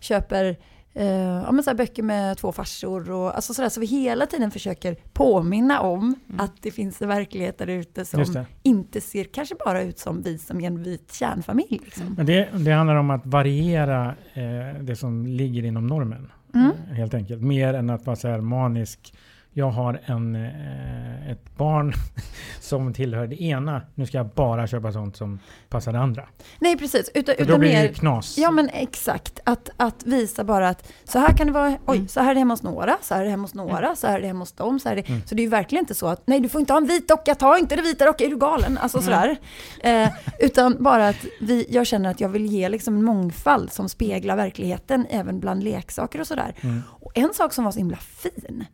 köper 0.00 0.56
eh, 0.96 1.06
ja, 1.44 1.52
men 1.52 1.62
så 1.62 1.74
böcker 1.74 2.02
med 2.02 2.38
två 2.38 2.52
farsor. 2.52 3.10
Och, 3.10 3.36
alltså 3.36 3.54
så, 3.54 3.62
där, 3.62 3.68
så 3.68 3.80
vi 3.80 3.86
hela 3.86 4.26
tiden 4.26 4.50
försöker 4.50 4.96
påminna 5.12 5.80
om 5.80 6.14
att 6.38 6.62
det 6.62 6.70
finns 6.70 7.02
en 7.02 7.08
verklighet 7.08 7.58
där 7.58 7.66
ute 7.66 8.04
som 8.04 8.44
inte 8.62 9.00
ser 9.00 9.24
kanske 9.24 9.54
bara 9.64 9.82
ut 9.82 9.98
som 9.98 10.22
vi 10.22 10.38
som 10.38 10.60
är 10.60 10.66
en 10.66 10.82
vit 10.82 11.12
kärnfamilj. 11.12 11.80
Liksom. 11.84 12.14
Men 12.16 12.26
det, 12.26 12.48
det 12.52 12.72
handlar 12.72 12.96
om 12.96 13.10
att 13.10 13.26
variera 13.26 14.14
eh, 14.34 14.82
det 14.82 14.96
som 14.96 15.26
ligger 15.26 15.64
inom 15.64 15.86
normen. 15.86 16.30
Mm. 16.54 16.70
Eh, 16.90 16.94
helt 16.94 17.14
enkelt. 17.14 17.42
Mer 17.42 17.74
än 17.74 17.90
att 17.90 18.06
vara 18.06 18.16
så 18.16 18.28
här 18.28 18.40
manisk. 18.40 19.14
Jag 19.58 19.70
har 19.70 20.00
en, 20.04 20.34
eh, 20.36 21.30
ett 21.30 21.56
barn 21.56 21.92
som 22.60 22.94
tillhör 22.94 23.26
det 23.26 23.42
ena. 23.42 23.82
Nu 23.94 24.06
ska 24.06 24.16
jag 24.16 24.26
bara 24.28 24.66
köpa 24.66 24.92
sånt 24.92 25.16
som 25.16 25.38
passar 25.68 25.92
det 25.92 25.98
andra. 25.98 26.28
Nej 26.58 26.78
precis, 26.78 27.10
utan, 27.14 27.34
För 27.34 27.44
då 27.44 27.48
utan 27.48 27.60
blir 27.60 27.70
det 27.70 27.76
mer 27.76 27.88
ju 27.88 27.94
knas. 27.94 28.38
Ja 28.38 28.50
men 28.50 28.68
exakt, 28.68 29.40
att, 29.44 29.70
att 29.76 30.02
visa 30.06 30.44
bara 30.44 30.68
att 30.68 30.92
så 31.04 31.18
här 31.18 31.32
kan 31.36 31.46
det 31.46 31.52
vara, 31.52 31.76
oj, 31.86 31.96
Mm. 31.96 32.08
så 32.08 32.20
här 32.20 32.30
är 32.30 32.34
det 32.34 32.38
hemma 32.40 32.52
hos 32.54 32.62
några, 32.62 32.96
så 33.02 33.14
här 33.14 33.20
är 33.20 33.24
det 33.24 33.30
hemma 33.30 33.42
hos 33.44 33.54
några, 33.54 33.96
så 33.96 34.06
här 34.06 34.16
är 34.16 34.20
det 34.20 34.26
hemma 34.26 34.40
hos 34.40 34.52
dem. 34.52 34.80
Så, 34.80 34.88
här 34.88 34.96
är 34.96 35.02
det. 35.02 35.08
Mm. 35.08 35.22
så 35.26 35.34
det 35.34 35.40
är 35.40 35.44
ju 35.44 35.50
verkligen 35.50 35.82
inte 35.82 35.94
så 35.94 36.06
att 36.06 36.22
nej 36.26 36.40
du 36.40 36.48
får 36.48 36.60
inte 36.60 36.72
ha 36.72 36.78
en 36.80 36.86
vit 36.86 37.08
docka, 37.08 37.34
ta 37.34 37.58
inte 37.58 37.76
det 37.76 37.82
vita 37.82 38.04
docka, 38.06 38.24
är 38.24 38.30
du 38.30 38.38
galen? 38.38 38.78
Alltså 38.78 39.02
sådär. 39.02 39.36
Eh, 39.80 40.08
utan 40.40 40.76
bara 40.82 41.08
att 41.08 41.24
vi, 41.40 41.66
jag 41.68 41.86
känner 41.86 42.10
att 42.10 42.20
jag 42.20 42.28
vill 42.28 42.46
ge 42.46 42.68
liksom 42.68 42.96
en 42.96 43.04
mångfald 43.04 43.72
som 43.72 43.88
speglar 43.88 44.36
verkligheten 44.36 45.06
även 45.10 45.40
bland 45.40 45.64
leksaker 45.64 46.20
och 46.20 46.26
sådär. 46.26 46.54
Mm. 46.60 46.82
Och 46.88 47.12
en 47.18 47.34
sak 47.34 47.52
som 47.52 47.64
var 47.64 47.72
så 47.72 47.78
himla 47.78 47.96
fin, 47.96 48.64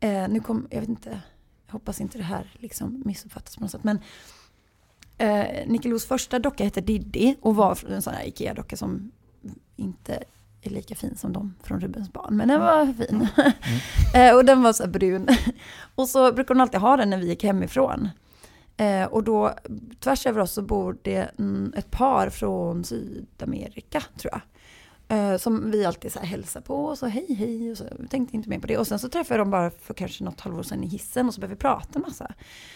eh, 0.00 0.28
nu 0.28 0.40
kom, 0.40 0.68
jag 0.70 0.80
vet 0.80 0.88
inte, 0.88 1.20
jag 1.66 1.72
hoppas 1.72 2.00
inte 2.00 2.18
det 2.18 2.24
här 2.24 2.56
liksom 2.58 3.02
missuppfattas 3.04 3.56
på 3.56 3.62
något 3.62 3.70
sätt, 3.70 3.84
men 3.84 3.98
eh, 5.18 5.68
Nickelos 5.68 6.06
första 6.06 6.38
docka 6.38 6.64
hette 6.64 6.80
Diddy 6.80 7.34
och 7.40 7.56
var 7.56 7.78
en 7.88 8.02
sån 8.02 8.14
här 8.14 8.24
Ikea-docka 8.24 8.76
som 8.76 9.12
inte 9.76 10.24
är 10.62 10.70
lika 10.70 10.94
fin 10.94 11.16
som 11.16 11.32
de 11.32 11.54
från 11.62 11.80
Rubens 11.80 12.12
barn, 12.12 12.36
men 12.36 12.48
den 12.48 12.60
var 12.60 12.92
fin. 12.92 13.28
eh, 14.14 14.36
och 14.36 14.44
den 14.44 14.62
var 14.62 14.72
så 14.72 14.88
brun. 14.88 15.28
och 15.94 16.08
så 16.08 16.32
brukar 16.32 16.54
hon 16.54 16.60
alltid 16.60 16.80
ha 16.80 16.96
den 16.96 17.10
när 17.10 17.18
vi 17.18 17.26
gick 17.26 17.44
hemifrån. 17.44 18.08
Eh, 18.76 19.04
och 19.04 19.24
då 19.24 19.54
tvärs 20.00 20.26
över 20.26 20.40
oss 20.40 20.52
så 20.52 20.62
bor 20.62 20.96
det 21.02 21.30
mm, 21.38 21.72
ett 21.76 21.90
par 21.90 22.30
från 22.30 22.84
Sydamerika 22.84 24.02
tror 24.16 24.32
jag. 24.32 24.40
Eh, 25.08 25.36
som 25.36 25.70
vi 25.70 25.84
alltid 25.84 26.12
så 26.12 26.18
här 26.18 26.26
hälsar 26.26 26.60
på 26.60 26.84
och 26.84 26.98
så 26.98 27.06
hej 27.06 27.34
hej 27.34 27.70
och 27.70 27.78
så 27.78 27.84
tänkte 28.10 28.36
inte 28.36 28.48
mer 28.48 28.58
på 28.58 28.66
det. 28.66 28.78
Och 28.78 28.86
sen 28.86 28.98
så 28.98 29.08
träffade 29.08 29.38
jag 29.38 29.46
dem 29.46 29.50
bara 29.50 29.70
för 29.70 29.94
kanske 29.94 30.24
något 30.24 30.40
halvår 30.40 30.62
sedan 30.62 30.84
i 30.84 30.86
hissen 30.86 31.26
och 31.28 31.34
så 31.34 31.40
började 31.40 31.54
vi 31.54 31.58
prata 31.58 31.88
en 31.94 32.02
massa. 32.02 32.32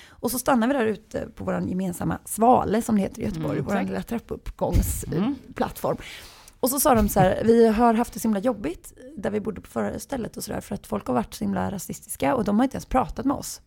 Och 0.08 0.30
så 0.30 0.38
stannade 0.38 0.72
vi 0.72 0.78
där 0.78 0.86
ute 0.86 1.28
på 1.34 1.44
vår 1.44 1.60
gemensamma 1.68 2.18
Svale 2.24 2.82
som 2.82 2.96
det 2.96 3.02
heter 3.02 3.22
i 3.22 3.24
Göteborg, 3.24 3.58
Mm, 3.58 3.64
vår 3.64 3.82
lilla 3.82 4.02
trappuppgångsplattform. 4.02 5.96
Mm. 5.96 6.04
Och 6.60 6.70
så 6.70 6.80
sa 6.80 6.94
de 6.94 7.08
så 7.08 7.20
här, 7.20 7.42
vi 7.44 7.68
har 7.68 7.94
haft 7.94 8.12
det 8.12 8.20
så 8.20 8.28
himla 8.28 8.40
jobbigt 8.40 8.92
där 9.16 9.30
vi 9.30 9.40
bodde 9.40 9.60
på 9.60 9.70
förra 9.70 9.98
stället 9.98 10.36
och 10.36 10.44
sådär 10.44 10.60
för 10.60 10.74
att 10.74 10.86
folk 10.86 11.06
har 11.06 11.14
varit 11.14 11.34
så 11.34 11.44
himla 11.44 11.70
rasistiska 11.70 12.34
och 12.34 12.44
de 12.44 12.58
har 12.58 12.64
inte 12.64 12.76
ens 12.76 12.86
pratat 12.86 13.26
med 13.26 13.36
oss. 13.36 13.60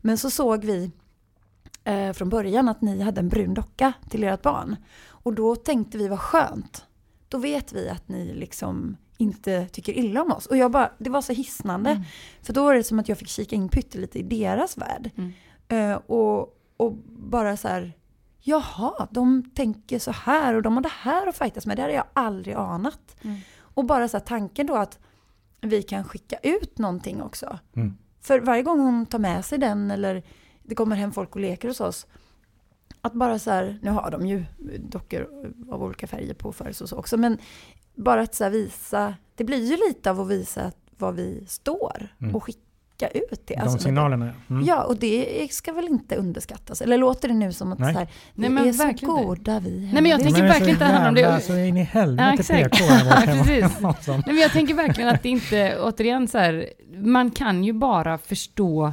Men 0.00 0.18
så 0.18 0.30
såg 0.30 0.64
vi 0.64 0.90
eh, 1.84 2.12
från 2.12 2.28
början 2.28 2.68
att 2.68 2.80
ni 2.80 3.00
hade 3.02 3.20
en 3.20 3.28
brun 3.28 3.54
docka 3.54 3.92
till 4.10 4.24
ert 4.24 4.42
barn. 4.42 4.76
Och 5.06 5.32
då 5.32 5.56
tänkte 5.56 5.98
vi 5.98 6.08
vad 6.08 6.20
skönt. 6.20 6.86
Då 7.32 7.38
vet 7.38 7.72
vi 7.72 7.88
att 7.88 8.08
ni 8.08 8.34
liksom 8.34 8.96
inte 9.18 9.68
tycker 9.68 9.92
illa 9.92 10.22
om 10.22 10.32
oss. 10.32 10.46
Och 10.46 10.56
jag 10.56 10.70
bara, 10.70 10.90
det 10.98 11.10
var 11.10 11.22
så 11.22 11.32
hisnande. 11.32 11.90
Mm. 11.90 12.02
För 12.42 12.52
då 12.52 12.64
var 12.64 12.74
det 12.74 12.84
som 12.84 12.98
att 12.98 13.08
jag 13.08 13.18
fick 13.18 13.28
kika 13.28 13.56
in 13.56 13.68
pyttelite 13.68 14.18
i 14.18 14.22
deras 14.22 14.76
värld. 14.76 15.10
Mm. 15.16 15.32
Eh, 15.68 15.96
och, 15.96 16.58
och 16.76 16.92
bara 17.06 17.56
så 17.56 17.68
här, 17.68 17.92
jaha, 18.40 19.08
de 19.10 19.50
tänker 19.54 19.98
så 19.98 20.10
här 20.10 20.54
och 20.54 20.62
de 20.62 20.76
har 20.76 20.82
det 20.82 20.92
här 20.92 21.26
att 21.26 21.38
fightas 21.38 21.66
med. 21.66 21.76
Det 21.76 21.82
hade 21.82 21.94
jag 21.94 22.04
aldrig 22.12 22.54
anat. 22.56 23.16
Mm. 23.22 23.36
Och 23.58 23.84
bara 23.84 24.08
så 24.08 24.16
här 24.16 24.24
tanken 24.24 24.66
då 24.66 24.74
att 24.74 24.98
vi 25.60 25.82
kan 25.82 26.04
skicka 26.04 26.36
ut 26.42 26.78
någonting 26.78 27.22
också. 27.22 27.58
Mm. 27.76 27.96
För 28.20 28.40
varje 28.40 28.62
gång 28.62 28.80
hon 28.80 29.06
tar 29.06 29.18
med 29.18 29.44
sig 29.44 29.58
den 29.58 29.90
eller 29.90 30.22
det 30.62 30.74
kommer 30.74 30.96
hem 30.96 31.12
folk 31.12 31.34
och 31.34 31.40
leker 31.40 31.68
hos 31.68 31.80
oss. 31.80 32.06
Att 33.04 33.12
bara 33.12 33.38
så 33.38 33.50
här, 33.50 33.78
nu 33.82 33.90
har 33.90 34.10
de 34.10 34.26
ju 34.26 34.44
dockor 34.78 35.28
av 35.70 35.82
olika 35.82 36.06
färger 36.06 36.34
på 36.34 36.52
för 36.52 36.68
och 36.82 36.88
så 36.88 36.96
också. 36.96 37.16
Men 37.16 37.38
bara 37.94 38.20
att 38.20 38.34
så 38.34 38.44
här 38.44 38.50
visa, 38.50 39.14
det 39.34 39.44
blir 39.44 39.64
ju 39.70 39.76
lite 39.88 40.10
av 40.10 40.20
att 40.20 40.28
visa 40.28 40.72
var 40.98 41.12
vi 41.12 41.44
står 41.46 42.08
Mm. 42.20 42.34
och 42.34 42.44
skicka 42.44 43.08
ut 43.14 43.42
det. 43.46 43.54
De 43.54 43.60
Alltså, 43.60 43.78
signalerna. 43.78 44.30
Mm. 44.50 44.64
Ja, 44.64 44.82
och 44.84 44.96
det 44.96 45.48
ska 45.52 45.72
väl 45.72 45.88
inte 45.88 46.16
underskattas. 46.16 46.80
Eller 46.82 46.98
låter 46.98 47.28
det 47.28 47.34
nu 47.34 47.52
som 47.52 47.72
att 47.72 47.78
Nej. 47.78 47.92
så 47.94 47.98
här, 47.98 48.08
vi 48.34 48.40
Nej, 48.42 48.50
men 48.50 48.68
är 48.68 48.72
så 48.72 49.06
goda 49.06 49.60
vi 49.60 49.90
Nej, 49.92 50.02
men 50.02 50.06
jag 50.10 50.20
tänker 50.20 50.40
Men 50.40 50.48
verkligen 50.48 50.70
inte 50.74 50.84
handla 50.84 51.08
om 51.08 51.14
det. 51.14 51.40
Så 51.40 51.56
in 51.56 51.76
i 51.76 51.82
helvete 51.82 52.24
Ja, 52.24 52.34
exakt. 52.34 52.78
PK. 52.78 52.84
Ja. 52.84 54.02
Nej, 54.08 54.22
men 54.26 54.36
jag 54.36 54.52
tänker 54.52 54.74
verkligen 54.74 55.14
att 55.14 55.22
det 55.22 55.28
inte, 55.28 55.78
återigen 55.80 56.28
så 56.28 56.38
här, 56.38 56.66
man 56.96 57.30
kan 57.30 57.64
ju 57.64 57.72
bara 57.72 58.18
förstå 58.18 58.92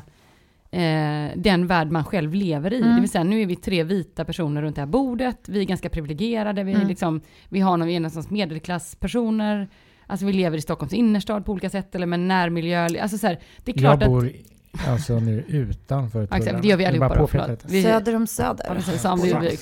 eh, 0.71 1.37
den 1.37 1.67
värld 1.67 1.91
man 1.91 2.03
själv 2.03 2.33
lever 2.33 2.73
i. 2.73 2.81
Mm. 2.81 2.95
Det 2.95 3.01
vill 3.01 3.09
säga, 3.09 3.23
nu 3.23 3.41
är 3.41 3.45
vi 3.45 3.55
tre 3.55 3.83
vita 3.83 4.25
personer 4.25 4.61
runt 4.61 4.75
det 4.75 4.81
här 4.81 4.87
bordet, 4.87 5.49
vi 5.49 5.59
är 5.59 5.63
ganska 5.65 5.89
privilegierade, 5.89 6.63
vi, 6.63 6.71
är 6.71 6.75
Mm. 6.75 6.87
liksom, 6.87 7.21
vi 7.49 7.59
har 7.59 7.77
någon 7.77 7.87
någonstans 7.93 8.29
medelklasspersoner, 8.29 9.69
alltså 10.07 10.25
vi 10.25 10.33
lever 10.33 10.57
i 10.57 10.61
Stockholms 10.61 10.93
innerstad 10.93 11.45
på 11.45 11.51
olika 11.51 11.69
sätt, 11.69 11.95
eller 11.95 12.05
med 12.05 12.19
närmiljö, 12.19 12.87
alltså 13.01 13.17
så 13.17 13.27
här, 13.27 13.39
det 13.63 13.71
är 13.71 13.79
klart 13.79 14.01
Jag 14.01 14.03
att... 14.03 14.09
bor 14.09 14.27
i- 14.27 14.45
alltså 14.87 15.19
nu 15.19 15.43
utanför 15.47 16.23
exakt, 16.23 16.43
tullarna. 16.43 16.61
det 16.61 16.67
gör 16.67 16.77
vi 16.77 16.85
allihopa 16.85 17.09
bara 17.09 17.19
då, 17.19 17.27
förlåt. 17.27 17.65
Vi, 17.67 17.83
Söder 17.83 18.15
om 18.15 18.27
söder. 18.27 18.65
Ja, 18.67 18.73
precis, 18.73 19.05
är 19.05 19.39
vi. 19.41 19.57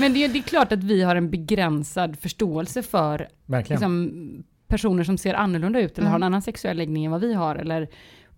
Men 0.00 0.12
det 0.12 0.24
är, 0.24 0.28
det 0.28 0.38
är 0.38 0.42
klart 0.42 0.72
att 0.72 0.84
vi 0.84 1.02
har 1.02 1.16
en 1.16 1.30
begränsad 1.30 2.18
förståelse 2.18 2.82
för 2.82 3.28
Verkligen. 3.46 3.80
liksom, 3.80 4.44
personer 4.68 5.04
som 5.04 5.18
ser 5.18 5.34
annorlunda 5.34 5.80
ut 5.80 5.98
eller 5.98 6.06
Mm. 6.08 6.12
har 6.12 6.18
en 6.18 6.22
annan 6.22 6.42
sexuell 6.42 6.76
läggning 6.76 7.04
än 7.04 7.10
vad 7.10 7.20
vi 7.20 7.34
har 7.34 7.56
eller 7.56 7.88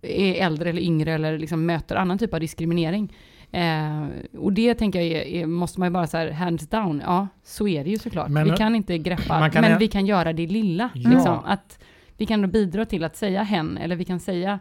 är 0.01 0.45
äldre 0.45 0.69
eller 0.69 0.81
yngre 0.81 1.13
eller 1.13 1.37
liksom 1.37 1.65
möter 1.65 1.95
annan 1.95 2.17
typ 2.17 2.33
av 2.33 2.39
diskriminering. 2.39 3.13
Eh, 3.51 4.07
och 4.37 4.53
det 4.53 4.73
tänker 4.75 5.01
jag 5.01 5.07
är, 5.07 5.21
är, 5.21 5.45
måste 5.45 5.79
man 5.79 5.87
ju 5.87 5.93
bara 5.93 6.07
så 6.07 6.17
här 6.17 6.31
hands 6.31 6.67
down, 6.67 7.01
ja 7.05 7.27
så 7.43 7.67
är 7.67 7.83
det 7.83 7.89
ju 7.89 7.97
såklart. 7.97 8.29
Men- 8.29 8.51
vi 8.51 8.57
kan 8.57 8.75
inte 8.75 8.97
greppa 8.97 9.49
kan 9.49 9.61
men 9.61 9.79
vi 9.79 9.87
kan 9.87 10.05
göra 10.05 10.33
det 10.33 10.47
lilla. 10.47 10.89
Ja. 10.93 11.09
Liksom, 11.09 11.39
att 11.45 11.79
vi 12.17 12.25
kan 12.25 12.41
då 12.41 12.47
bidra 12.47 12.85
till 12.85 13.03
att 13.03 13.15
säga 13.15 13.43
hen, 13.43 13.77
eller 13.77 13.95
vi 13.95 14.05
kan 14.05 14.19
säga 14.19 14.59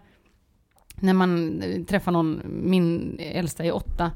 när 1.00 1.12
man 1.12 1.62
eh, 1.62 1.84
träffar 1.84 2.12
någon, 2.12 2.40
min 2.44 3.16
äldsta 3.20 3.64
är 3.64 3.74
åtta, 3.74 4.10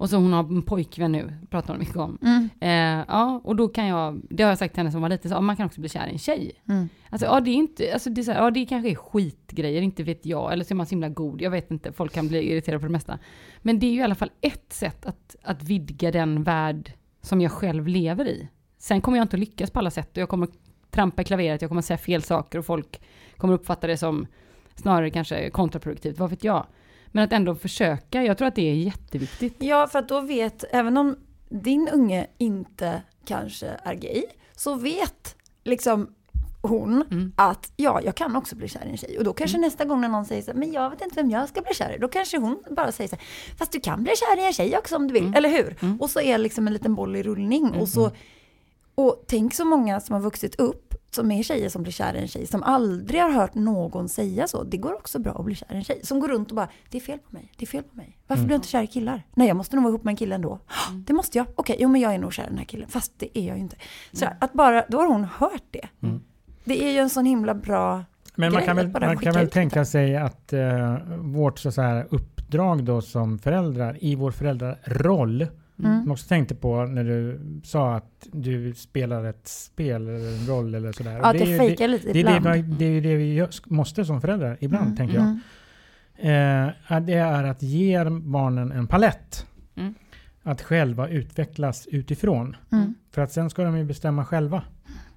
och 0.00 0.10
så 0.10 0.16
hon 0.16 0.32
har 0.32 0.44
en 0.44 0.62
pojkvän 0.62 1.12
nu, 1.12 1.32
pratar 1.50 1.74
hon 1.74 1.78
mycket 1.78 1.96
om. 1.96 2.18
Mm. 2.22 2.48
Eh, 2.60 3.04
ja, 3.08 3.40
och 3.44 3.56
då 3.56 3.68
kan 3.68 3.86
jag, 3.86 4.20
det 4.30 4.42
har 4.42 4.50
jag 4.50 4.58
sagt 4.58 4.74
till 4.74 4.80
henne 4.80 4.92
som 4.92 5.02
var 5.02 5.08
lite 5.08 5.28
så, 5.28 5.40
man 5.40 5.56
kan 5.56 5.66
också 5.66 5.80
bli 5.80 5.88
kär 5.88 6.06
i 6.06 6.12
en 6.12 6.18
tjej. 6.18 6.52
Mm. 6.68 6.88
Alltså 7.10 7.26
ja, 7.26 7.40
det 7.40 7.50
är 7.50 7.54
inte, 7.54 7.92
alltså 7.92 8.10
det 8.10 8.20
är 8.20 8.22
så 8.22 8.32
här, 8.32 8.42
ja 8.44 8.50
det 8.50 8.66
kanske 8.66 8.90
är 8.90 8.94
skitgrejer, 8.94 9.82
inte 9.82 10.02
vet 10.02 10.26
jag, 10.26 10.52
eller 10.52 10.64
så 10.64 10.74
är 10.74 10.76
man 10.76 10.86
så 10.86 10.90
himla 10.90 11.08
god, 11.08 11.42
jag 11.42 11.50
vet 11.50 11.70
inte, 11.70 11.92
folk 11.92 12.12
kan 12.12 12.28
bli 12.28 12.52
irriterade 12.52 12.80
på 12.80 12.86
det 12.86 12.92
mesta. 12.92 13.18
Men 13.58 13.78
det 13.78 13.86
är 13.86 13.90
ju 13.90 13.98
i 13.98 14.02
alla 14.02 14.14
fall 14.14 14.30
ett 14.40 14.72
sätt 14.72 15.06
att, 15.06 15.36
att 15.42 15.62
vidga 15.62 16.10
den 16.10 16.42
värld 16.42 16.92
som 17.22 17.40
jag 17.40 17.52
själv 17.52 17.86
lever 17.86 18.28
i. 18.28 18.48
Sen 18.78 19.00
kommer 19.00 19.18
jag 19.18 19.24
inte 19.24 19.36
att 19.36 19.40
lyckas 19.40 19.70
på 19.70 19.78
alla 19.78 19.90
sätt 19.90 20.10
och 20.10 20.18
jag 20.18 20.28
kommer 20.28 20.48
trampa 20.90 21.22
i 21.22 21.24
klaveret, 21.24 21.62
jag 21.62 21.70
kommer 21.70 21.82
säga 21.82 21.98
fel 21.98 22.22
saker 22.22 22.58
och 22.58 22.66
folk 22.66 23.00
kommer 23.36 23.54
uppfatta 23.54 23.86
det 23.86 23.96
som 23.96 24.26
snarare 24.74 25.10
kanske 25.10 25.50
kontraproduktivt, 25.50 26.18
vad 26.18 26.30
vet 26.30 26.44
jag. 26.44 26.66
Men 27.12 27.24
att 27.24 27.32
ändå 27.32 27.54
försöka, 27.54 28.22
jag 28.24 28.38
tror 28.38 28.48
att 28.48 28.54
det 28.54 28.70
är 28.70 28.74
jätteviktigt. 28.74 29.56
Ja, 29.58 29.86
för 29.86 29.98
att 29.98 30.08
då 30.08 30.20
vet, 30.20 30.64
även 30.70 30.96
om 30.96 31.16
din 31.48 31.88
unge 31.92 32.26
inte 32.38 33.02
kanske 33.24 33.66
är 33.84 33.94
gay, 33.94 34.22
så 34.56 34.74
vet 34.74 35.36
liksom 35.64 36.14
hon 36.62 37.04
Mm. 37.10 37.32
att 37.36 37.72
ja, 37.76 38.00
jag 38.04 38.14
kan 38.14 38.36
också 38.36 38.56
bli 38.56 38.68
kär 38.68 38.86
i 38.86 38.90
en 38.90 38.96
tjej. 38.96 39.18
Och 39.18 39.24
då 39.24 39.32
kanske 39.32 39.58
nästa 39.58 39.84
gång 39.84 40.00
när 40.00 40.08
någon 40.08 40.24
säger 40.24 40.42
så 40.42 40.50
här, 40.50 40.58
men 40.58 40.72
jag 40.72 40.90
vet 40.90 41.02
inte 41.02 41.16
vem 41.16 41.30
jag 41.30 41.48
ska 41.48 41.60
bli 41.60 41.74
kär 41.74 41.94
i. 41.96 41.98
Då 41.98 42.08
kanske 42.08 42.38
hon 42.38 42.62
bara 42.70 42.92
säger 42.92 43.08
så 43.08 43.16
här, 43.16 43.24
fast 43.58 43.72
du 43.72 43.80
kan 43.80 44.02
bli 44.02 44.12
kär 44.16 44.42
i 44.42 44.46
en 44.46 44.52
tjej 44.52 44.76
också 44.78 44.96
om 44.96 45.06
du 45.08 45.12
vill, 45.14 45.22
Mm. 45.22 45.34
eller 45.34 45.48
hur? 45.48 45.76
Mm. 45.80 46.00
Och 46.00 46.10
så 46.10 46.20
är 46.20 46.38
liksom 46.38 46.66
en 46.66 46.72
liten 46.72 46.94
boll 46.94 47.16
i 47.16 47.22
rullning. 47.22 47.70
Och, 47.70 47.88
så, 47.88 48.10
och 48.94 49.24
tänk 49.26 49.54
så 49.54 49.64
många 49.64 50.00
som 50.00 50.12
har 50.14 50.20
vuxit 50.22 50.54
upp 50.60 50.89
som 51.10 51.30
är 51.30 51.42
tjejer 51.42 51.68
som 51.68 51.82
blir 51.82 51.92
kär 51.92 52.14
i 52.14 52.18
en 52.18 52.28
tjej, 52.28 52.46
som 52.46 52.62
aldrig 52.62 53.20
har 53.20 53.30
hört 53.30 53.54
någon 53.54 54.08
säga 54.08 54.46
så. 54.46 54.62
Det 54.62 54.76
går 54.76 54.94
också 54.94 55.18
bra 55.18 55.32
att 55.32 55.44
bli 55.44 55.54
kär 55.54 55.72
i 55.72 55.76
en 55.76 55.84
tjej. 55.84 56.00
Som 56.02 56.20
går 56.20 56.28
runt 56.28 56.50
och 56.50 56.56
bara, 56.56 56.68
det 56.90 56.98
är 56.98 57.02
fel 57.02 57.18
på 57.18 57.34
mig, 57.34 57.52
det 57.56 57.64
är 57.64 57.66
fel 57.66 57.82
på 57.82 57.96
mig. 57.96 58.18
Varför 58.26 58.42
blir 58.42 58.54
jag 58.54 58.58
inte 58.58 58.68
kär 58.68 58.82
i 58.82 58.86
killar? 58.86 59.22
Nej, 59.34 59.48
jag 59.48 59.56
måste 59.56 59.76
nog 59.76 59.82
vara 59.82 59.90
ihop 59.90 60.04
med 60.04 60.12
en 60.12 60.16
kille 60.16 60.34
ändå. 60.34 60.58
Det 61.06 61.12
måste 61.12 61.38
jag. 61.38 61.46
Okej, 61.54 61.76
jo 61.78 61.88
men 61.88 62.00
jag 62.00 62.14
är 62.14 62.18
nog 62.18 62.32
kär 62.32 62.44
i 62.44 62.48
den 62.48 62.58
här 62.58 62.64
killen. 62.64 62.88
Fast 62.88 63.12
det 63.16 63.38
är 63.38 63.48
jag 63.48 63.56
ju 63.56 63.62
inte. 63.62 63.76
Så 64.12 64.26
att 64.40 64.52
bara, 64.52 64.84
då 64.88 64.98
har 64.98 65.06
hon 65.06 65.24
hört 65.24 65.64
det. 65.70 65.88
Mm. 66.02 66.20
Det 66.64 66.84
är 66.84 66.92
ju 66.92 66.98
en 66.98 67.10
sån 67.10 67.26
himla 67.26 67.54
bra... 67.54 68.04
Men 68.34 68.52
man 68.52 68.62
kan 68.62 68.76
väl, 68.76 68.88
man 68.88 69.18
kan 69.18 69.34
väl 69.34 69.50
tänka 69.50 69.84
sig 69.84 70.16
att 70.16 70.52
eh, 70.52 70.96
vårt 71.18 71.58
så 71.58 71.72
så 71.72 71.82
här, 71.82 72.06
uppdrag 72.10 72.84
då 72.84 73.00
som 73.00 73.38
föräldrar, 73.38 73.96
i 74.00 74.14
vår 74.14 74.30
föräldraroll, 74.30 75.46
Mm. 75.84 76.02
som 76.02 76.12
också 76.12 76.28
tänkte 76.28 76.54
på 76.54 76.84
när 76.84 77.04
du 77.04 77.40
sa 77.64 77.94
att 77.94 78.28
du 78.32 78.74
spelar 78.74 79.24
ett 79.24 79.48
spel 79.48 80.08
eller 80.08 80.38
en 80.40 80.46
roll 80.46 80.74
eller 80.74 80.92
sådär. 80.92 81.12
Ja, 81.12 81.24
att 81.30 81.38
det 81.38 81.44
jag 81.44 81.58
fejkar 81.58 81.88
lite 81.88 82.06
det, 82.06 82.12
det, 82.12 82.18
ibland. 82.20 82.44
det, 82.44 82.52
vi- 82.52 82.62
det 82.76 82.84
är 82.84 82.90
ju 82.90 83.00
det 83.00 83.14
vi 83.16 83.46
måste 83.66 84.04
som 84.04 84.20
föräldrar 84.20 84.56
ibland, 84.60 84.84
Mm, 84.84 84.96
tänker 84.96 85.14
jag. 85.14 85.24
mm. 85.24 85.40
Eh, 86.22 87.00
det 87.00 87.14
är 87.14 87.44
att 87.44 87.62
ge 87.62 88.04
barnen 88.10 88.72
en 88.72 88.86
palett. 88.86 89.46
Mm. 89.76 89.94
Att 90.42 90.62
själva 90.62 91.08
utvecklas 91.08 91.86
utifrån. 91.86 92.56
Mm. 92.72 92.94
För 93.10 93.22
att 93.22 93.32
sen 93.32 93.50
ska 93.50 93.64
de 93.64 93.78
ju 93.78 93.84
bestämma 93.84 94.24
själva, 94.24 94.62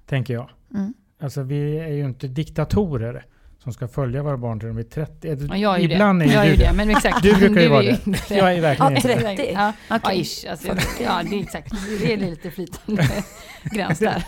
tänker 0.06 0.34
jag. 0.34 0.50
Mm. 0.74 0.94
Alltså 1.20 1.42
vi 1.42 1.78
är 1.78 1.88
ju 1.88 2.04
inte 2.04 2.28
diktatorer 2.28 3.24
som 3.64 3.72
ska 3.72 3.88
följa 3.88 4.22
våra 4.22 4.36
barn 4.36 4.58
till 4.60 4.66
de 4.68 4.74
blir 4.74 4.84
30. 4.84 5.36
Ja, 5.50 5.56
jag 5.56 5.74
är 5.74 5.78
ju 5.78 5.84
Ibland 5.92 6.20
det. 6.20 6.24
är 6.24 6.28
ju 6.28 6.34
jag 6.34 6.44
du 6.44 6.48
är 6.48 6.50
ju 6.50 6.56
det. 6.56 6.72
Men 6.72 6.90
exakt. 6.90 7.22
Du 7.22 7.34
brukar 7.34 7.60
ju 7.60 7.66
är 7.66 7.70
vara 7.70 7.82
ju 7.82 7.90
det. 7.90 8.06
inte 8.06 8.34
Jag 8.34 8.54
är 8.54 8.60
verkligen 8.60 8.92
Ja, 8.92 8.96
inte 8.96 9.08
det. 9.08 9.36
30. 9.36 9.52
Ja, 9.54 9.72
ja 9.88 9.96
Okej. 10.04 10.20
ish. 10.20 10.50
Alltså, 10.50 10.68
ja, 11.04 11.20
det 11.30 11.36
är 11.36 11.40
exakt. 11.42 11.72
Det 12.00 12.12
är 12.12 12.16
lite 12.16 12.50
flytande 12.50 13.02
gräns 13.64 13.98
där. 13.98 14.24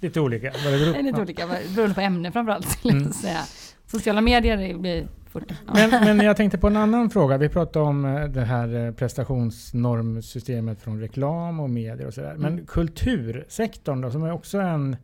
Lite 0.00 0.20
olika. 0.20 0.52
Vad 0.64 0.72
det 0.72 0.78
beror 0.78 0.96
är 0.96 1.02
lite 1.02 1.20
olika, 1.20 1.46
beroende 1.74 1.94
på 1.94 2.00
ämne 2.00 2.32
framförallt. 2.32 2.84
Mm. 2.84 3.12
säga. 3.12 3.40
Sociala 3.86 4.20
medier 4.20 4.78
blir 4.78 5.06
fort... 5.32 5.42
Ja. 5.48 5.54
Men, 5.74 6.16
men 6.16 6.26
jag 6.26 6.36
tänkte 6.36 6.58
på 6.58 6.66
en 6.66 6.76
annan 6.76 7.10
fråga. 7.10 7.36
Vi 7.38 7.48
pratade 7.48 7.84
om 7.84 8.04
eh, 8.04 8.24
det 8.24 8.44
här 8.44 8.86
eh, 8.86 8.92
prestationsnormsystemet 8.92 10.82
från 10.82 11.00
reklam 11.00 11.60
och 11.60 11.70
medier 11.70 12.06
och 12.06 12.14
sådär. 12.14 12.34
Men 12.38 12.52
Mm. 12.52 12.66
kultursektorn 12.66 14.00
då, 14.00 14.10
som 14.10 14.22
är 14.24 14.32
också 14.32 14.58
en, 14.58 14.96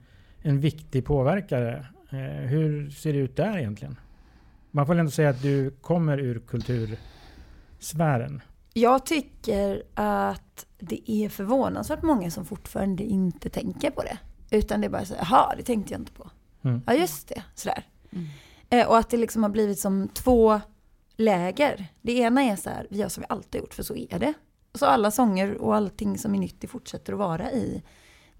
en 0.43 0.61
viktig 0.61 1.05
påverkare. 1.05 1.87
Eh, 2.11 2.49
hur 2.49 2.91
ser 2.91 3.13
det 3.13 3.19
ut 3.19 3.37
där 3.37 3.59
egentligen? 3.59 3.97
Man 4.71 4.87
får 4.87 4.95
väl 4.95 5.01
ändå 5.01 5.11
säga 5.11 5.31
att 5.31 5.43
du 5.43 5.71
kommer 5.71 6.19
ur 6.19 6.39
kultursfären. 6.39 8.43
Jag 8.73 9.07
tycker 9.07 9.83
att 9.95 10.67
det 10.79 11.11
är 11.11 11.29
förvånansvärt 11.29 12.03
många 12.03 12.31
som 12.31 12.45
fortfarande 12.45 13.05
inte 13.05 13.51
tänker 13.51 13.91
på 13.91 14.03
det. 14.03 14.19
Utan 14.51 14.81
det 14.81 14.87
är 14.87 14.91
bara 14.91 15.05
så 15.05 15.15
jaha, 15.19 15.55
det 15.57 15.63
tänkte 15.63 15.95
jag 15.95 16.01
inte 16.01 16.13
på. 16.13 16.31
Mm. 16.63 16.83
Ja, 16.87 16.95
just 16.95 17.29
det. 17.29 17.43
Sådär. 17.55 17.87
Mm. 18.13 18.27
Eh, 18.71 18.89
och 18.89 18.99
att 18.99 19.11
det 19.11 19.17
liksom 19.17 19.43
har 19.43 19.51
blivit 19.51 19.79
som 19.79 20.09
två 20.09 20.61
läger. 21.17 21.87
Det 22.03 22.13
ena 22.13 22.43
är 22.43 22.57
så 22.57 22.71
här, 22.71 22.87
vi 22.91 22.99
gör 22.99 23.09
som 23.09 23.21
vi 23.21 23.27
alltid 23.29 23.61
gjort, 23.61 23.75
för 23.75 23.83
så 23.83 23.97
är 23.97 24.19
det. 24.19 24.35
Så 24.75 24.87
alla 24.87 25.11
sånger 25.11 25.55
och 25.55 25.77
allting 25.77 26.19
som 26.19 26.35
är 26.35 26.39
nytt, 26.39 26.61
det 26.61 26.67
fortsätter 26.67 27.13
att 27.13 27.19
vara 27.19 27.53
i 27.53 27.83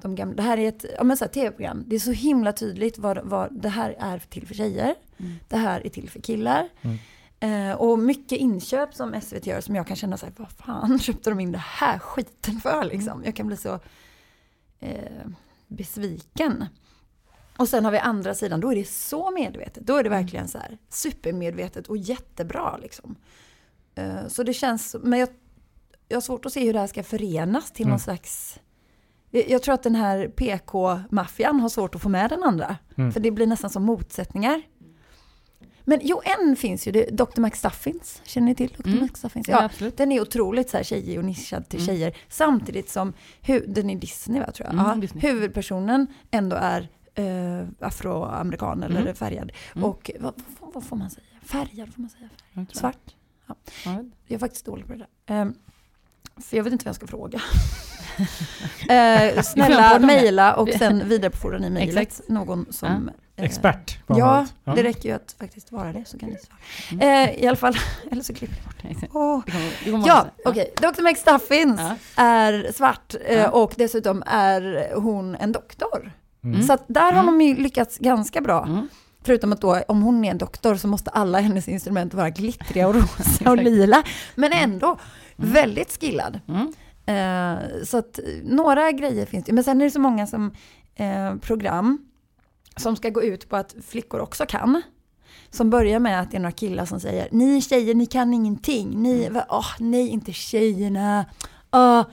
de 0.03 0.15
gamla. 0.15 0.35
Det 0.35 0.43
här 0.43 0.59
är 0.59 0.69
ett 0.69 0.85
ja, 0.97 1.05
men 1.05 1.17
så 1.17 1.25
här, 1.25 1.33
tv-program. 1.33 1.85
Det 1.87 1.97
är 1.97 2.01
så 2.01 2.13
himla 2.13 2.53
tydligt 2.53 2.99
vad, 2.99 3.19
vad 3.23 3.63
det 3.63 3.69
här 3.69 3.97
är 3.99 4.19
till 4.19 4.47
för 4.47 4.55
tjejer. 4.55 4.95
Mm. 5.17 5.33
Det 5.49 5.57
här 5.57 5.87
är 5.87 5.89
till 5.89 6.11
för 6.11 6.21
killar. 6.21 6.69
Mm. 6.83 6.99
Eh, 7.41 7.77
och 7.77 7.99
mycket 7.99 8.39
inköp 8.39 8.95
som 8.95 9.21
SVT 9.21 9.47
gör 9.47 9.61
som 9.61 9.75
jag 9.77 9.87
kan 9.87 9.97
känna 9.97 10.17
så 10.17 10.27
här, 10.27 10.33
vad 10.37 10.51
fan 10.51 10.99
köpte 11.03 11.31
de 11.31 11.41
in 11.41 11.53
det 11.53 11.59
här 11.59 11.99
skiten 11.99 12.61
för 12.61 12.85
liksom? 12.85 13.23
Jag 13.25 13.37
kan 13.37 13.47
bli 13.47 13.57
så 13.57 13.81
eh, 14.81 15.27
besviken. 15.67 16.65
Och 17.57 17.69
sen 17.69 17.85
har 17.85 17.93
vi 17.93 17.99
andra 17.99 18.35
sidan, 18.35 18.61
då 18.61 18.73
är 18.73 18.77
det 18.77 18.89
så 18.89 19.31
medvetet. 19.31 19.87
Då 19.87 19.97
är 19.97 20.03
det 20.03 20.09
verkligen 20.09 20.49
så 20.49 20.59
här 20.59 20.79
supermedvetet 20.89 21.87
och 21.87 21.97
jättebra 21.97 22.77
liksom. 22.77 23.17
Eh, 23.95 24.29
så 24.29 24.43
det 24.43 24.55
känns, 24.55 24.97
men 25.03 25.19
jag, 25.19 25.29
jag 26.09 26.17
har 26.17 26.21
svårt 26.21 26.47
att 26.47 26.53
se 26.53 26.65
hur 26.67 26.73
det 26.73 26.79
här 26.79 26.87
ska 26.87 27.03
förenas 27.03 27.73
till 27.73 27.85
Mm. 27.85 27.91
någon 27.91 28.01
slags 28.01 28.61
jag 29.31 29.63
tror 29.63 29.75
att 29.75 29.83
den 29.83 29.95
här 29.95 30.29
PK-maffian 30.29 31.61
har 31.61 31.69
svårt 31.69 31.95
att 31.95 32.03
få 32.03 32.09
med 32.09 32.31
den 32.31 32.43
andra. 32.43 32.77
Mm. 32.97 33.13
För 33.13 33.21
det 33.21 33.31
blir 33.31 33.47
nästan 33.47 33.71
som 33.71 33.83
motsättningar. 33.85 34.63
Men 35.85 36.01
jo, 36.03 36.21
en 36.25 36.57
finns 36.57 36.87
ju, 36.89 36.93
det, 36.93 37.07
Dr. 37.11 37.41
McStuffins. 37.41 38.23
Känner 38.25 38.47
ni 38.47 38.55
till 38.55 38.69
Dr. 38.69 38.87
Mm. 38.89 39.03
McStuffins? 39.05 39.49
Ja, 39.49 39.71
Ja, 39.81 39.91
den 39.97 40.13
är 40.13 40.21
otroligt 40.21 40.71
så 40.71 40.77
här 40.77 40.85
tjejig 40.85 41.19
och 41.19 41.25
nischad 41.25 41.69
till 41.69 41.81
Mm. 41.81 41.87
tjejer. 41.87 42.17
Samtidigt 42.29 42.91
som, 42.91 43.13
hu- 43.43 43.65
den 43.69 43.91
är 43.91 43.97
Disney 43.97 44.41
va, 44.41 44.51
tror 44.53 44.67
jag. 44.67 44.75
Mm, 44.75 44.87
Ja, 44.87 44.95
Disney. 44.95 45.23
huvudpersonen 45.33 46.07
ändå 46.31 46.57
är 46.57 46.89
eh, 47.15 47.67
afroamerikan 47.81 48.83
eller 48.83 49.01
Mm. 49.01 49.15
färgad. 49.15 49.53
Mm. 49.75 49.85
Och 49.85 50.11
vad, 50.21 50.35
vad, 50.61 50.73
vad 50.75 50.85
får 50.85 50.97
man 50.97 51.11
säga? 51.11 51.27
Färgad 51.43 51.95
får 51.95 52.01
man 52.01 52.11
säga? 52.11 52.29
Tror- 52.55 52.67
Svart? 52.73 53.15
Ja. 53.47 53.55
Jag 53.85 54.35
är 54.35 54.39
faktiskt 54.39 54.65
dålig 54.67 54.87
på 54.87 54.93
det 54.93 54.99
där. 54.99 55.09
Ehm, 55.35 55.55
för 56.45 56.57
jag 56.57 56.65
vet 56.65 56.73
inte 56.73 56.85
vad 56.85 56.89
jag 56.91 56.97
ska 56.97 57.07
fråga. 57.07 57.41
Eh, 58.89 59.43
snälla 59.43 59.99
mejla 59.99 60.55
och 60.55 60.69
sen 60.79 61.09
vidarebefordra 61.09 61.59
ni 61.59 61.71
mejlet. 61.71 62.21
Någon 62.29 62.67
som... 62.71 63.11
eh, 63.37 63.45
Expert 63.45 64.07
på 64.07 64.19
Ja, 64.19 64.39
området. 64.39 64.53
det 64.65 64.83
räcker 64.89 65.09
ju 65.09 65.15
att 65.15 65.37
faktiskt 65.39 65.73
vara 65.73 65.93
det 65.93 66.05
så 66.07 66.19
kan 66.19 66.29
ni 66.29 66.37
svara. 66.37 66.59
Mm. 67.03 67.29
Eh, 67.29 67.45
I 67.45 67.47
alla 67.47 67.57
fall, 67.57 67.75
eller 68.11 68.23
så 68.23 68.35
klipper 68.35 68.57
jag 68.57 68.65
bort 68.65 68.77
Nej, 68.83 68.97
det. 69.01 69.07
Kommer- 69.07 69.85
det 69.85 69.91
kommer 69.91 70.09
Ja, 70.09 70.27
okej. 70.45 70.73
Dr. 70.77 71.03
McStuffins 71.03 71.81
Ja. 71.81 71.97
är 72.23 72.73
svart 72.75 73.15
eh, 73.27 73.39
Ja. 73.39 73.49
och 73.51 73.73
dessutom 73.77 74.23
är 74.27 74.93
hon 74.95 75.35
en 75.35 75.53
doktor. 75.53 76.13
Mm. 76.45 76.63
Så 76.63 76.73
att 76.73 76.85
där 76.89 77.13
har 77.13 77.23
Mm. 77.23 77.27
de 77.27 77.41
ju 77.45 77.55
lyckats 77.57 77.99
ganska 77.99 78.41
bra. 78.41 78.65
Mm. 78.67 78.89
Förutom 79.25 79.53
att 79.53 79.61
då, 79.61 79.83
om 79.89 80.03
hon 80.03 80.25
är 80.25 80.31
en 80.31 80.39
doktor 80.39 80.75
så 80.75 80.89
måste 80.89 81.11
alla 81.11 81.41
hennes 81.41 81.69
instrument 81.69 82.15
vara 82.15 82.31
glittriga 82.31 82.89
och 82.89 82.95
rosa 83.19 83.51
och 83.51 83.57
lila. 83.57 84.03
Men 84.35 84.53
ändå 84.53 84.99
väldigt 85.39 86.01
skillad. 86.01 86.41
Mm. 86.49 86.73
Eh, 87.07 87.85
så 87.85 87.99
att 87.99 88.21
några 88.43 88.93
grejer 88.93 89.27
finns 89.27 89.45
det. 89.45 89.53
Men 89.53 89.65
sen 89.65 89.81
är 89.81 89.85
det 89.85 89.91
så 89.91 90.01
många 90.01 90.27
som 90.27 90.53
eh, 90.95 91.37
program 91.37 91.99
som 92.77 92.97
ska 92.97 93.11
gå 93.11 93.23
ut 93.23 93.49
på 93.49 93.57
att 93.57 93.75
flickor 93.89 94.21
också 94.21 94.47
kan. 94.47 94.83
Som 95.51 95.71
börjar 95.71 95.99
med 95.99 96.21
att 96.21 96.31
det 96.31 96.37
är 96.37 96.41
några 96.41 96.53
killar 96.53 96.85
som 96.85 97.01
säger 97.01 97.29
Ni 97.31 97.63
tjejer, 97.63 97.95
ni 97.95 98.07
kan 98.07 98.35
ingenting. 98.35 99.03
Ni, 99.03 99.29
va, 99.29 99.45
åh, 99.49 99.71
nej, 99.79 100.09
inte 100.09 100.33
tjejerna. 100.33 101.25
Ah. 101.71 102.05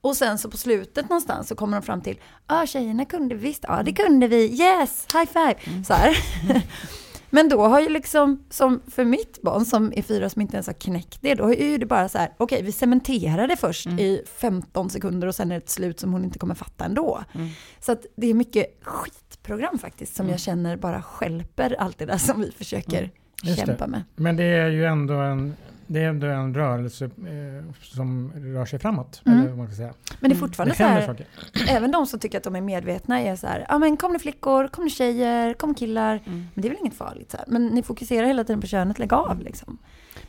Och 0.00 0.16
sen 0.16 0.38
så 0.38 0.50
på 0.50 0.56
slutet 0.56 1.08
någonstans 1.08 1.48
så 1.48 1.54
kommer 1.54 1.76
de 1.76 1.82
fram 1.82 2.00
till 2.00 2.20
Ja, 2.48 2.62
ah, 2.62 2.66
tjejerna 2.66 3.04
kunde 3.04 3.34
visst. 3.34 3.64
Ja, 3.68 3.82
det 3.82 3.92
kunde 3.92 4.28
vi. 4.28 4.62
Yes, 4.62 5.06
high 5.12 5.32
five. 5.32 5.84
Så 5.84 5.94
här. 5.94 6.16
Men 7.30 7.48
då 7.48 7.62
har 7.66 7.80
ju 7.80 7.88
liksom, 7.88 8.44
som 8.50 8.80
för 8.90 9.04
mitt 9.04 9.42
barn 9.42 9.64
som 9.64 9.92
är 9.96 10.02
fyra 10.02 10.30
som 10.30 10.42
inte 10.42 10.56
ens 10.56 10.66
har 10.66 10.74
knäckt 10.74 11.18
det, 11.22 11.34
då 11.34 11.54
är 11.54 11.70
ju 11.70 11.78
det 11.78 11.86
bara 11.86 12.08
så 12.08 12.18
här, 12.18 12.32
okej 12.36 12.62
vi 12.62 12.72
cementerar 12.72 13.48
det 13.48 13.56
först 13.56 13.86
Mm. 13.86 13.98
i 13.98 14.22
15 14.38 14.90
sekunder 14.90 15.28
och 15.28 15.34
sen 15.34 15.50
är 15.50 15.54
det 15.54 15.58
ett 15.64 15.70
slut 15.70 16.00
som 16.00 16.12
hon 16.12 16.24
inte 16.24 16.38
kommer 16.38 16.54
fatta 16.54 16.84
ändå. 16.84 17.24
Mm. 17.34 17.48
Så 17.80 17.92
att 17.92 18.06
det 18.16 18.26
är 18.30 18.34
mycket 18.34 18.66
skitprogram 18.82 19.78
faktiskt 19.78 20.16
som 20.16 20.24
Mm. 20.26 20.32
jag 20.32 20.40
känner 20.40 20.76
bara 20.76 21.02
skälper 21.02 21.76
allt 21.78 21.98
det 21.98 22.06
där 22.06 22.18
som 22.18 22.40
vi 22.40 22.50
försöker 22.52 23.10
det. 23.42 23.56
kämpa 23.56 23.86
med. 23.86 24.02
Men 24.16 24.36
det 24.36 24.44
är 24.44 24.68
ju 24.70 24.84
ändå 24.84 25.14
en 25.14 25.54
det 25.92 26.00
är 26.00 26.08
ändå 26.08 26.26
en 26.26 26.54
rörelse 26.54 27.04
eh, 27.04 27.72
som 27.82 28.32
rör 28.36 28.64
sig 28.64 28.78
framåt. 28.78 29.22
Mm. 29.26 29.38
Eller 29.38 29.48
vad 29.48 29.58
man 29.58 29.66
ska 29.66 29.76
säga. 29.76 29.92
Men 30.20 30.30
det 30.30 30.34
är 30.34 30.36
Mm. 30.36 30.38
fortfarande 30.48 30.72
Det 30.72 30.76
så 30.76 30.84
här, 30.84 31.06
saker. 31.06 31.26
även 31.68 31.90
de 31.90 32.06
som 32.06 32.20
tycker 32.20 32.38
att 32.38 32.44
de 32.44 32.56
är 32.56 32.60
medvetna 32.60 33.20
är 33.20 33.36
så 33.36 33.46
här, 33.46 33.66
ja 33.68 33.78
men 33.78 33.96
kom 33.96 34.12
nu 34.12 34.18
flickor, 34.18 34.68
kom 34.68 34.84
nu 34.84 34.90
tjejer, 34.90 35.54
kom 35.54 35.74
killar. 35.74 36.20
Mm. 36.26 36.46
Men 36.54 36.62
det 36.62 36.68
är 36.68 36.70
väl 36.70 36.78
inget 36.80 36.94
farligt 36.94 37.30
så 37.30 37.36
här. 37.36 37.46
Men 37.48 37.66
ni 37.66 37.82
fokuserar 37.82 38.26
hela 38.26 38.44
tiden 38.44 38.60
på 38.60 38.66
könet, 38.66 38.98
lägg 38.98 39.12
av 39.12 39.40
liksom. 39.42 39.78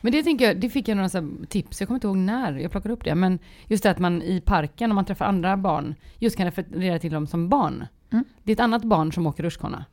Men 0.00 0.12
det 0.12 0.22
tänker 0.22 0.44
jag, 0.44 0.60
det 0.60 0.70
fick 0.70 0.88
jag 0.88 0.96
några 0.96 1.08
så 1.08 1.18
här 1.20 1.46
tips, 1.48 1.80
jag 1.80 1.88
kommer 1.88 1.96
inte 1.96 2.06
ihåg 2.06 2.16
när 2.16 2.52
jag 2.58 2.70
plockade 2.70 2.94
upp 2.94 3.04
det, 3.04 3.14
men 3.14 3.38
just 3.66 3.82
det 3.82 3.90
att 3.90 3.98
man 3.98 4.22
i 4.22 4.40
parken, 4.40 4.90
om 4.90 4.94
man 4.94 5.04
träffar 5.04 5.24
andra 5.24 5.56
barn, 5.56 5.94
just 6.18 6.36
kan 6.36 6.46
referera 6.46 6.98
till 6.98 7.12
dem 7.12 7.26
som 7.26 7.48
barn. 7.48 7.84
Mm. 8.12 8.24
Det 8.42 8.52
är 8.52 8.56
ett 8.56 8.60
annat 8.60 8.84
barn 8.84 9.12
som 9.12 9.26
åker 9.26 9.42
rutschkana. 9.42 9.84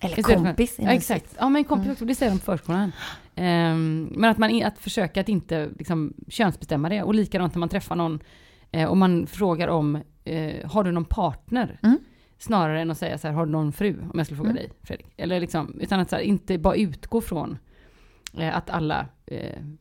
Eller 0.00 0.18
Istället 0.18 0.38
för- 0.38 0.44
kompis. 0.46 0.76
Ja, 0.78 0.92
exakt. 0.92 1.36
Ja, 1.38 1.48
men 1.48 1.64
kompis 1.64 1.92
också, 1.92 2.04
det 2.04 2.14
säger 2.14 2.32
de 2.32 2.38
på 2.38 2.44
förskolan. 2.44 2.92
Ehm, 3.34 4.08
men 4.16 4.30
att 4.30 4.38
man 4.38 4.62
att 4.62 4.78
försöka 4.78 5.20
att 5.20 5.28
inte 5.28 5.70
liksom, 5.78 6.14
könsbestämma 6.28 6.88
det. 6.88 7.02
Och 7.02 7.14
likadant 7.14 7.54
när 7.54 7.60
man 7.60 7.68
träffar 7.68 7.96
någon 7.96 8.20
eh, 8.72 8.88
och 8.88 8.96
man 8.96 9.26
frågar 9.26 9.68
om, 9.68 9.98
eh, 10.24 10.70
har 10.70 10.84
du 10.84 10.92
någon 10.92 11.04
partner? 11.04 11.78
Mm. 11.82 11.98
Snarare 12.38 12.80
än 12.80 12.90
att 12.90 12.98
säga 12.98 13.18
så 13.18 13.26
här, 13.28 13.34
har 13.34 13.46
du 13.46 13.52
någon 13.52 13.72
fru? 13.72 13.96
Om 14.12 14.18
jag 14.18 14.26
skulle 14.26 14.36
fråga 14.36 14.50
Mm. 14.50 14.62
dig, 14.62 14.70
Fredrik. 14.82 15.06
Eller 15.16 15.40
liksom, 15.40 15.80
utan 15.80 16.00
att 16.00 16.10
så 16.10 16.16
här, 16.16 16.22
inte 16.22 16.58
bara 16.58 16.74
utgå 16.76 17.20
från 17.20 17.58
eh, 18.38 18.56
att 18.56 18.70
alla 18.70 19.06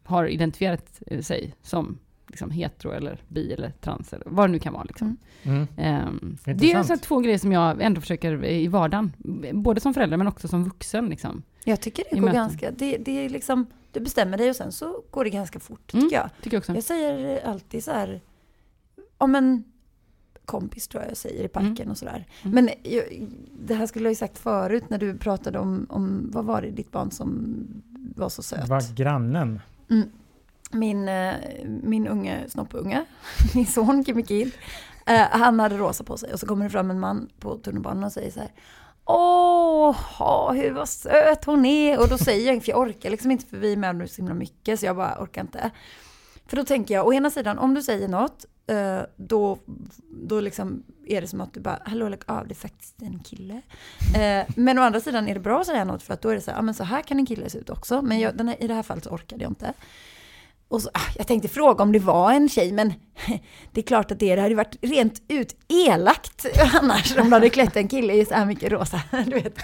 har 0.04 0.26
identifierat 0.28 1.02
sig 1.22 1.54
som 1.62 1.98
liksom, 2.34 2.52
hetero 2.52 2.92
eller 2.92 3.22
bi 3.28 3.54
eller 3.54 3.72
trans 3.82 4.14
eller 4.14 4.26
vad 4.30 4.50
det 4.50 4.52
nu 4.52 4.60
kan 4.60 4.74
vara. 4.74 4.84
Liksom. 4.84 5.18
Mm. 5.44 5.58
Mm. 5.58 5.68
Ehm, 5.78 6.38
det 6.58 6.72
är 6.72 6.84
så 6.84 6.98
två 6.98 7.20
grejer 7.20 7.38
som 7.38 7.52
jag 7.52 7.82
ändå 7.82 8.02
försöker 8.02 8.46
i 8.46 8.68
vardagen, 8.68 9.14
både 9.54 9.82
som 9.82 9.94
förälder 9.94 10.18
men 10.18 10.28
också 10.28 10.48
som 10.48 10.64
vuxen. 10.64 11.06
Liksom. 11.06 11.44
Jag 11.64 11.82
tycker 11.82 12.04
det 12.10 12.16
går 12.16 12.22
möten. 12.22 12.36
ganska, 12.36 12.72
det, 12.72 12.98
det 12.98 13.26
är 13.26 13.30
liksom, 13.30 13.66
du 13.92 14.00
bestämmer 14.00 14.38
dig 14.38 14.50
och 14.50 14.56
sen 14.56 14.72
så 14.72 15.04
går 15.12 15.24
det 15.24 15.30
ganska 15.30 15.60
fort 15.60 15.94
Mm. 15.94 16.06
tycker 16.06 16.16
jag. 16.16 16.30
Tycker 16.42 16.56
jag 16.58 16.62
också. 16.62 16.74
Jag 16.74 16.84
säger 16.84 17.48
alltid 17.48 17.84
så 17.84 17.92
här, 17.92 18.22
om 19.18 19.36
en 19.36 19.64
kompis 20.46 20.88
tror 20.88 21.04
jag 21.04 21.12
jag 21.12 21.18
säger 21.18 21.44
i 21.44 21.48
parken 21.48 21.90
och 21.92 21.98
sådär. 21.98 22.26
Mm. 22.44 22.56
Men 22.56 22.70
jag, 22.84 23.04
det 23.60 23.74
här 23.76 23.88
skulle 23.88 24.06
jag 24.06 24.12
ju 24.12 24.16
sagt 24.16 24.38
förut 24.38 24.84
när 24.90 24.98
du 24.98 25.18
pratade 25.18 25.60
om, 25.60 25.86
om, 25.90 26.30
vad 26.34 26.46
var 26.46 26.62
det 26.62 26.72
ditt 26.72 26.92
barn 26.92 27.12
som 27.12 27.56
var 28.16 28.30
så 28.30 28.44
söt? 28.44 28.68
var 28.70 28.96
grannen. 28.96 29.60
Min, 30.74 31.08
eh, 31.08 31.34
min 31.66 32.08
unge 32.08 32.50
snoppunge, 32.50 33.06
min 33.56 33.68
son 33.68 34.06
Kimmy 34.06 34.52
eh, 35.06 35.28
han 35.32 35.60
hade 35.60 35.78
rosa 35.78 36.04
på 36.04 36.18
sig 36.18 36.34
och 36.34 36.40
så 36.40 36.48
kommer 36.48 36.66
det 36.66 36.72
fram 36.72 36.92
en 36.92 37.00
man 37.00 37.30
på 37.40 37.58
tunnelbanan 37.58 38.04
och 38.04 38.12
säger 38.12 38.32
så 38.32 38.40
här 38.40 38.52
Åh, 39.06 40.54
hur 40.54 40.72
vad 40.72 40.90
söt 40.90 41.46
hon 41.46 41.66
är. 41.66 42.00
Och 42.00 42.10
då 42.10 42.18
säger 42.18 42.54
jag, 42.54 42.64
för 42.64 42.70
jag 42.70 42.80
orkar 42.80 43.10
liksom 43.10 43.32
inte 43.32 43.46
för 43.46 43.58
vi 43.58 43.74
är 43.74 43.78
med 43.78 43.96
nu 43.96 44.08
så 44.08 44.16
himla 44.16 44.34
mycket 44.34 44.80
så 44.80 44.86
jag 44.86 44.96
bara 44.96 45.24
orkar 45.24 45.42
inte. 45.42 45.72
För 46.48 46.58
då 46.58 46.66
tänker 46.66 46.94
jag, 46.94 47.08
å 47.08 47.14
ena 47.14 47.30
sidan 47.30 47.58
om 47.58 47.74
du 47.74 47.82
säger 47.82 48.08
något, 48.08 48.46
eh, 48.68 49.00
då, 49.16 49.58
då 50.10 50.40
liksom 50.40 50.84
är 51.06 51.22
det 51.22 51.28
som 51.28 51.42
att 51.42 51.54
du 51.54 51.60
bara, 51.60 51.80
hallå 51.86 52.10
lägg 52.10 52.22
av, 52.26 52.48
det 52.48 52.54
är 52.54 52.56
faktiskt 52.56 53.02
en 53.02 53.20
kille. 53.20 53.62
Eh, 54.18 54.46
men 54.56 54.80
å 54.80 54.82
andra 54.82 55.00
sidan 55.00 55.28
är 55.28 55.34
det 55.34 55.40
bra 55.40 55.60
att 55.60 55.68
säga 55.68 55.86
något 55.86 56.04
för 56.04 56.14
att 56.14 56.22
då 56.22 56.30
är 56.30 56.36
det 56.36 56.42
så 56.42 56.52
här, 56.52 56.58
ja 56.58 56.62
men 56.62 56.74
så 56.74 56.84
här 56.84 57.02
kan 57.02 57.20
en 57.20 57.26
kille 57.26 57.50
se 57.50 57.58
ut 57.58 57.70
också. 57.70 58.02
Men 58.02 58.20
jag, 58.20 58.38
den 58.38 58.48
här, 58.48 58.64
i 58.64 58.68
det 58.68 58.74
här 58.74 58.84
fallet 58.84 59.04
så 59.04 59.10
orkade 59.10 59.44
jag 59.44 59.52
inte. 59.52 59.74
Och 60.74 60.82
så, 60.82 60.90
ah, 60.94 61.12
jag 61.18 61.28
tänkte 61.28 61.48
fråga 61.48 61.84
om 61.84 61.92
det 61.92 62.00
var 62.00 62.32
en 62.32 62.50
tjej, 62.50 62.72
men 62.72 62.94
det 63.72 63.82
är 63.82 63.86
klart 63.86 64.12
att 64.12 64.20
det, 64.20 64.36
det 64.36 64.42
hade 64.42 64.56
varit 64.56 64.76
rent 64.82 65.22
ut 65.28 65.56
elakt 65.68 66.46
annars 66.82 67.18
om 67.18 67.26
du 67.26 67.34
hade 67.34 67.50
klätt 67.50 67.76
en 67.76 67.88
kille 67.88 68.14
i 68.14 68.26
så 68.26 68.34
här 68.34 68.46
mycket 68.46 68.72
rosa. 68.72 69.02
Du 69.26 69.32
vet. 69.32 69.58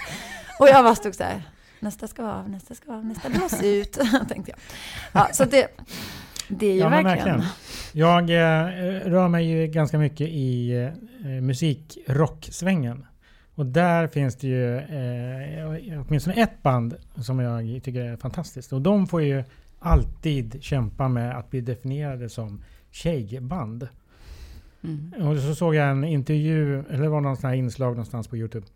Och 0.58 0.68
jag 0.68 0.84
bara 0.84 0.94
stod 0.94 1.14
så 1.14 1.24
här, 1.24 1.42
nästa 1.80 2.06
ska 2.06 2.26
av, 2.26 2.50
nästa 2.50 2.74
ska 2.74 2.92
av, 2.92 3.04
nästa 3.04 3.28
blås 3.28 3.62
ut, 3.62 3.92
tänkte 4.28 4.50
jag. 4.50 4.58
Ja, 5.12 5.28
så 5.32 5.44
det, 5.44 5.68
det 6.48 6.66
är 6.66 6.72
ju 6.72 6.78
Ja, 6.78 6.88
verkligen. 6.88 7.42
Jag 7.92 8.30
eh, 8.30 8.66
rör 9.04 9.28
mig 9.28 9.46
ju 9.46 9.66
ganska 9.66 9.98
mycket 9.98 10.28
i 10.28 10.72
eh, 11.24 11.28
musik-rock-svängen. 11.28 13.06
Och 13.54 13.66
där 13.66 14.08
finns 14.08 14.36
det 14.36 14.46
ju 14.46 14.76
eh, 14.76 16.04
åtminstone 16.06 16.42
ett 16.42 16.62
band 16.62 16.94
som 17.16 17.38
jag 17.38 17.80
tycker 17.84 18.00
är 18.00 18.16
fantastiskt. 18.16 18.72
Och 18.72 18.80
de 18.80 19.06
får 19.06 19.22
ju 19.22 19.44
alltid 19.80 20.62
kämpa 20.62 21.08
med 21.08 21.38
att 21.38 21.50
bli 21.50 21.60
definierade 21.60 22.28
som 22.28 22.62
tjejband. 22.90 23.88
Mm. 24.82 25.28
Och 25.28 25.38
så 25.38 25.54
såg 25.54 25.74
jag 25.74 25.90
en 25.90 26.04
intervju, 26.04 26.84
eller 26.90 27.02
det 27.02 27.08
var 27.08 27.20
någon 27.20 27.36
sån 27.36 27.50
här 27.50 27.56
inslag 27.56 27.90
någonstans 27.90 28.28
på 28.28 28.36
Youtube. 28.36 28.66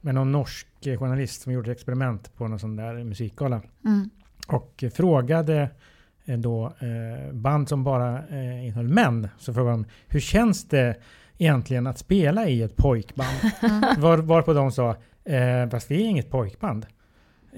Med 0.00 0.14
någon 0.14 0.32
norsk 0.32 0.66
journalist 0.82 1.42
som 1.42 1.52
gjorde 1.52 1.70
ett 1.70 1.76
experiment 1.76 2.36
på 2.36 2.48
någon 2.48 2.58
sån 2.58 2.76
där 2.76 3.04
musikgala. 3.04 3.62
Mm. 3.84 4.10
Och 4.46 4.84
frågade 4.94 5.70
eh, 6.24 6.38
då 6.38 6.66
eh, 6.66 7.32
band 7.32 7.68
som 7.68 7.84
bara 7.84 8.28
eh, 8.28 8.66
innehöll 8.66 8.88
män. 8.88 9.28
Så 9.38 9.54
frågade 9.54 9.76
de, 9.76 9.84
hur 10.08 10.20
känns 10.20 10.64
det 10.64 10.96
egentligen 11.38 11.86
att 11.86 11.98
spela 11.98 12.48
i 12.48 12.62
ett 12.62 12.76
pojkband? 12.76 13.38
Var, 13.98 14.18
varpå 14.18 14.52
de 14.52 14.72
sa, 14.72 14.96
eh, 15.24 15.68
fast 15.70 15.90
vi 15.90 16.02
är 16.02 16.08
inget 16.08 16.30
pojkband. 16.30 16.86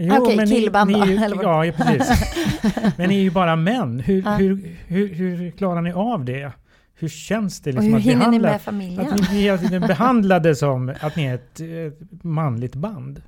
Jo, 0.02 0.14
Okej, 0.18 0.36
ni- 0.36 0.46
killband 0.46 0.90
ni, 0.90 0.98
då, 0.98 1.02
eller 1.24 1.36
vad? 1.36 1.44
Ja, 1.44 1.64
ja, 1.64 1.72
precis. 1.72 2.34
men 2.96 3.08
ni 3.08 3.16
är 3.18 3.22
ju 3.22 3.30
bara 3.30 3.56
män. 3.56 4.00
Hur, 4.00 4.22
Ja. 4.22 4.34
hur, 4.34 4.76
hur, 4.86 5.14
hur 5.14 5.50
klarar 5.50 5.80
ni 5.82 5.92
av 5.92 6.24
det? 6.24 6.52
Hur 6.94 7.08
känns 7.08 7.60
det 7.60 7.70
Och 7.70 7.74
liksom 7.74 7.92
hur 7.92 7.98
att 7.98 8.04
hinner 8.04 8.28
ni 8.30 8.38
med 8.38 8.60
familjen? 8.62 9.00
att 9.12 9.32
ni 9.32 9.40
hela 9.40 9.58
tiden 9.58 9.82
behandlade 9.82 10.54
som 10.56 10.94
att 11.00 11.16
ni 11.16 11.24
är 11.24 11.34
ett 11.34 11.60
eh, 11.60 12.06
manligt 12.22 12.74
band. 12.74 13.22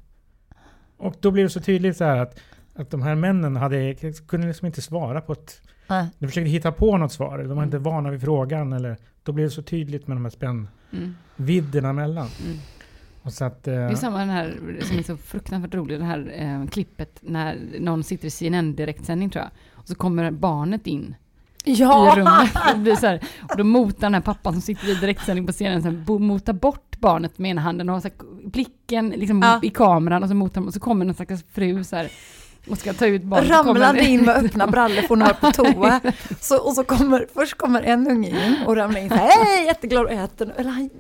Och 0.97 1.15
då 1.21 1.31
blir 1.31 1.43
det 1.43 1.51
så 1.51 1.61
tydligt 1.61 1.97
så 1.97 2.05
att, 2.05 2.39
att 2.75 2.91
de 2.91 3.03
här 3.03 3.15
männen 3.15 3.57
hade, 3.57 3.95
kunde 4.29 4.47
liksom 4.47 4.67
inte 4.67 4.83
svara 4.83 5.21
på 5.21 5.33
ett... 5.33 5.61
Nej. 5.89 6.07
De 6.19 6.27
försökte 6.27 6.51
hitta 6.51 6.73
på 6.73 6.97
något 6.97 7.13
svar. 7.13 7.39
De 7.39 7.45
var 7.49 7.53
Mm. 7.53 7.65
inte 7.65 7.79
vana 7.79 8.11
vid 8.11 8.21
frågan. 8.21 8.73
Eller, 8.73 8.97
då 9.23 9.33
blir 9.33 9.45
det 9.45 9.51
så 9.51 9.63
tydligt 9.63 10.07
med 10.07 10.17
de 10.17 10.25
här 10.25 10.31
spännvidderna 10.31 11.89
Mm. 11.91 11.97
mellan. 11.97 12.29
Mm. 12.45 12.59
Och 13.23 13.33
så 13.33 13.45
att, 13.45 13.69
eh, 13.69 13.75
Det 13.75 13.81
är 13.81 13.95
samma 13.95 14.19
den 14.19 14.31
här, 14.31 14.57
som 14.83 14.99
är 14.99 15.03
så 15.03 15.17
fruktansvärt 15.17 15.75
rolig, 15.75 15.99
det 15.99 16.05
här 16.05 16.33
eh, 16.37 16.69
klippet 16.71 17.19
när 17.23 17.59
någon 17.81 18.05
sitter 18.05 18.27
i 18.27 18.31
CNN 18.31 18.75
direktsändning 18.77 19.31
tror 19.31 19.43
jag. 19.45 19.51
Och 19.81 19.89
så 19.89 19.95
kommer 19.95 20.31
barnet 20.31 20.87
in 20.87 21.15
i 21.65 21.73
Ja! 21.73 22.15
rummet. 22.17 22.51
Och, 22.75 22.79
blir 22.81 22.97
så 22.97 23.07
här, 23.07 23.21
och 23.51 23.57
då 23.57 23.65
motar 23.65 24.01
den 24.01 24.15
här 24.15 24.21
pappan 24.21 24.53
som 24.53 24.63
sitter 24.63 24.91
i 24.91 24.95
direktsändning 24.95 25.47
på 25.47 25.53
scenen, 25.53 25.83
så 25.83 25.89
här, 25.89 25.97
bo- 25.97 26.19
motar 26.19 26.53
bort 26.53 26.97
barnet 26.99 27.39
med 27.39 27.51
ena 27.51 27.61
handen 27.61 27.89
och 27.89 27.95
har 27.95 28.01
så 28.01 28.09
här, 28.09 28.49
blicken 28.51 29.09
liksom 29.11 29.43
Ja. 29.43 29.61
i 29.63 29.71
kameran 29.71 30.23
och 30.23 30.29
så 30.29 30.35
motar 30.35 30.67
och 30.67 30.75
så 30.75 30.81
kommer 30.81 31.05
någon 31.05 31.15
stackars 31.15 31.45
fru 31.53 31.85
så 31.85 31.97
här, 31.97 32.09
och 32.71 32.79
ska 32.79 32.93
ta 32.93 33.07
ut 33.07 33.23
barnet. 33.23 33.51
Ramlade 33.51 34.05
in 34.05 34.25
med 34.25 34.37
öppna 34.45 34.67
brallor 34.67 35.03
för 35.03 35.09
hon 35.09 35.23
har 35.23 35.33
på 35.33 35.51
toa. 35.53 36.01
Så, 36.41 36.59
och 36.67 36.73
så 36.73 36.85
kommer, 36.85 37.27
först 37.35 37.55
kommer 37.55 37.83
en 37.83 38.09
unge 38.11 38.29
in 38.29 38.57
och 38.67 38.77
ramlar 38.77 39.01
in 39.01 39.09
så 39.09 39.15
här, 39.15 39.45
hej 39.45 39.67
jätteglad 39.67 40.05
och 40.05 40.11
äter, 40.13 40.55
eller 40.57 40.71
han 40.71 40.91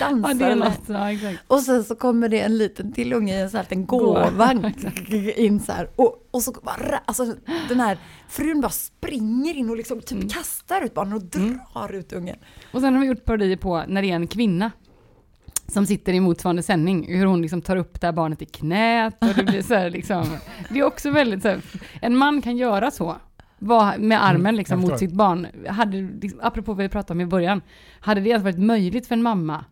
dansar. 0.00 0.48
Ja, 0.48 0.54
något, 0.54 0.80
ja. 1.22 1.30
Och 1.46 1.60
sen 1.60 1.84
så 1.84 1.94
kommer 1.94 2.28
det 2.28 2.40
en 2.40 2.58
liten 2.58 2.92
till 2.92 3.12
unge 3.12 3.36
i 3.36 3.40
en 3.40 3.50
sån 3.50 3.56
här 3.56 3.64
liten 3.64 3.86
gåva 3.86 4.52
in 5.36 5.60
så 5.60 5.72
här. 5.72 5.88
Och, 5.96 6.28
och 6.30 6.42
så 6.42 6.52
bara, 6.62 7.00
alltså 7.04 7.34
den 7.68 7.80
här 7.80 7.98
frun 8.28 8.60
bara 8.60 8.70
springer 8.72 9.54
in 9.56 9.70
och 9.70 9.76
liksom 9.76 10.00
typ 10.00 10.12
Mm. 10.12 10.28
kastar 10.28 10.82
ut 10.84 10.94
barnen 10.94 11.12
och 11.12 11.36
Mm. 11.36 11.58
drar 11.74 11.92
ut 11.94 12.12
ungen. 12.12 12.36
Och 12.72 12.80
sen 12.80 12.94
har 12.94 13.00
vi 13.00 13.06
gjort 13.06 13.24
parodier 13.24 13.56
på 13.56 13.84
när 13.88 14.02
det 14.02 14.10
är 14.10 14.14
en 14.14 14.26
kvinna 14.26 14.70
som 15.72 15.86
sitter 15.86 16.12
i 16.12 16.20
motsvarande 16.20 16.62
sändning, 16.62 17.16
hur 17.18 17.26
hon 17.26 17.42
liksom 17.42 17.62
tar 17.62 17.76
upp 17.76 18.00
det 18.00 18.06
här 18.06 18.12
barnet 18.12 18.42
i 18.42 18.44
knät 18.44 19.16
och 19.20 19.34
det 19.36 19.44
blir 19.44 19.62
så 19.62 19.74
här 19.74 19.90
liksom, 19.90 20.24
det 20.70 20.78
är 20.78 20.84
också 20.84 21.10
väldigt 21.10 21.42
så 21.42 21.48
här, 21.48 21.60
en 22.00 22.16
man 22.16 22.42
kan 22.42 22.56
göra 22.56 22.90
så, 22.90 23.16
med 23.98 24.24
armen 24.24 24.40
Mm, 24.40 24.54
liksom 24.54 24.80
jag 24.80 24.90
mot 24.90 24.98
sitt 24.98 25.12
barn. 25.12 25.46
Hade, 25.68 26.00
liksom, 26.22 26.40
apropå 26.42 26.72
vad 26.72 26.82
vi 26.82 26.88
pratade 26.88 27.12
om 27.12 27.20
i 27.20 27.26
början, 27.26 27.60
hade 28.00 28.20
det 28.20 28.28
ens 28.28 28.44
varit 28.44 28.58
möjligt 28.58 29.06
för 29.06 29.14
en 29.14 29.22
mamma 29.22 29.64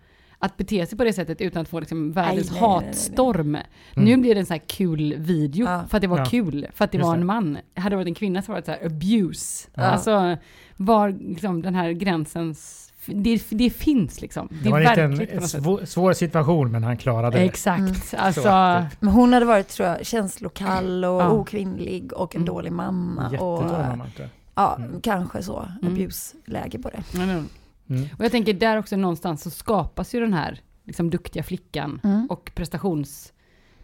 att 0.42 0.56
bete 0.56 0.86
sig 0.86 0.98
på 0.98 1.04
det 1.04 1.12
sättet 1.12 1.40
utan 1.40 1.62
att 1.62 1.68
få 1.68 1.80
liksom 1.80 2.12
världens 2.12 2.50
nej, 2.50 2.60
nej, 2.60 2.70
nej, 2.70 2.78
nej. 2.78 2.86
hatstorm. 2.88 3.54
Mm. 3.54 3.64
Nu 3.94 4.16
blir 4.16 4.34
det 4.34 4.40
en 4.40 4.46
så 4.46 4.54
här 4.54 4.60
kul 4.66 5.14
video 5.18 5.66
Ja. 5.66 5.84
för 5.88 5.96
att 5.96 6.00
det 6.02 6.06
var 6.08 6.18
Ja. 6.18 6.24
kul, 6.24 6.66
för 6.74 6.84
att 6.84 6.92
det 6.92 6.98
Just 6.98 7.06
var 7.06 7.14
en 7.14 7.26
man. 7.26 7.58
Hade 7.74 7.90
det 7.90 7.96
varit 7.96 8.06
en 8.08 8.14
kvinna 8.14 8.42
så 8.42 8.52
var 8.52 8.60
det 8.60 8.64
så 8.66 8.70
här 8.70 8.86
abuse. 8.86 9.68
Ja. 9.74 9.82
Alltså 9.82 10.36
var 10.76 11.10
liksom 11.10 11.62
den 11.62 11.74
här 11.74 11.90
gränsens, 11.92 12.79
det, 13.06 13.42
det 13.48 13.70
finns 13.70 14.20
liksom. 14.20 14.48
Det, 14.50 14.56
det 14.62 14.68
är 14.68 14.72
var 14.72 14.98
en 14.98 15.10
något 15.10 15.48
sätt. 15.50 15.62
svår, 15.62 15.84
svår 15.84 16.12
situation 16.12 16.70
men 16.72 16.84
han 16.84 16.96
klarade 16.96 17.36
det. 17.38 17.44
Exakt, 17.44 17.78
Mm. 17.80 17.94
alltså. 18.26 18.42
Så, 18.42 18.84
Men 19.00 19.14
hon 19.14 19.32
hade 19.32 19.46
varit 19.46 19.68
tror 19.68 19.88
jag 19.88 20.06
känslokall 20.06 21.04
och 21.04 21.20
Ja. 21.22 21.30
okvinnlig 21.30 22.12
och 22.12 22.34
en 22.34 22.40
Mm. 22.42 22.54
dålig 22.54 22.72
mamma. 22.72 23.26
Och, 23.26 23.32
Jättedålig 23.32 23.88
mamma. 23.88 24.06
ja, 24.54 24.76
Mm. 24.78 25.00
kanske 25.00 25.42
så. 25.42 25.68
Mm. 25.82 25.92
Abuse-läge 25.92 26.78
på 26.78 26.90
det. 26.90 27.18
Mm. 27.18 27.44
Och 28.18 28.24
jag 28.24 28.30
tänker 28.32 28.52
där 28.54 28.76
också 28.78 28.96
någonstans 28.96 29.42
så 29.42 29.50
skapas 29.50 30.14
ju 30.14 30.20
den 30.20 30.32
här 30.32 30.60
liksom, 30.84 31.10
duktiga 31.10 31.42
flickan 31.42 32.00
Mm. 32.04 32.26
och 32.30 32.50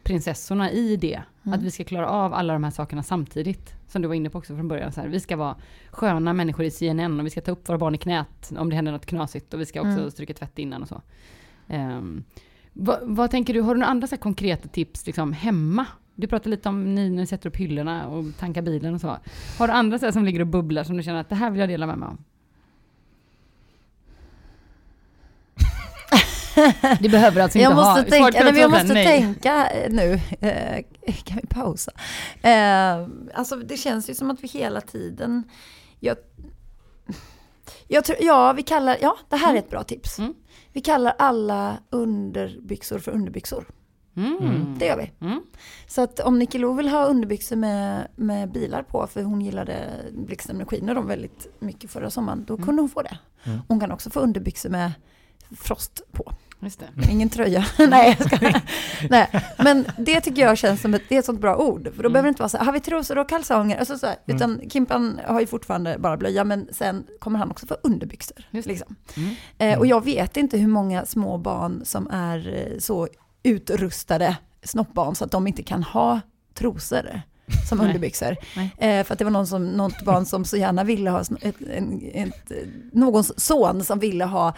prestationsprinsessorna 0.07 0.71
i 0.71 0.97
det. 0.97 1.23
Mm. 1.45 1.59
Att 1.59 1.65
vi 1.65 1.71
ska 1.71 1.85
klara 1.85 2.09
av 2.09 2.35
alla 2.35 2.53
de 2.53 2.65
här 2.65 2.71
sakerna 2.71 3.03
samtidigt. 3.03 3.75
Som 3.89 4.03
du 4.03 4.09
var 4.09 4.15
inne 4.15 4.31
på 4.31 4.39
också 4.39 4.57
från 4.57 4.69
början. 4.69 4.93
Så 4.93 5.01
här, 5.01 5.09
vi 5.09 5.21
ska 5.21 5.37
vara 5.37 5.57
sköna 5.91 6.33
människor 6.33 6.65
i 6.65 6.71
CNN 6.71 7.21
och 7.21 7.27
vi 7.27 7.31
ska 7.31 7.41
ta 7.41 7.51
upp 7.51 7.69
våra 7.69 7.79
barn 7.79 7.95
i 7.95 7.99
knät 7.99 8.53
om 8.59 8.71
det 8.71 8.77
händer 8.77 8.93
något 8.93 9.07
knasigt. 9.07 9.55
Och 9.55 9.61
vi 9.61 9.67
ska 9.67 9.81
också 9.81 9.99
Mm. 9.99 10.11
stryka 10.11 10.35
tvätt 10.35 10.59
innan 10.59 10.83
och 10.83 10.89
så. 10.89 11.03
Ehm, 11.69 12.25
vad, 12.73 12.99
vad 13.03 13.31
tänker 13.31 13.55
du, 13.55 13.61
har 13.61 13.75
du 13.75 13.81
några 13.81 13.91
andra 13.91 14.07
så 14.07 14.15
här 14.15 14.21
konkreta 14.21 14.69
tips 14.69 15.07
liksom, 15.07 15.33
hemma? 15.33 15.87
Du 16.15 16.27
pratar 16.27 16.51
lite 16.51 16.69
om 16.69 16.95
ni 16.95 17.11
när 17.11 17.17
ni 17.17 17.27
sätter 17.27 17.49
upp 17.51 17.57
hyllorna 17.57 18.07
och 18.07 18.25
tankar 18.39 18.63
bilen 18.63 18.95
och 18.95 19.01
så. 19.01 19.17
Har 19.59 19.67
du 19.67 19.73
andra 19.73 19.99
så 19.99 20.13
som 20.13 20.25
ligger 20.25 20.41
och 20.41 20.47
bubblar 20.47 20.85
som 20.85 20.97
du 20.97 21.03
känner 21.03 21.21
att 21.21 21.29
det 21.29 21.35
här 21.35 21.51
vill 21.51 21.61
jag 21.61 21.69
dela 21.69 21.87
med 21.87 21.99
mig 21.99 22.07
av? 22.09 22.19
Det 27.01 27.09
behöver 27.09 27.41
alltså 27.41 27.59
inte 27.59 27.71
Jag 27.71 27.75
måste, 27.77 27.91
ha. 27.91 28.03
tänka, 28.03 28.45
nej, 28.45 28.53
men 28.53 28.61
jag 28.61 28.71
måste 28.71 28.95
nej. 28.95 29.07
tänka 29.07 29.69
eh, 29.69 29.91
nu. 29.91 30.21
Eh, 30.41 30.85
kan 31.25 31.39
vi 31.43 31.47
pausa? 31.47 31.93
Eh, 32.43 33.09
alltså 33.35 33.57
det 33.57 33.77
känns 33.77 34.11
ju 34.11 34.15
som 34.15 34.31
att 34.31 34.41
vi 34.41 34.49
hela 34.49 34.81
tiden... 34.81 35.45
Jag, 36.01 36.17
jag 37.89 38.05
tror, 38.05 38.19
ja, 38.21 38.53
vi 38.53 38.63
kallar... 38.63 38.97
Ja, 39.01 39.17
det 39.29 39.37
här 39.37 39.55
är 39.55 39.59
ett 39.59 39.71
bra 39.71 39.83
tips. 39.83 40.19
Mm. 40.19 40.35
Vi 40.73 40.81
kallar 40.81 41.15
alla 41.19 41.79
underbyxor 41.91 42.99
för 42.99 43.13
underbyxor. 43.13 43.67
Mm. 44.17 44.79
Det 44.79 44.87
gör 44.87 44.97
vi. 44.97 45.27
Mm. 45.27 45.41
Så 45.87 46.03
att 46.03 46.21
om 46.21 46.39
Nicky 46.39 46.59
Lo 46.59 46.73
vill 46.73 46.89
ha 46.89 47.05
underbyxor 47.05 47.57
med, 47.57 48.09
med 48.17 48.53
bilar 48.53 48.83
på, 48.83 49.07
för 49.07 49.23
hon 49.23 49.41
gillade 49.41 50.05
Blixten 50.13 50.57
med 50.57 50.69
skiner 50.69 50.95
dem 50.95 51.07
väldigt 51.07 51.47
mycket 51.59 51.91
förra 51.91 52.11
sommaren, 52.11 52.45
då 52.45 52.57
kunde 52.57 52.83
hon 52.83 52.89
få 52.89 53.03
det. 53.03 53.19
Mm. 53.45 53.59
Hon 53.69 53.81
kan 53.81 53.93
också 53.93 54.11
få 54.11 54.21
underbyxor 54.21 54.71
med 54.71 54.93
frost 55.51 56.03
på. 56.13 56.33
Just 56.61 56.81
det. 56.81 57.11
Ingen 57.13 57.29
tröja. 57.29 57.67
Nej, 57.89 58.17
jag 58.19 58.29
ska 58.33 58.61
Nej, 59.11 59.29
men 59.59 59.87
det 59.99 60.21
tycker 60.21 60.43
jag 60.43 60.59
känns 60.59 60.81
som 60.81 60.95
ett, 60.95 61.03
det 61.09 61.15
är 61.15 61.19
ett 61.19 61.25
sånt 61.25 61.41
bra 61.41 61.57
ord. 61.57 61.83
För 61.97 62.03
då 62.03 62.09
Mm. 62.09 62.13
behöver 62.13 62.23
det 62.23 62.29
inte 62.29 62.43
vara 62.43 62.49
så 62.49 62.57
här, 62.59 62.65
har 62.65 62.73
vi 62.73 62.81
trosor 62.81 63.19
och 63.19 63.29
kalsonger? 63.29 63.79
Alltså 63.79 63.99
så 63.99 64.07
här, 64.07 64.17
Mm. 64.27 64.37
Utan 64.37 64.71
Kimpan 64.71 65.21
har 65.27 65.41
ju 65.41 65.47
fortfarande 65.47 65.97
bara 65.99 66.17
blöja, 66.17 66.45
men 66.45 66.69
sen 66.73 67.07
kommer 67.19 67.39
han 67.39 67.51
också 67.51 67.67
få 67.67 67.77
underbyxor. 67.83 68.37
Liksom. 68.51 68.97
Mm. 69.17 69.35
Eh, 69.59 69.79
och 69.79 69.87
jag 69.87 70.05
vet 70.05 70.37
inte 70.37 70.59
hur 70.59 70.69
många 70.69 71.05
små 71.07 71.39
barn 71.39 71.83
som 71.85 72.09
är 72.11 72.69
eh, 72.73 72.79
så 72.79 73.09
utrustade 73.43 74.37
snoppbarn 74.65 75.15
så 75.15 75.25
att 75.25 75.31
de 75.31 75.47
inte 75.47 75.63
kan 75.63 75.83
ha 75.83 76.21
trosor 76.55 77.21
som 77.69 77.79
Nej. 77.79 77.87
underbyxor. 77.87 78.37
Nej. 78.57 78.75
Eh, 78.79 79.05
för 79.05 79.13
att 79.13 79.19
det 79.19 79.25
var 79.25 79.31
någon 79.31 79.47
som, 79.47 79.67
något 79.67 80.05
barn 80.05 80.27
som 80.27 80.45
så 80.45 80.57
gärna 80.57 80.85
ville 80.85 81.11
ha, 81.11 81.21
ett, 81.21 81.57
en, 81.71 82.03
ett, 82.15 82.53
någons 82.93 83.41
son 83.41 83.85
som 83.85 83.99
ville 83.99 84.25
ha 84.25 84.55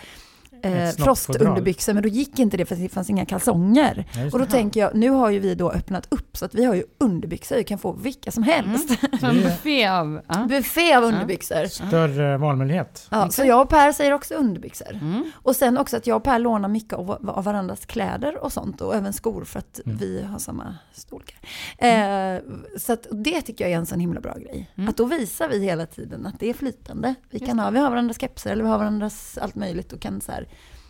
eh, 0.63 0.91
frostunderbyxor, 0.91 1.95
men 1.95 2.03
då 2.03 2.09
gick 2.09 2.39
inte 2.39 2.57
det 2.57 2.67
för 2.67 2.75
att 2.75 2.81
det 2.81 2.89
fanns 2.89 3.11
inga 3.11 3.27
kalsonger. 3.27 4.07
Ja, 4.15 4.25
Och 4.25 4.31
då 4.31 4.39
det. 4.39 4.47
tänker 4.51 4.81
jag, 4.81 4.95
nu 4.95 5.11
har 5.11 5.31
ju 5.31 5.39
vi 5.39 5.55
då 5.55 5.71
öppnat 5.73 6.07
upp 6.11 6.37
så 6.37 6.45
att 6.45 6.55
vi 6.55 6.65
har 6.65 6.75
ju 6.75 6.85
underbyxor, 6.99 7.57
vi 7.57 7.65
kan 7.65 7.79
få 7.79 7.93
vilka 7.93 8.31
som 8.31 8.43
helst. 8.43 8.89
Så 9.21 9.27
en 9.27 9.43
buffé 9.43 9.87
av... 9.89 10.21
Ja. 10.29 10.47
Buffé 10.49 10.95
av 10.95 11.05
underbyxor. 11.05 11.67
Större 11.67 12.37
valmöjlighet. 12.39 13.07
Ja, 13.11 13.31
så 13.31 13.45
jag 13.45 13.61
och 13.63 13.69
Per 13.69 13.93
säger 13.93 14.13
också 14.13 14.35
underbyxor. 14.35 14.91
Mm. 14.91 15.31
Och 15.35 15.57
sen 15.57 15.79
också 15.79 15.97
att 15.97 16.07
jag 16.07 16.17
och 16.17 16.23
Per 16.25 16.39
lånar 16.39 16.69
mycket 16.69 16.93
av, 16.93 17.11
av 17.31 17.45
varandras 17.45 17.87
kläder 17.87 18.45
och 18.45 18.53
sånt 18.53 18.81
och 18.81 18.95
även 18.95 19.13
skor 19.13 19.45
för 19.45 19.59
att 19.59 19.81
Mm. 19.87 19.99
vi 19.99 20.23
har 20.23 20.39
samma 20.39 20.75
storlekar. 20.93 21.39
Eh, 21.79 22.41
så 22.79 22.93
att 22.93 23.07
det 23.11 23.43
tycker 23.43 23.65
jag 23.65 23.73
är 23.73 23.77
en 23.77 23.87
sån 23.87 24.01
himla 24.01 24.21
bra 24.21 24.35
grej. 24.35 24.71
Mm. 24.77 24.89
Att 24.89 24.97
då 24.97 25.05
visar 25.05 25.49
vi 25.49 25.59
hela 25.65 25.87
tiden 25.87 26.27
att 26.27 26.41
det 26.41 26.51
är 26.51 26.55
flytande. 26.55 27.15
Vi, 27.31 27.39
kan 27.41 27.59
ha, 27.59 27.71
vi 27.71 27.79
har 27.79 27.91
varandras 27.91 28.21
kepsar 28.21 28.51
eller 28.51 28.63
vi 28.65 28.69
har 28.71 28.79
varandras 28.79 29.39
allt 29.43 29.55
möjligt 29.55 29.93
och 29.93 30.01
kan 30.01 30.21
så 30.21 30.33
här, 30.33 30.48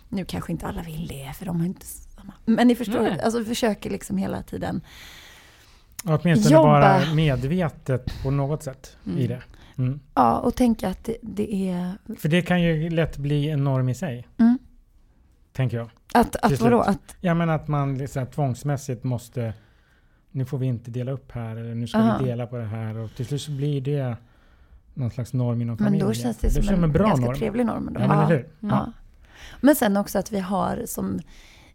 nu 0.09 0.25
kanske 0.25 0.53
inte 0.53 0.67
alla 0.67 0.83
vill 0.83 1.07
det 1.07 1.33
för 1.37 1.47
de 1.47 1.59
har 1.61 1.67
inte 1.67 1.87
samma. 1.87 2.33
Men 2.45 2.69
ni 2.69 2.75
förstår, 2.75 3.03
Nej. 3.03 3.21
alltså 3.21 3.39
vi 3.39 3.45
försöker 3.45 3.91
liksom 3.91 4.17
hela 4.17 4.43
tiden. 4.43 4.81
Åtminstone 6.05 6.55
Jobba. 6.55 6.69
vara 6.69 7.15
medvetet 7.15 8.23
på 8.23 8.31
något 8.31 8.63
sätt 8.63 8.97
i 9.05 9.11
Mm. 9.11 9.29
det. 9.29 9.43
Mm. 9.83 10.01
Ja, 10.15 10.39
och 10.39 10.55
tänka 10.55 10.89
att 10.89 11.05
det, 11.05 11.17
det 11.23 11.71
är... 11.71 11.93
För 12.19 12.29
det 12.29 12.43
kan 12.43 12.63
ju 12.63 12.91
lätt 12.91 13.17
bli 13.17 13.49
en 13.51 13.65
norm 13.65 13.89
i 13.89 13.95
sig, 13.95 14.29
Mm, 14.39 14.59
tänker 15.53 15.77
jag. 15.77 15.91
att, 16.15 16.37
att 16.37 16.61
vadå? 16.61 16.81
Att, 16.81 17.17
Ja 17.21 17.35
men 17.35 17.51
att 17.51 17.69
man 17.69 17.99
liksom 17.99 18.27
tvångsmässigt 18.27 19.05
måste, 19.05 19.55
nu 20.31 20.45
får 20.45 20.59
vi 20.59 20.67
inte 20.67 20.91
dela 20.91 21.13
upp 21.13 21.33
här 21.33 21.57
eller 21.57 21.75
nu 21.75 21.87
ska 21.87 21.99
Aha. 21.99 22.19
vi 22.19 22.25
dela 22.25 22.47
på 22.47 22.57
det 22.57 22.65
här 22.65 22.97
och 22.97 23.11
till 23.15 23.27
slut 23.27 23.43
så 23.43 23.51
blir 23.51 23.81
det 23.81 24.17
någon 24.95 25.11
slags 25.11 25.33
norm 25.33 25.63
inom 25.63 25.77
men 25.81 25.85
familjen. 25.87 26.07
då 26.09 26.15
känns 26.15 26.37
det 26.37 26.51
som 26.51 26.63
känns 26.63 26.83
en, 26.83 26.93
bra 26.93 27.07
ganska 27.09 27.27
norm. 27.27 27.37
trevlig 27.37 27.67
norm. 27.67 27.91
Då. 27.95 28.01
Ja, 28.01 28.09
men 28.09 28.19
eller 28.19 28.29
hur? 28.29 28.39
Mm. 28.63 28.75
Ja. 28.77 28.93
Men 29.61 29.76
sen 29.76 29.97
också 29.97 30.18
att 30.18 30.32
vi 30.32 30.41
har 30.41 30.82
som 30.86 31.20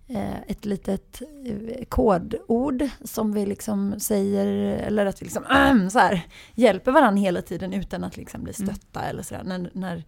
eh, 0.07 0.41
ett 0.47 0.65
litet 0.65 1.21
eh, 1.45 1.85
kodord 1.89 2.87
som 3.03 3.33
vi 3.33 3.45
liksom 3.45 3.99
säger, 3.99 4.47
eller 4.77 5.05
att 5.05 5.21
vi 5.21 5.25
liksom 5.25 5.45
ähm, 5.45 5.89
så 5.89 5.99
här, 5.99 6.21
hjälper 6.53 6.91
varandra 6.91 7.21
hela 7.21 7.41
tiden 7.41 7.73
utan 7.73 8.03
att 8.03 8.17
liksom 8.17 8.43
bli 8.43 8.53
Mm. 8.59 8.75
stötta 8.75 9.01
eller 9.01 9.23
sådär. 9.23 9.43
När, 9.43 9.69
när, 9.73 10.03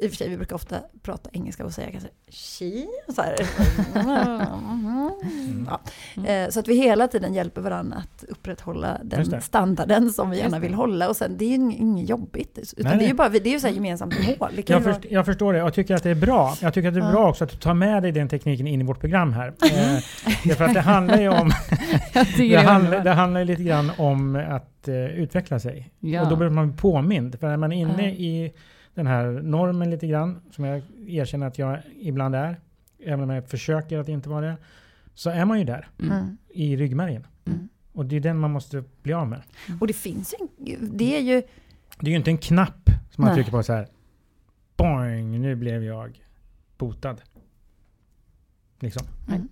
I 0.00 0.06
och 0.06 0.10
för 0.10 0.16
sig, 0.16 0.28
vi 0.28 0.36
brukar 0.36 0.56
ofta 0.56 0.76
prata 1.02 1.30
engelska 1.32 1.64
och 1.64 1.72
säga 1.72 1.90
kanske 1.90 2.08
she, 2.28 2.86
så 3.14 3.22
här. 3.22 3.36
Ja. 5.66 5.80
Eh, 6.26 6.48
Så 6.50 6.60
att 6.60 6.68
vi 6.68 6.76
hela 6.76 7.08
tiden 7.08 7.34
hjälper 7.34 7.60
varandra 7.60 7.96
att 7.96 8.24
upprätthålla 8.28 8.98
den 9.04 9.40
standarden 9.42 10.10
som 10.10 10.30
vi 10.30 10.38
gärna 10.38 10.58
vill 10.58 10.74
hålla. 10.74 11.08
Och 11.08 11.16
sen, 11.16 11.36
det 11.38 11.44
är 11.44 11.48
ju 11.48 11.54
inget 11.54 12.08
jobbigt. 12.08 12.58
Utan 12.76 12.90
Nej, 12.90 12.98
det 12.98 13.04
är 13.04 13.08
ju 13.08 13.14
bara, 13.14 13.28
det 13.28 13.46
är 13.46 13.52
ju 13.52 13.60
så 13.60 13.66
här 13.66 13.74
gemensamt 13.74 14.14
mål. 14.40 14.50
Jag, 14.66 14.80
vara- 14.80 14.94
först, 14.94 15.06
jag 15.10 15.26
förstår 15.26 15.52
det. 15.52 15.58
Jag 15.58 15.74
tycker 15.74 15.94
att 15.94 16.02
det 16.02 16.10
är 16.10 16.14
bra. 16.14 16.54
Jag 16.62 16.74
tycker 16.74 16.88
att 16.88 16.94
det 16.94 17.00
är 17.00 17.10
bra 17.12 17.28
också 17.28 17.44
att 17.44 17.50
du 17.50 17.56
tar 17.56 17.74
med 17.74 18.02
dig 18.02 18.12
den 18.12 18.28
tekniken 18.28 18.66
in 18.66 18.80
i 18.80 18.84
vårt 18.84 19.00
program 19.00 19.32
här. 19.32 19.48
Eh, 19.48 20.02
därför 20.44 20.64
att 20.64 20.74
det 20.74 20.80
handlar 20.80 21.20
ju 21.20 21.28
om, 21.28 21.50
det, 22.36 22.54
är 22.54 22.64
handlar, 22.64 23.04
det 23.04 23.10
handlar 23.12 23.44
lite 23.44 23.62
grann 23.62 23.90
om 23.98 24.36
att 24.48 24.88
eh, 24.88 24.94
utveckla 24.94 25.58
sig. 25.60 25.90
Ja. 26.00 26.22
Och 26.22 26.28
då 26.28 26.36
behöver 26.36 26.54
man 26.54 26.68
bli 26.68 26.76
påmind. 26.76 27.40
För 27.40 27.46
är 27.46 27.56
man 27.56 27.72
inne 27.72 28.02
Ja. 28.02 28.08
i 28.10 28.52
den 28.98 29.06
här 29.06 29.26
normen 29.42 29.90
lite 29.90 30.06
grann, 30.06 30.40
som 30.50 30.64
jag 30.64 30.82
erkänner 31.06 31.46
att 31.46 31.58
jag 31.58 31.78
ibland 32.00 32.34
är, 32.34 32.60
även 32.98 33.20
om 33.20 33.30
jag 33.30 33.48
försöker 33.48 33.98
att 33.98 34.08
inte 34.08 34.28
vara 34.28 34.46
det, 34.46 34.56
så 35.14 35.30
är 35.30 35.44
man 35.44 35.58
ju 35.58 35.64
där 35.64 35.88
Mm. 36.00 36.12
Mm. 36.18 36.36
i 36.48 36.76
ryggmärgen. 36.76 37.26
Mm. 37.46 37.68
Och 37.92 38.06
det 38.06 38.16
är 38.16 38.20
den 38.20 38.38
man 38.38 38.50
måste 38.50 38.84
bli 39.02 39.12
av 39.12 39.28
med. 39.28 39.42
Och 39.80 39.86
det 39.86 39.92
finns 39.92 40.34
ju, 40.40 40.76
det 40.80 41.16
är 41.16 41.20
ju, 41.20 41.42
Det 42.00 42.06
är 42.06 42.10
ju 42.10 42.16
inte 42.16 42.30
en 42.30 42.38
knapp 42.38 42.90
som 43.10 43.24
man 43.24 43.26
Nej. 43.26 43.34
trycker 43.34 43.50
på 43.50 43.62
så 43.62 43.72
här. 43.72 43.88
Boing, 44.76 45.40
nu 45.40 45.54
blev 45.56 45.84
jag 45.84 46.24
botad. 46.78 47.16
Liksom. 48.80 49.06
Mm. 49.28 49.48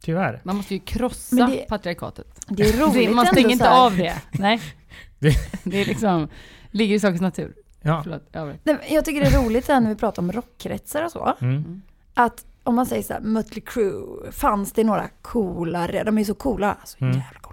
Tyvärr. 0.00 0.40
Man 0.44 0.56
måste 0.56 0.74
ju 0.74 0.80
krossa 0.80 1.46
det- 1.46 1.68
patriarkatet. 1.68 2.46
det 2.48 2.62
är 2.62 2.76
roligt 2.86 3.10
Man 3.14 3.26
stänger 3.26 3.48
inte 3.50 3.70
av 3.70 3.96
det. 3.96 4.14
Nej. 4.32 4.60
Det- 5.18 5.36
Det 5.64 5.80
är 5.80 5.84
liksom, 5.84 6.28
ligger 6.70 6.94
i 6.94 7.00
sakens 7.00 7.20
natur. 7.20 7.54
Ja. 7.82 8.00
Förlåt, 8.02 8.22
jag 8.32 8.58
Jag 8.88 9.04
tycker 9.04 9.20
det 9.20 9.26
är 9.26 9.44
roligt 9.44 9.68
när 9.68 9.88
vi 9.88 9.94
pratar 9.96 10.22
om 10.22 10.32
rockkretsar 10.32 11.04
och 11.04 11.12
så. 11.12 11.32
Mm. 11.40 11.82
Att 12.14 12.44
om 12.64 12.74
man 12.74 12.86
säger 12.86 13.02
så 13.02 13.12
här, 13.12 13.20
Mötley 13.20 13.62
Crüe, 13.66 14.30
fanns 14.32 14.72
det 14.72 14.84
några 14.84 15.08
coolare? 15.22 16.04
De 16.04 16.18
är 16.18 16.24
så 16.24 16.34
coola. 16.34 16.76
Så 16.84 17.04
Mm. 17.04 17.16
jävla 17.18 17.40
coola. 17.40 17.51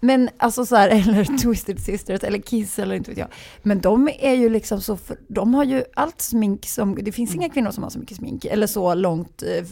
Men 0.00 0.30
alltså 0.36 0.66
så 0.66 0.76
här, 0.76 0.88
eller 1.08 1.38
Twisted 1.38 1.80
Sisters 1.80 2.24
eller 2.24 2.38
Kiss 2.38 2.78
eller 2.78 2.94
inte 2.94 3.10
vet 3.10 3.18
jag. 3.18 3.28
Men 3.62 3.80
de 3.80 4.08
är 4.18 4.34
ju 4.34 4.48
liksom 4.48 4.80
så, 4.80 4.96
för, 4.96 5.16
de 5.28 5.54
har 5.54 5.64
ju 5.64 5.84
allt 5.94 6.20
smink 6.20 6.66
som, 6.66 6.98
det 7.02 7.12
finns 7.12 7.34
inga 7.34 7.48
kvinnor 7.48 7.70
som 7.70 7.82
har 7.82 7.90
så 7.90 7.98
mycket 7.98 8.16
smink. 8.16 8.44
Eller 8.44 8.66
så 8.66 8.94
långt 8.94 9.42
eh, 9.42 9.64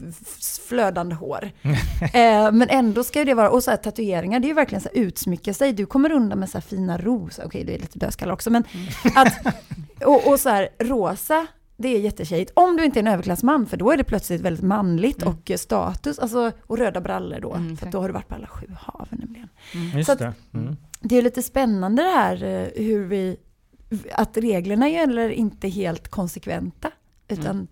flödande 0.68 1.14
hår. 1.14 1.50
eh, 2.14 2.52
men 2.52 2.68
ändå 2.68 3.04
ska 3.04 3.18
ju 3.18 3.24
det 3.24 3.34
vara, 3.34 3.50
och 3.50 3.64
så 3.64 3.70
här 3.70 3.78
tatueringar, 3.78 4.40
det 4.40 4.46
är 4.46 4.48
ju 4.48 4.54
verkligen 4.54 4.82
så 4.82 4.88
här 4.94 5.02
utsmycka 5.02 5.54
sig. 5.54 5.72
Du 5.72 5.86
kommer 5.86 6.12
undan 6.12 6.38
med 6.38 6.50
så 6.50 6.58
här 6.58 6.62
fina 6.62 6.98
rosa, 6.98 7.42
okej 7.46 7.64
det 7.64 7.74
är 7.74 7.78
lite 7.78 7.98
dödskallar 7.98 8.32
också, 8.32 8.50
men 8.50 8.64
att, 9.14 9.34
och, 10.04 10.26
och 10.26 10.40
så 10.40 10.48
här 10.48 10.68
rosa, 10.78 11.46
det 11.80 11.88
är 11.88 12.00
jättetjejigt. 12.00 12.52
Om 12.54 12.76
du 12.76 12.84
inte 12.84 12.98
är 12.98 13.00
en 13.00 13.06
överklassman, 13.12 13.66
för 13.66 13.76
då 13.76 13.90
är 13.90 13.96
det 13.96 14.04
plötsligt 14.04 14.40
väldigt 14.40 14.64
manligt 14.64 15.22
Mm. 15.22 15.34
och 15.34 15.50
status. 15.60 16.18
Alltså, 16.18 16.52
och 16.66 16.78
röda 16.78 17.00
brallor 17.00 17.40
då, 17.40 17.54
Mm, 17.54 17.76
för 17.76 17.90
då 17.90 18.00
har 18.00 18.08
du 18.08 18.12
varit 18.14 18.28
på 18.28 18.34
alla 18.34 18.46
sju 18.46 18.66
hav 18.80 19.08
nämligen. 19.10 19.48
Mm. 19.74 19.96
Just 19.98 20.06
Så 20.06 20.12
att- 20.12 20.18
det. 20.18 20.32
Mm. 20.54 20.76
Det 21.00 21.16
är 21.16 21.22
lite 21.22 21.42
spännande 21.42 22.02
det 22.02 22.08
här 22.08 22.44
eh, 22.44 22.84
hur 22.84 23.04
vi, 23.04 23.36
att 24.12 24.36
reglerna 24.36 24.86
heller 24.86 25.28
inte 25.30 25.68
helt 25.68 26.08
konsekventa. 26.08 26.90
Utan, 27.28 27.68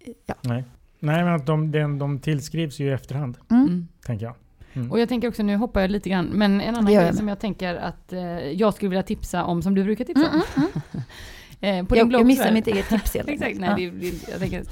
eh, 0.00 0.12
ja. 0.26 0.34
Nej. 0.42 0.64
Nej, 1.00 1.24
men 1.24 1.34
att 1.34 1.46
de, 1.46 1.70
de, 1.72 1.98
de 1.98 2.18
tillskrivs 2.18 2.78
ju 2.80 2.86
i 2.86 2.90
efterhand, 2.92 3.38
Mm. 3.50 3.62
Mm. 3.62 3.88
tänker 4.06 4.26
jag. 4.26 4.34
Mm. 4.72 4.90
Och 4.92 5.00
jag 5.00 5.08
tänker 5.08 5.28
också, 5.28 5.42
nu 5.42 5.56
hoppar 5.56 5.80
jag 5.80 5.90
lite 5.90 6.08
grann, 6.10 6.26
men 6.26 6.60
en 6.60 6.74
annan 6.76 6.92
grej 6.94 7.14
som 7.16 7.28
jag 7.28 7.38
tänker 7.38 7.74
att 7.74 8.12
eh, 8.12 8.20
jag 8.50 8.74
skulle 8.74 8.88
vilja 8.88 9.02
tipsa 9.02 9.44
om, 9.44 9.62
som 9.62 9.74
du 9.74 9.84
brukar 9.84 10.04
tipsa 10.04 10.26
Mm, 10.28 10.34
om. 10.56 10.62
mm, 10.62 10.68
mm. 10.92 11.02
Eh, 11.60 11.86
på 11.86 11.94
din 11.94 11.98
Jag, 11.98 12.08
blogg 12.08 12.20
jag 12.20 12.26
missar 12.26 12.52
mitt 12.52 12.66
eget 12.66 12.88
tips 12.88 13.14
helt 13.14 13.28
Exakt, 13.28 13.58
nej, 13.60 13.74
det, 13.76 13.90
det, 13.90 14.28
jag 14.30 14.40
tänker. 14.40 14.64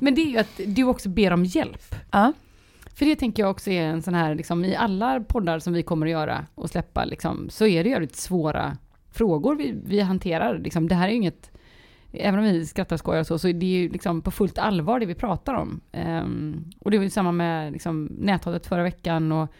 Men 0.00 0.14
det 0.14 0.20
är 0.20 0.26
ju 0.26 0.38
att 0.38 0.60
du 0.66 0.84
också 0.84 1.08
ber 1.08 1.32
om 1.32 1.44
hjälp. 1.44 1.94
Ja. 2.10 2.32
För 2.94 3.06
det 3.06 3.16
tänker 3.16 3.42
jag 3.42 3.50
också 3.50 3.70
är 3.70 3.82
en 3.82 4.02
sån 4.02 4.14
här, 4.14 4.34
liksom, 4.34 4.64
i 4.64 4.76
alla 4.76 5.20
poddar 5.20 5.58
som 5.58 5.72
vi 5.72 5.82
kommer 5.82 6.06
att 6.06 6.12
göra 6.12 6.46
och 6.54 6.70
släppa, 6.70 7.04
liksom, 7.04 7.50
så 7.50 7.66
är 7.66 7.84
det 7.84 7.90
jävligt 7.90 8.16
svåra 8.16 8.76
frågor 9.10 9.56
vi, 9.56 9.74
vi 9.84 10.00
hanterar. 10.00 10.58
Liksom, 10.58 10.88
det 10.88 10.94
här 10.94 11.06
är 11.06 11.10
ju 11.10 11.16
inget, 11.16 11.50
även 12.12 12.40
om 12.40 12.44
vi 12.44 12.66
skrattar 12.66 12.96
och 12.96 13.00
skojar 13.00 13.20
och 13.20 13.26
så, 13.26 13.38
så 13.38 13.48
är 13.48 13.54
det 13.54 13.66
ju 13.66 13.88
liksom 13.88 14.22
på 14.22 14.30
fullt 14.30 14.58
allvar 14.58 15.00
det 15.00 15.06
vi 15.06 15.14
pratar 15.14 15.54
om. 15.54 15.80
Ehm, 15.92 16.64
och 16.78 16.90
det 16.90 16.96
var 16.96 17.04
ju 17.04 17.10
samma 17.10 17.32
med 17.32 17.72
liksom, 17.72 18.04
näthatet 18.04 18.66
förra 18.66 18.82
veckan 18.82 19.32
och 19.32 19.52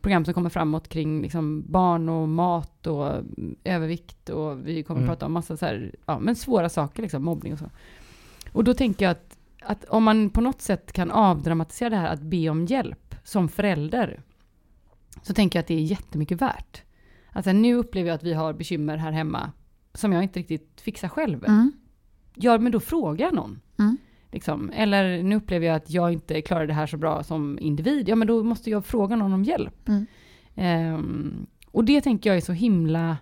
program 0.00 0.24
som 0.24 0.34
kommer 0.34 0.50
framåt 0.50 0.88
kring 0.88 1.22
liksom, 1.22 1.64
barn 1.72 2.08
och 2.08 2.28
mat 2.28 2.86
och 2.86 3.22
övervikt 3.64 4.28
och 4.28 4.68
vi 4.68 4.82
kommer 4.82 5.00
Mm. 5.00 5.10
att 5.10 5.18
prata 5.18 5.26
om 5.26 5.32
massa 5.32 5.56
så 5.56 5.66
här, 5.66 5.94
ja, 6.06 6.18
men 6.18 6.36
svåra 6.36 6.68
saker, 6.68 7.02
liksom, 7.02 7.24
mobbning 7.24 7.52
och 7.52 7.58
så. 7.58 7.70
Och 8.52 8.64
då 8.64 8.74
tänker 8.74 9.04
jag 9.04 9.12
att, 9.12 9.38
att 9.62 9.84
om 9.84 10.04
man 10.04 10.30
på 10.30 10.40
något 10.40 10.60
sätt 10.60 10.92
kan 10.92 11.10
avdramatisera 11.10 11.90
det 11.90 11.96
här 11.96 12.12
att 12.12 12.22
be 12.22 12.48
om 12.48 12.66
hjälp 12.66 13.16
som 13.24 13.48
förälder. 13.48 14.20
så 15.22 15.34
tänker 15.34 15.58
jag 15.58 15.60
att 15.62 15.68
det 15.68 15.74
är 15.74 15.80
jättemycket 15.80 16.42
värt. 16.42 16.82
Alltså 17.32 17.52
nu 17.52 17.74
upplever 17.74 18.08
jag 18.08 18.14
att 18.14 18.22
vi 18.22 18.32
har 18.32 18.52
bekymmer 18.52 18.96
här 18.96 19.12
hemma 19.12 19.52
som 19.94 20.12
jag 20.12 20.22
inte 20.22 20.38
riktigt 20.38 20.80
fixar 20.80 21.08
själv. 21.08 21.44
Mm. 21.44 21.72
Ja, 22.34 22.58
men 22.58 22.72
då 22.72 22.80
frågar 22.80 23.26
jag 23.26 23.34
någon. 23.34 23.60
Mm. 23.78 23.96
Liksom. 24.36 24.70
Eller 24.74 25.22
nu 25.22 25.36
upplever 25.36 25.66
jag 25.66 25.76
att 25.76 25.90
jag 25.90 26.12
inte 26.12 26.42
klarar 26.42 26.66
det 26.66 26.72
här 26.72 26.86
så 26.86 26.96
bra 26.96 27.22
som 27.22 27.58
individ. 27.58 28.08
Ja, 28.08 28.16
men 28.16 28.28
då 28.28 28.42
måste 28.42 28.70
jag 28.70 28.84
fråga 28.84 29.16
någon 29.16 29.32
om 29.32 29.44
hjälp. 29.44 29.88
Mm. 29.88 30.06
Ehm, 30.54 31.46
och 31.70 31.84
det 31.84 32.00
tänker 32.00 32.30
jag 32.30 32.36
är 32.36 32.40
så 32.40 32.52
himla, 32.52 33.16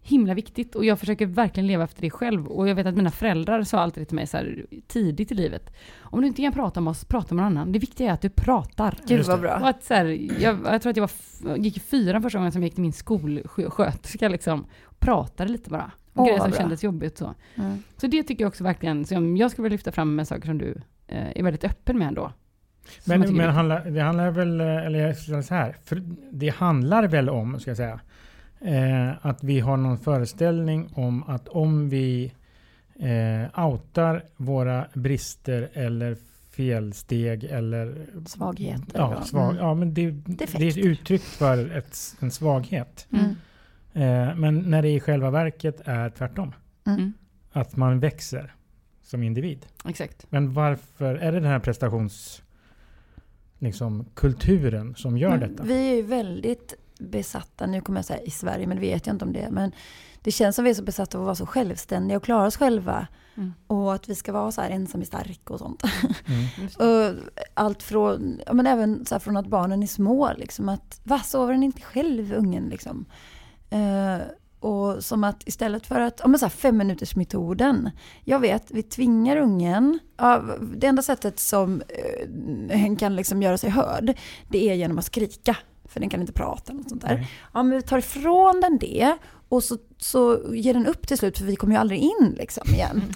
himla 0.00 0.34
viktigt. 0.34 0.74
Och 0.74 0.84
jag 0.84 0.98
försöker 0.98 1.26
verkligen 1.26 1.66
leva 1.66 1.84
efter 1.84 2.02
det 2.02 2.10
själv. 2.10 2.46
Och 2.46 2.68
jag 2.68 2.74
vet 2.74 2.86
att 2.86 2.96
mina 2.96 3.10
föräldrar 3.10 3.62
sa 3.62 3.78
alltid 3.78 4.08
till 4.08 4.16
mig 4.16 4.26
så 4.26 4.36
här, 4.36 4.66
tidigt 4.86 5.32
i 5.32 5.34
livet. 5.34 5.74
Om 6.00 6.20
du 6.20 6.26
inte 6.26 6.42
kan 6.42 6.52
prata 6.52 6.80
med 6.80 6.90
oss, 6.90 7.04
prata 7.04 7.34
med 7.34 7.44
någon 7.44 7.56
annan. 7.56 7.72
Det 7.72 7.78
viktiga 7.78 8.08
är 8.08 8.12
att 8.12 8.22
du 8.22 8.30
pratar. 8.30 8.98
Gud 9.06 9.26
vad 9.26 9.40
bra. 9.40 9.58
Och 9.60 9.68
att 9.68 9.84
så 9.84 9.94
här, 9.94 10.04
jag, 10.42 10.58
jag 10.64 10.82
tror 10.82 10.90
att 10.90 10.96
jag 10.96 11.10
var, 11.42 11.56
gick 11.56 11.76
i 11.76 11.80
fyran 11.80 12.22
första 12.22 12.38
gången 12.38 12.52
som 12.52 12.62
jag 12.62 12.66
gick 12.66 12.74
till 12.74 12.82
min 12.82 12.92
skolsköterska 12.92 14.28
liksom. 14.28 14.64
Och 14.84 15.00
pratade 15.00 15.52
lite 15.52 15.70
bara. 15.70 15.90
Åh, 16.14 16.24
Grejer 16.26 16.38
som 16.38 16.50
bra. 16.50 16.58
kändes 16.58 16.84
jobbigt 16.84 17.18
så. 17.18 17.34
Mm. 17.54 17.82
Så 17.96 18.06
det 18.06 18.22
tycker 18.22 18.44
jag 18.44 18.48
också 18.48 18.64
verkligen, 18.64 19.04
som 19.04 19.36
jag 19.36 19.50
skulle 19.50 19.62
vilja 19.62 19.74
lyfta 19.74 19.92
fram 19.92 20.14
med 20.14 20.28
saker 20.28 20.46
som 20.46 20.58
du 20.58 20.74
eh, 21.06 21.28
är 21.38 21.42
väldigt 21.42 21.64
öppen 21.64 21.98
med 21.98 22.08
ändå. 22.08 22.32
Men, 23.04 23.20
men 23.20 23.28
viktigt. 23.28 23.46
handlar, 23.46 23.84
det 23.90 24.00
handlar 24.00 24.30
väl, 24.30 24.60
eller 24.60 24.98
jag 25.06 25.16
ska 25.16 25.24
säga 25.30 25.42
så 25.42 25.54
här, 25.54 25.76
för 25.84 26.02
det 26.32 26.48
handlar 26.48 27.08
väl 27.08 27.28
om, 27.28 27.60
ska 27.60 27.70
jag 27.70 27.76
säga, 27.76 28.00
eh, 28.60 29.26
att 29.26 29.44
vi 29.44 29.60
har 29.60 29.76
någon 29.76 29.98
föreställning 29.98 30.90
om 30.94 31.22
att 31.22 31.48
om 31.48 31.88
vi 31.88 32.32
eh, 32.98 33.64
outar 33.66 34.24
våra 34.36 34.86
brister 34.94 35.68
eller 35.72 36.16
felsteg 36.50 37.44
eller 37.44 38.06
Svagheter. 38.26 38.98
Ja, 38.98 39.22
svag, 39.22 39.50
Mm. 39.50 39.56
ja 39.56 39.74
men 39.74 39.94
det, 39.94 40.10
det 40.10 40.54
är 40.54 40.68
ett 40.68 40.76
uttryck 40.76 41.22
för 41.22 41.76
ett, 41.76 41.96
en 42.20 42.30
svaghet. 42.30 43.06
Mm. 43.12 43.34
Mm. 43.92 44.28
Eh, 44.28 44.34
men 44.34 44.58
när 44.58 44.82
det 44.82 44.88
i 44.88 45.00
själva 45.00 45.30
verket 45.30 45.80
är 45.84 46.10
tvärtom. 46.10 46.54
Mm. 46.86 47.12
Att 47.52 47.76
man 47.76 48.00
växer 48.00 48.54
som 49.02 49.22
individ. 49.22 49.66
Exakt. 49.84 50.26
Men 50.30 50.52
varför 50.52 51.14
är 51.14 51.32
det 51.32 51.40
den 51.40 51.50
här 51.50 51.58
prestations 51.58 52.42
liksom, 53.58 54.06
kulturen 54.14 54.94
som 54.94 55.18
gör 55.18 55.30
Men 55.30 55.40
detta? 55.40 55.62
Vi 55.62 55.90
är 55.90 55.94
ju 55.94 56.02
väldigt 56.02 56.74
besatta, 56.98 57.66
nu 57.66 57.80
kommer 57.80 57.98
jag 57.98 58.04
säga 58.04 58.20
i 58.20 58.30
Sverige, 58.30 58.66
men 58.66 58.76
det 58.76 58.80
vet 58.80 59.06
jag 59.06 59.14
inte 59.14 59.24
om 59.24 59.32
det. 59.32 59.48
Men 59.50 59.72
det 60.22 60.30
känns 60.30 60.56
som 60.56 60.64
vi 60.64 60.70
är 60.70 60.74
så 60.74 60.82
besatta 60.82 61.18
av 61.18 61.22
att 61.22 61.26
vara 61.26 61.34
så 61.34 61.46
självständiga 61.46 62.16
och 62.16 62.24
klara 62.24 62.46
oss 62.46 62.56
själva. 62.56 63.06
Mm. 63.36 63.52
Och 63.66 63.94
att 63.94 64.08
vi 64.08 64.14
ska 64.14 64.32
vara 64.32 64.52
så 64.52 64.60
här 64.60 64.70
ensam 64.70 65.00
är 65.00 65.04
stark 65.04 65.50
och 65.50 65.58
sånt. 65.58 65.82
Mm. 66.26 66.68
Och 67.10 67.16
allt 67.54 67.82
från, 67.82 68.40
ja, 68.46 68.52
men 68.52 68.66
även 68.66 69.06
så 69.06 69.14
här 69.14 69.20
från 69.20 69.36
att 69.36 69.46
barnen 69.46 69.82
är 69.82 69.86
små, 69.86 70.32
liksom 70.36 70.68
att 70.68 71.00
va, 71.04 71.18
sover 71.18 71.52
den 71.52 71.62
inte 71.62 71.82
själv, 71.82 72.32
ungen 72.32 72.68
liksom? 72.68 73.06
Eh, 73.70 74.26
och 74.60 75.04
som 75.04 75.24
att 75.24 75.48
istället 75.48 75.86
för 75.86 76.00
att, 76.00 76.20
men 76.26 76.38
så 76.38 76.44
här 76.44 76.50
fem 76.50 76.76
minuters 76.76 77.16
metoden. 77.16 77.90
Jag 78.24 78.38
vet, 78.38 78.70
vi 78.70 78.82
tvingar 78.82 79.36
ungen, 79.36 79.98
ja, 80.16 80.42
det 80.76 80.86
enda 80.86 81.02
sättet 81.02 81.40
som 81.40 81.82
eh, 81.88 82.76
hen 82.76 82.96
kan 82.96 83.16
liksom 83.16 83.42
göra 83.42 83.58
sig 83.58 83.70
hörd, 83.70 84.18
det 84.48 84.70
är 84.70 84.74
genom 84.74 84.98
att 84.98 85.04
skrika. 85.04 85.56
För 85.84 86.00
den 86.00 86.08
kan 86.08 86.20
inte 86.20 86.32
prata 86.32 86.72
eller 86.72 86.82
något 86.82 86.88
sånt 86.88 87.02
där. 87.02 87.14
Nej. 87.14 87.28
Ja 87.54 87.62
men 87.62 87.76
vi 87.76 87.82
tar 87.82 87.98
ifrån 87.98 88.60
den 88.60 88.78
det 88.78 89.16
och 89.48 89.64
så, 89.64 89.78
så 89.98 90.40
ger 90.54 90.74
den 90.74 90.86
upp 90.86 91.06
till 91.06 91.18
slut 91.18 91.38
för 91.38 91.44
vi 91.44 91.56
kommer 91.56 91.74
ju 91.74 91.80
aldrig 91.80 92.00
in 92.00 92.34
liksom 92.38 92.74
igen. 92.74 93.02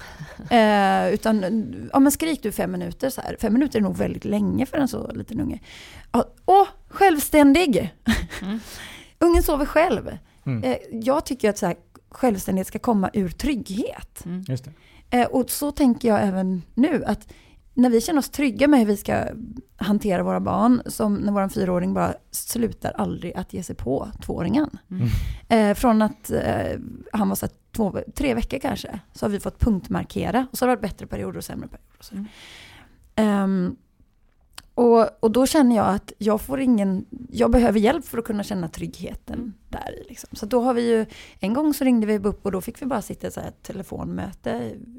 Eh, 0.50 1.14
utan, 1.14 1.64
ja 1.92 2.00
men 2.00 2.12
skrik 2.12 2.42
du 2.42 2.52
fem 2.52 2.72
minuter 2.72 3.10
så 3.10 3.20
här. 3.20 3.36
Fem 3.40 3.52
minuter 3.52 3.78
är 3.78 3.82
nog 3.82 3.96
väldigt 3.96 4.24
länge 4.24 4.66
för 4.66 4.78
en 4.78 4.88
så 4.88 5.12
liten 5.12 5.40
unge. 5.40 5.60
Ja, 6.12 6.24
Åh, 6.44 6.66
självständig! 6.88 7.94
Mm. 8.42 8.60
Ungen 9.18 9.42
sover 9.42 9.66
själv. 9.66 10.18
Mm. 10.46 10.62
Eh, 10.62 10.76
jag 10.90 11.26
tycker 11.26 11.50
att 11.50 11.58
så 11.58 11.66
här, 11.66 11.76
självständighet 12.08 12.66
ska 12.66 12.78
komma 12.78 13.10
ur 13.12 13.28
trygghet. 13.28 14.24
Mm. 14.24 14.44
Just 14.48 14.64
det. 14.64 14.72
Eh, 15.20 15.26
och 15.26 15.50
så 15.50 15.70
tänker 15.70 16.08
jag 16.08 16.22
även 16.22 16.62
nu. 16.74 17.04
att 17.04 17.28
när 17.74 17.90
vi 17.90 18.00
känner 18.00 18.18
oss 18.18 18.30
trygga 18.30 18.68
med 18.68 18.80
hur 18.80 18.86
vi 18.86 18.96
ska 18.96 19.24
hantera 19.76 20.22
våra 20.22 20.40
barn, 20.40 20.82
som 20.86 21.14
när 21.14 21.32
vår 21.32 21.48
fyraåring 21.48 21.94
bara 21.94 22.14
slutar 22.30 22.92
aldrig 22.92 23.34
att 23.34 23.52
ge 23.52 23.62
sig 23.62 23.76
på 23.76 24.08
tvååringen. 24.22 24.70
Mm. 24.90 25.08
Eh, 25.48 25.74
från 25.74 26.02
att 26.02 26.30
eh, 26.30 26.78
han 27.12 27.28
var 27.28 27.36
så 27.36 27.46
här, 27.46 27.52
två, 27.72 27.98
tre 28.14 28.34
veckor 28.34 28.58
kanske, 28.58 29.00
så 29.12 29.26
har 29.26 29.30
vi 29.30 29.40
fått 29.40 29.58
punktmarkera. 29.58 30.46
Och 30.52 30.58
så 30.58 30.64
har 30.64 30.68
det 30.68 30.76
varit 30.76 30.90
bättre 30.90 31.06
perioder 31.06 31.38
och 31.38 31.44
sämre 31.44 31.68
perioder. 31.68 31.98
Och, 31.98 32.04
så. 32.04 32.14
Mm. 32.14 32.26
Ehm, 33.16 33.76
och, 34.74 35.08
och 35.24 35.30
då 35.30 35.46
känner 35.46 35.76
jag 35.76 35.86
att 35.86 36.12
jag 36.18 36.40
får 36.40 36.60
ingen, 36.60 37.04
jag 37.30 37.50
behöver 37.50 37.80
hjälp 37.80 38.04
för 38.04 38.18
att 38.18 38.24
kunna 38.24 38.42
känna 38.42 38.68
tryggheten 38.68 39.34
Mm. 39.38 39.54
där. 39.68 40.04
Liksom. 40.08 40.28
Så 40.32 40.46
då 40.46 40.60
har 40.60 40.74
vi 40.74 40.88
ju, 40.90 41.06
en 41.40 41.54
gång 41.54 41.74
så 41.74 41.84
ringde 41.84 42.06
vi 42.06 42.18
upp 42.18 42.44
och 42.46 42.52
då 42.52 42.60
fick 42.60 42.82
vi 42.82 42.86
bara 42.86 43.02
sitta 43.02 43.26
i 43.26 43.30
så 43.30 43.40
ett 43.40 43.62
telefonmöte, 43.62 44.50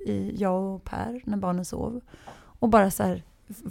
i, 0.06 0.36
jag 0.38 0.64
och 0.76 0.84
Per, 0.84 1.22
när 1.26 1.38
barnen 1.38 1.66
sov. 1.66 2.02
Och 2.60 2.70
bara 2.70 2.92
så 2.92 3.04
här 3.04 3.24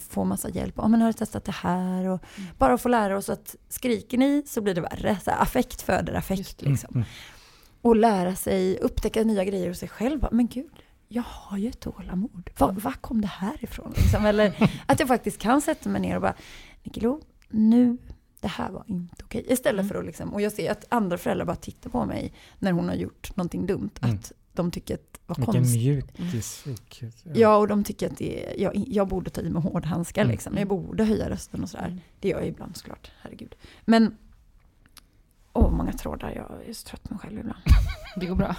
få 0.08 0.24
massa 0.24 0.48
hjälp. 0.48 0.74
Ja 0.76 0.88
men 0.88 1.00
har 1.00 1.08
du 1.08 1.12
testat 1.12 1.44
det 1.44 1.52
här? 1.52 2.08
Och 2.08 2.20
Mm. 2.38 2.50
bara 2.58 2.78
få 2.78 2.88
lära 2.88 3.16
oss 3.16 3.28
att 3.28 3.56
skriker 3.68 4.18
ni 4.18 4.42
så 4.46 4.60
blir 4.60 4.74
det 4.74 4.80
värre. 4.80 5.18
Så 5.24 5.30
här, 5.30 5.42
affekt 5.42 5.82
föder 5.82 6.14
affekt 6.14 6.62
liksom. 6.62 6.90
Mm. 6.94 7.06
Och 7.82 7.96
lära 7.96 8.34
sig, 8.36 8.78
upptäcka 8.78 9.22
nya 9.24 9.44
grejer 9.44 9.68
hos 9.68 9.78
sig 9.78 9.88
själv. 9.88 10.26
Men 10.32 10.46
gud, 10.46 10.70
jag 11.08 11.22
har 11.26 11.58
ju 11.58 11.72
tålamod. 11.72 12.50
Var, 12.58 12.72
var 12.72 12.92
kom 12.92 13.20
det 13.20 13.26
här 13.26 13.64
ifrån? 13.64 13.92
Liksom? 13.96 14.26
Eller 14.26 14.70
att 14.86 14.98
jag 15.00 15.08
faktiskt 15.08 15.38
kan 15.38 15.60
sätta 15.60 15.88
mig 15.88 16.00
ner 16.00 16.16
och 16.16 16.22
bara, 16.22 16.34
Nickelo, 16.82 17.20
nu, 17.48 17.98
det 18.40 18.48
här 18.48 18.70
var 18.70 18.84
inte 18.86 19.24
okej. 19.24 19.46
Istället 19.48 19.80
Mm. 19.80 19.88
för 19.88 19.98
att 20.00 20.06
liksom, 20.06 20.32
och 20.34 20.40
jag 20.40 20.52
ser 20.52 20.70
att 20.70 20.84
andra 20.88 21.18
föräldrar 21.18 21.46
bara 21.46 21.56
tittar 21.56 21.90
på 21.90 22.04
mig 22.06 22.32
när 22.58 22.72
hon 22.72 22.88
har 22.88 22.94
gjort 22.94 23.36
någonting 23.36 23.66
dumt. 23.66 23.90
Mm. 24.02 24.14
Att 24.14 24.32
de 24.52 24.70
tycker 24.70 24.94
att, 24.94 25.20
vad 25.26 25.36
Vilken 25.38 25.54
konstigt. 25.54 25.80
mjukis. 26.18 26.62
vilket- 26.66 27.14
Ja, 27.36 27.56
och 27.56 27.68
de 27.68 27.84
tycker 27.84 28.10
att 28.10 28.20
är, 28.20 28.60
jag, 28.60 28.72
jag 28.88 29.08
borde 29.08 29.30
ta 29.30 29.40
i 29.40 29.50
med 29.50 29.62
hårdhandskar 29.62 30.22
Mm. 30.22 30.32
liksom. 30.32 30.56
Jag 30.58 30.68
borde 30.68 31.04
höja 31.04 31.30
rösten 31.30 31.62
och 31.62 31.68
sådär. 31.70 31.86
Mm. 31.86 32.00
Det 32.20 32.28
gör 32.28 32.38
jag 32.38 32.48
ibland 32.48 32.76
såklart, 32.76 33.10
herregud. 33.22 33.54
Men, 33.84 34.16
åh, 35.54 35.70
många 35.70 35.92
trådar. 35.92 36.30
Jag 36.36 36.68
är 36.68 36.72
så 36.72 36.88
trött 36.88 37.02
på 37.02 37.14
mig 37.14 37.20
själv 37.20 37.38
ibland. 37.38 37.58
Det 38.16 38.26
går 38.26 38.34
bra. 38.36 38.56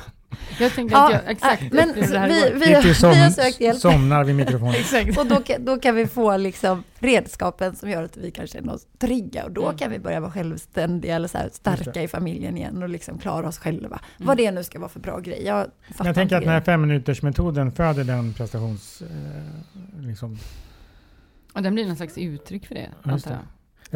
Jag 0.59 0.73
tänker 0.73 0.95
Ja, 0.95 1.05
att 1.05 1.11
jag 1.13 1.31
exakt 1.31 1.61
äh, 1.61 1.67
men 1.71 1.87
det 1.95 2.17
här 2.17 2.27
vi- 2.27 2.59
vi- 2.59 2.65
Kitty 2.65 2.93
som, 2.93 3.09
har 3.09 3.29
sökt 3.29 3.59
hjälp. 3.59 3.79
somnar 3.79 4.23
vid 4.23 4.35
mikrofonen. 4.35 4.75
Exakt. 4.79 5.17
Och 5.17 5.25
då, 5.27 5.35
kan- 5.35 5.65
då 5.65 5.77
kan 5.79 5.95
vi 5.95 6.07
få 6.07 6.37
liksom 6.37 6.83
redskapen 6.99 7.75
som 7.75 7.89
gör 7.89 8.03
att 8.03 8.17
vi 8.17 8.31
kan 8.31 8.47
känna 8.47 8.73
oss 8.73 8.87
trygga. 8.97 9.45
Och 9.45 9.51
då 9.51 9.63
Mm. 9.65 9.77
kan 9.77 9.91
vi 9.91 9.99
börja 9.99 10.19
vara 10.19 10.31
självständiga 10.31 11.15
eller 11.15 11.27
så 11.27 11.37
här 11.37 11.49
starka 11.53 12.01
i 12.03 12.07
familjen 12.07 12.57
igen 12.57 12.83
och 12.83 12.89
liksom 12.89 13.17
klara 13.17 13.47
oss 13.47 13.57
själva. 13.57 13.99
Mm. 14.17 14.27
Vad 14.27 14.37
det 14.37 14.51
nu 14.51 14.63
ska 14.63 14.79
vara 14.79 14.89
för 14.89 14.99
bra 14.99 15.19
grej. 15.19 15.43
Jag 15.45 15.67
jag 16.03 16.15
tänker 16.15 16.35
att 16.35 16.41
den 16.43 16.51
här 16.51 16.61
femminutersmetoden 16.61 17.71
föder 17.71 18.03
den 18.03 18.33
prestations... 18.33 19.01
Eh, 19.01 20.01
liksom. 20.05 20.37
Och 21.53 21.61
den 21.63 21.73
blir 21.73 21.85
någon 21.87 21.95
slags 21.95 22.17
uttryck 22.17 22.65
för 22.67 22.75
det, 22.75 22.89
antar 23.03 23.31
jag. 23.31 23.39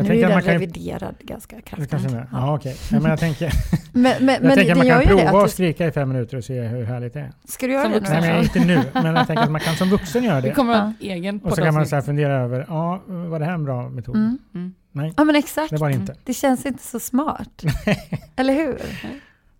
Jag 0.07 0.13
nu 0.15 0.17
är 0.17 0.21
den 0.21 0.31
man 0.31 0.41
kan 0.43 0.53
ju... 0.53 0.59
reviderad 0.59 1.15
ganska 1.19 1.55
Det 1.55 1.61
kraftigt. 1.61 1.89
kanske. 1.91 2.09
Ja. 2.17 2.25
Ja, 2.31 2.55
okej. 2.55 2.75
Ja, 2.91 2.99
men 2.99 3.09
jag 3.09 3.19
tänker, 3.19 3.51
Men, 3.93 4.25
men, 4.25 4.33
jag 4.33 4.43
men 4.43 4.55
tänker 4.55 4.71
att 4.71 4.77
man 4.77 4.87
kan 4.87 5.01
ju 5.01 5.07
prova 5.07 5.39
Att 5.39 5.45
du, 5.45 5.51
skrika 5.51 5.87
i 5.87 5.91
fem 5.91 6.09
minuter 6.09 6.37
och 6.37 6.43
se 6.43 6.61
hur 6.61 6.83
härligt 6.83 7.13
det 7.13 7.19
är. 7.19 7.31
ska 7.47 7.67
du 7.67 7.73
göra 7.73 7.83
Som 7.83 7.91
det 7.93 7.99
nu? 7.99 8.09
Nej, 8.09 8.21
men 8.33 8.43
inte 8.43 8.59
nu. 8.65 8.81
Men 8.93 9.15
jag 9.15 9.27
tänker 9.27 9.43
att 9.43 9.51
man 9.51 9.61
kan 9.61 9.75
som 9.75 9.89
vuxen 9.89 10.23
göra 10.23 10.41
Vi 10.41 10.49
det. 10.49 10.55
kommer 10.55 10.79
ha 10.79 10.93
egen 10.99 11.39
Och 11.39 11.55
så 11.55 11.61
kan 11.61 11.73
man 11.73 11.85
så 11.87 11.95
här 11.95 12.01
fundera 12.03 12.33
över, 12.33 12.65
ja, 12.67 13.01
var 13.07 13.39
det 13.39 13.45
här 13.45 13.53
en 13.53 13.65
bra 13.65 13.89
metod? 13.89 14.15
Mm. 14.15 14.37
Mm. 14.55 14.73
Nej, 14.91 15.13
Ja 15.17 15.23
men 15.23 15.35
exakt. 15.35 15.69
det 15.69 15.77
var 15.77 15.89
det 15.89 15.95
inte. 15.95 16.15
Det 16.23 16.33
känns 16.33 16.65
inte 16.65 16.83
så 16.83 16.99
smart. 16.99 17.63
Eller 18.35 18.53
hur? 18.53 18.77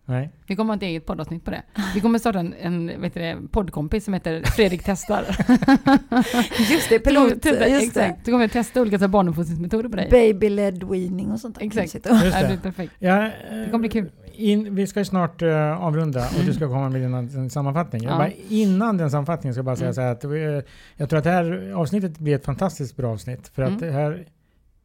Nej. 0.10 0.30
Vi 0.48 0.56
kommer 0.56 0.74
ha 0.74 0.78
ett 0.78 0.84
eget 0.84 1.06
poddavsnitt 1.06 1.46
på 1.46 1.52
det. 1.52 1.62
Vi 1.94 2.02
kommer 2.02 2.20
starta 2.20 2.40
en, 2.40 2.54
en 2.62 3.02
vet 3.02 3.14
du 3.14 3.20
det, 3.20 3.38
poddkompis 3.52 4.06
som 4.06 4.14
heter 4.14 4.44
Fredrik 4.44 4.82
testar. 4.86 5.24
Just 6.72 6.90
det, 6.90 7.00
pilot. 7.00 7.30
Typ, 7.42 7.46
Just 7.46 7.60
det. 7.94 8.02
exakt. 8.06 8.26
Så 8.26 8.32
kommer 8.32 8.48
vi 8.48 8.50
testa 8.54 8.82
olika 8.82 9.08
barnuppfostringsmetoder 9.08 9.90
på 9.90 9.96
dig. 9.96 10.10
Baby-led 10.12 10.84
weaning 10.90 11.32
och 11.32 11.40
sånt. 11.40 11.58
Exakt. 11.62 11.94
Just 11.94 12.06
Ja, 12.10 12.42
det. 12.42 12.48
det 12.48 12.58
perfekt. 12.64 12.94
Ja, 13.00 13.26
eh, 13.26 13.32
Det 13.50 13.66
kommer 13.72 13.80
bli 13.80 13.90
kul. 13.90 14.12
In, 14.34 14.76
vi 14.76 14.88
ska 14.88 15.00
ju 15.00 15.06
snart 15.06 15.42
eh, 15.42 15.84
avrunda 15.84 16.20
och 16.40 16.46
du 16.46 16.54
ska 16.54 16.68
komma 16.68 16.90
med 16.90 17.02
din 17.02 17.14
en 17.14 17.50
sammanfattning. 17.50 18.04
Jag 18.04 18.14
Ja. 18.14 18.18
bara, 18.18 18.32
innan 18.50 18.98
den 18.98 19.12
sammanfattningen 19.12 19.54
ska 19.54 19.60
jag 19.60 19.66
bara 19.66 19.76
säga 19.76 19.86
Mm. 19.88 19.94
så 19.94 20.02
här 20.02 20.12
att 20.12 20.24
eh, 20.64 20.72
jag 20.96 21.10
tror 21.10 21.18
att 21.18 21.24
det 21.24 21.30
här 21.32 21.72
avsnittet 21.76 22.20
blir 22.20 22.36
ett 22.36 22.46
fantastiskt 22.46 22.96
bra 22.98 23.12
avsnitt. 23.12 23.48
För 23.56 23.62
att 23.64 23.68
Mm. 23.70 23.82
det 23.82 23.92
här, 23.92 24.26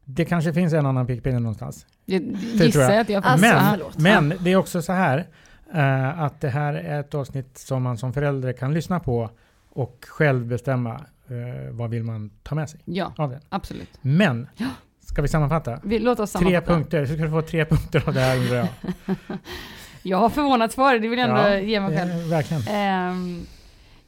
det 0.05 0.25
kanske 0.25 0.53
finns 0.53 0.73
en 0.73 0.85
annan 0.85 1.07
pekpinne 1.07 1.39
någonstans. 1.39 1.85
Jag 2.05 2.21
tror 2.21 2.37
gissar 2.65 2.81
jag. 2.81 2.97
att 2.99 3.09
jag 3.09 3.23
får 3.23 3.29
Alltså, 3.29 3.47
men, 3.47 3.71
förlåt. 3.71 3.97
men 3.97 4.33
det 4.39 4.51
är 4.51 4.55
också 4.55 4.81
så 4.81 4.93
här 4.93 5.27
eh, 5.73 6.19
att 6.21 6.41
det 6.41 6.49
här 6.49 6.73
är 6.73 6.99
ett 6.99 7.13
avsnitt 7.15 7.57
som 7.57 7.83
man 7.83 7.97
som 7.97 8.13
förälder 8.13 8.53
kan 8.53 8.73
lyssna 8.73 8.99
på 8.99 9.29
och 9.69 10.05
själv 10.07 10.45
bestämma 10.45 10.93
eh, 11.27 11.71
vad 11.71 11.89
vill 11.89 12.03
man 12.03 12.29
ta 12.43 12.55
med 12.55 12.69
sig 12.69 12.79
Ja, 12.85 13.13
av 13.17 13.29
det. 13.29 13.39
absolut. 13.49 13.89
Men, 14.01 14.47
ska 15.05 15.21
vi 15.21 15.27
sammanfatta? 15.27 15.79
Vi, 15.83 15.99
låt 15.99 16.19
oss 16.19 16.31
Tre 16.31 16.39
sammanfatta. 16.39 16.73
punkter, 16.73 17.05
så 17.05 17.13
ska 17.13 17.23
du 17.23 17.29
få 17.31 17.41
tre 17.41 17.65
punkter 17.69 18.03
av 18.07 18.13
det 18.13 18.19
här 18.19 18.37
undrar 18.37 18.55
jag. 18.57 18.67
Jag 20.03 20.17
har 20.17 20.29
förvånats 20.29 20.75
för 20.75 20.93
det, 20.93 20.99
det 20.99 21.07
vill 21.07 21.19
jag 21.19 21.29
ändå 21.29 21.41
Ja, 21.41 21.59
ge 21.59 21.79
mig 21.79 21.97
själv. 21.97 22.11
eh, 22.11 22.17
Verkligen. 22.29 22.63
Ehm, 22.69 23.45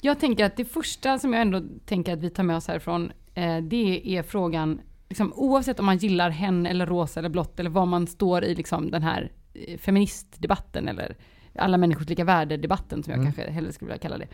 jag 0.01 0.19
tänker 0.19 0.45
att 0.45 0.57
det 0.57 0.65
första 0.65 1.19
som 1.19 1.33
jag 1.33 1.41
ändå 1.41 1.61
tänker 1.85 2.13
att 2.13 2.19
vi 2.19 2.29
tar 2.29 2.43
med 2.43 2.55
oss 2.55 2.67
härifrån, 2.67 3.11
eh, 3.33 3.57
det 3.57 4.17
är 4.17 4.23
frågan 4.23 4.81
liksom, 5.09 5.33
oavsett 5.35 5.79
om 5.79 5.85
man 5.85 5.97
gillar 5.97 6.29
hen 6.29 6.65
eller 6.65 6.85
rosa 6.85 7.19
eller 7.19 7.29
blått 7.29 7.59
eller 7.59 7.69
vad 7.69 7.87
man 7.87 8.07
står 8.07 8.43
i 8.43 8.55
liksom, 8.55 8.91
den 8.91 9.03
här 9.03 9.31
eh, 9.53 9.77
feministdebatten 9.77 10.87
eller 10.87 11.15
alla 11.59 11.77
människors 11.77 12.09
lika 12.09 12.23
värde-debatten 12.23 13.03
som 13.03 13.11
jag 13.11 13.19
Mm. 13.19 13.33
kanske 13.33 13.51
hellre 13.51 13.71
skulle 13.71 13.87
vilja 13.89 13.99
kalla 14.01 14.17
det. 14.17 14.27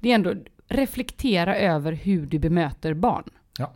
Det 0.00 0.10
är 0.10 0.14
ändå 0.14 0.34
reflektera 0.68 1.56
över 1.56 1.92
hur 1.92 2.26
du 2.26 2.38
bemöter 2.38 2.94
barn. 2.94 3.24
Ja. 3.58 3.72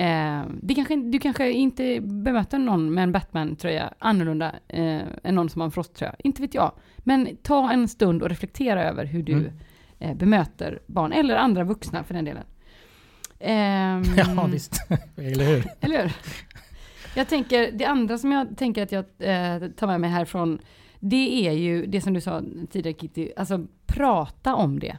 Eh, 0.00 0.42
det 0.62 0.74
kanske, 0.74 0.96
du 0.96 1.18
kanske 1.18 1.52
inte 1.52 2.00
bemöter 2.00 2.58
någon 2.58 2.94
med 2.94 3.02
en 3.04 3.12
Batman-tröja 3.12 3.92
annorlunda 3.98 4.52
eh, 4.68 5.00
än 5.22 5.34
någon 5.34 5.48
som 5.48 5.60
har 5.60 5.66
en 5.66 5.72
Frost-tröja. 5.72 6.14
Inte 6.18 6.42
vet 6.42 6.54
jag. 6.54 6.72
Men 6.98 7.36
ta 7.42 7.72
en 7.72 7.88
stund 7.88 8.22
och 8.22 8.28
reflektera 8.28 8.84
över 8.84 9.04
hur 9.04 9.22
du 9.22 9.32
Mm. 9.32 9.52
eh, 9.98 10.14
bemöter 10.16 10.82
barn, 10.86 11.12
eller 11.12 11.36
andra 11.36 11.64
vuxna 11.64 12.04
för 12.04 12.14
den 12.14 12.24
delen. 12.24 12.44
Ehm, 13.40 14.02
Ja, 14.16 14.46
visst. 14.52 14.72
Eller 15.16 15.44
hur? 15.44 15.64
eller 15.80 16.02
hur? 16.02 16.12
Jag 17.14 17.28
tänker, 17.28 17.72
det 17.72 17.84
andra 17.84 18.18
som 18.18 18.32
jag 18.32 18.56
tänker 18.56 18.82
att 18.82 18.92
jag 18.92 19.04
eh, 19.18 19.68
tar 19.70 19.86
med 19.86 20.00
mig 20.00 20.10
härifrån, 20.10 20.58
det 21.00 21.48
är 21.48 21.52
ju 21.52 21.86
det 21.86 22.00
som 22.00 22.14
du 22.14 22.20
sa 22.20 22.42
tidigare 22.70 22.98
Kitty, 22.98 23.30
alltså 23.36 23.66
prata 23.86 24.54
om 24.54 24.78
det. 24.78 24.98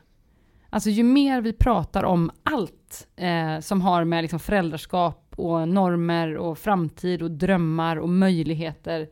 Alltså 0.70 0.90
ju 0.90 1.04
mer 1.04 1.42
vi 1.42 1.54
pratar 1.54 2.04
om 2.04 2.32
allt 2.44 3.08
eh, 3.16 3.60
som 3.60 3.82
har 3.82 4.04
med 4.04 4.22
liksom 4.22 4.40
föräldraskap 4.40 5.34
och 5.36 5.68
normer 5.68 6.38
och 6.38 6.58
framtid 6.58 7.22
och 7.22 7.32
drömmar 7.32 7.96
och 7.98 8.10
möjligheter 8.10 9.10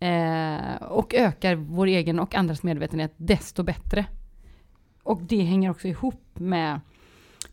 eh, 0.00 0.82
och 0.82 1.14
ökar 1.14 1.54
vår 1.54 1.86
egen 1.86 2.18
och 2.20 2.34
andras 2.34 2.62
medvetenhet, 2.62 3.14
desto 3.16 3.62
bättre. 3.62 4.04
Och 5.02 5.22
det 5.22 5.42
hänger 5.42 5.70
också 5.70 5.88
ihop 5.88 6.24
med, 6.34 6.80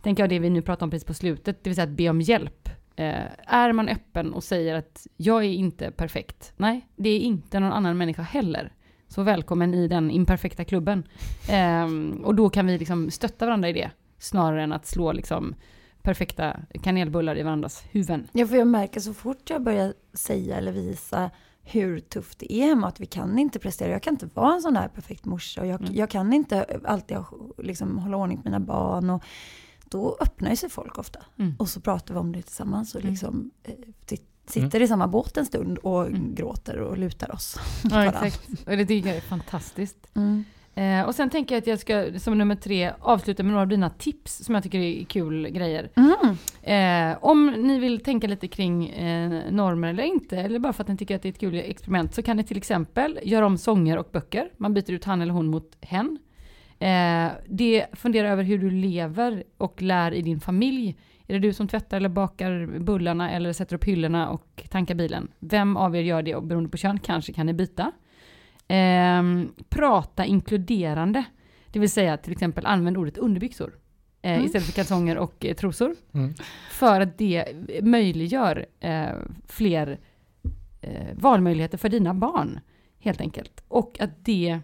tänker 0.01 0.23
jag, 0.23 0.29
det 0.29 0.39
vi 0.39 0.49
nu 0.49 0.61
pratar 0.61 0.85
om 0.85 0.89
precis 0.89 1.05
på 1.05 1.13
slutet, 1.13 1.63
det 1.63 1.69
vill 1.69 1.75
säga 1.75 1.83
att 1.87 1.89
be 1.97 2.09
om 2.09 2.21
hjälp. 2.21 2.69
Eh, 2.95 3.23
är 3.47 3.71
man 3.73 3.89
öppen 3.89 4.33
och 4.33 4.43
säger 4.43 4.75
att 4.75 5.07
jag 5.17 5.43
är 5.43 5.49
inte 5.49 5.91
perfekt, 5.91 6.53
nej, 6.57 6.87
det 6.95 7.09
är 7.09 7.19
inte 7.19 7.59
någon 7.59 7.71
annan 7.73 7.97
människa 7.97 8.21
heller. 8.21 8.73
Så 9.07 9.23
välkommen 9.23 9.73
i 9.73 9.87
den 9.87 10.11
imperfekta 10.11 10.63
klubben. 10.63 11.03
Ehm, 11.49 12.21
och 12.25 12.35
då 12.35 12.49
kan 12.49 12.67
vi 12.67 12.77
liksom 12.77 13.11
stötta 13.11 13.45
varandra 13.45 13.69
i 13.69 13.73
det, 13.73 13.91
snarare 14.19 14.63
än 14.63 14.71
att 14.71 14.85
slå 14.85 15.11
liksom 15.11 15.55
perfekta 16.01 16.59
kanelbullar 16.83 17.37
i 17.37 17.43
varandras 17.43 17.83
huvuden. 17.91 18.27
Ja, 18.31 18.47
för 18.47 18.55
jag 18.55 18.67
märker 18.67 18.99
så 18.99 19.13
fort 19.13 19.49
jag 19.49 19.61
börjar 19.63 19.93
säga 20.13 20.57
eller 20.57 20.71
visa 20.71 21.29
hur 21.61 21.99
tufft 21.99 22.39
det 22.39 22.53
är 22.53 22.65
hemma, 22.65 22.87
att 22.87 22.99
vi 22.99 23.05
kan 23.05 23.39
inte 23.39 23.59
prestera. 23.59 23.91
Jag 23.91 24.03
kan 24.03 24.13
inte 24.13 24.29
vara 24.33 24.53
en 24.53 24.61
sån 24.61 24.73
där 24.73 24.87
perfekt 24.87 25.25
morsa 25.25 25.61
och 25.61 25.67
jag, 25.67 25.81
Mm. 25.81 25.95
jag 25.95 26.09
kan 26.09 26.33
inte 26.33 26.79
alltid 26.85 27.17
liksom, 27.57 27.97
hålla 27.97 28.17
ordning 28.17 28.37
på 28.37 28.43
mina 28.43 28.59
barn. 28.59 29.09
Och 29.09 29.23
då 29.89 30.17
öppnar 30.21 30.55
sig 30.55 30.69
folk 30.69 30.97
ofta. 30.97 31.19
Mm. 31.39 31.55
Och 31.59 31.69
så 31.69 31.81
pratar 31.81 32.13
vi 32.13 32.19
om 32.19 32.31
det 32.31 32.41
tillsammans 32.41 32.95
och 32.95 33.01
Mm. 33.01 33.11
liksom 33.13 33.51
eh, 33.63 33.73
sit- 34.07 34.23
sitter 34.47 34.81
i 34.81 34.87
samma 34.87 35.07
båt 35.07 35.37
en 35.37 35.45
stund 35.45 35.77
och 35.77 36.07
Mm. 36.07 36.35
gråter 36.35 36.77
och 36.79 36.97
lutar 36.97 37.31
oss. 37.35 37.57
Ja, 37.91 38.05
exakt. 38.05 38.49
Och 38.67 38.77
det 38.77 38.85
tycker 38.85 39.07
jag 39.09 39.17
är 39.17 39.21
fantastiskt. 39.21 39.97
Mm. 40.15 40.43
Eh, 40.75 41.01
och 41.07 41.15
sen 41.15 41.29
tänker 41.29 41.55
jag 41.55 41.61
att 41.61 41.67
jag 41.67 41.79
ska 41.79 42.19
som 42.19 42.37
nummer 42.37 42.55
tre 42.55 42.91
avsluta 42.99 43.43
med 43.43 43.49
några 43.51 43.61
av 43.61 43.67
dina 43.67 43.89
tips 43.89 44.43
som 44.43 44.55
jag 44.55 44.63
tycker 44.63 44.79
är 44.79 45.03
kul 45.05 45.47
grejer. 45.49 45.91
Mm. 45.95 46.37
Eh, 47.11 47.17
om 47.21 47.45
ni 47.47 47.79
vill 47.79 47.99
tänka 48.03 48.27
lite 48.27 48.47
kring 48.47 48.89
eh, 48.89 49.51
normer 49.51 49.87
eller 49.87 50.03
inte, 50.03 50.37
eller 50.37 50.59
bara 50.59 50.73
för 50.73 50.83
att 50.83 50.87
ni 50.87 50.97
tycker 50.97 51.15
att 51.15 51.21
det 51.21 51.27
är 51.27 51.33
ett 51.33 51.39
kul 51.39 51.55
experiment, 51.55 52.15
så 52.15 52.21
kan 52.23 52.37
ni 52.37 52.43
till 52.43 52.57
exempel 52.57 53.19
göra 53.23 53.45
om 53.45 53.57
sånger 53.57 53.97
och 53.97 54.09
böcker. 54.11 54.49
Man 54.57 54.73
byter 54.73 54.91
ut 54.91 55.03
han 55.05 55.21
eller 55.21 55.33
hon 55.33 55.47
mot 55.47 55.77
hen. 55.81 56.17
Eh, 56.79 57.31
det, 57.47 57.85
fundera 57.93 58.29
över 58.29 58.43
hur 58.43 58.57
du 58.57 58.69
lever 58.69 59.43
och 59.57 59.81
lär 59.81 60.11
i 60.11 60.21
din 60.21 60.39
familj. 60.39 60.97
Är 61.27 61.33
det 61.33 61.39
du 61.39 61.53
som 61.53 61.67
tvättar 61.67 61.97
eller 61.97 62.09
bakar 62.09 62.79
bullarna 62.79 63.31
eller 63.31 63.53
sätter 63.53 63.75
upp 63.75 63.83
hyllorna 63.83 64.29
och 64.29 64.63
tankar 64.69 64.95
bilen? 64.95 65.27
Vem 65.39 65.77
av 65.77 65.95
er 65.95 66.01
gör 66.01 66.21
det 66.21 66.35
och 66.35 66.43
beroende 66.43 66.69
på 66.69 66.77
kön 66.77 66.99
kanske 66.99 67.33
kan 67.33 67.45
ni 67.45 67.53
byta. 67.53 67.91
Ehm, 68.67 69.53
prata 69.69 70.25
inkluderande. 70.25 71.23
Det 71.71 71.79
vill 71.79 71.89
säga 71.89 72.17
till 72.17 72.31
exempel 72.31 72.65
använd 72.65 72.97
ordet 72.97 73.17
underbyxor. 73.17 73.73
Eh, 74.21 74.31
Mm. 74.33 74.45
Istället 74.45 74.65
för 74.65 74.73
kalsonger 74.73 75.17
och 75.17 75.45
eh, 75.45 75.55
trosor. 75.55 75.95
Mm. 76.13 76.33
För 76.71 77.01
att 77.01 77.17
det 77.17 77.45
möjliggör 77.83 78.65
eh, 78.79 79.09
fler 79.47 79.99
eh, 80.81 81.07
valmöjligheter 81.13 81.77
för 81.77 81.89
dina 81.89 82.13
barn. 82.13 82.59
Helt 82.99 83.21
enkelt. 83.21 83.63
Och 83.67 83.97
att 83.99 84.25
det, 84.25 84.59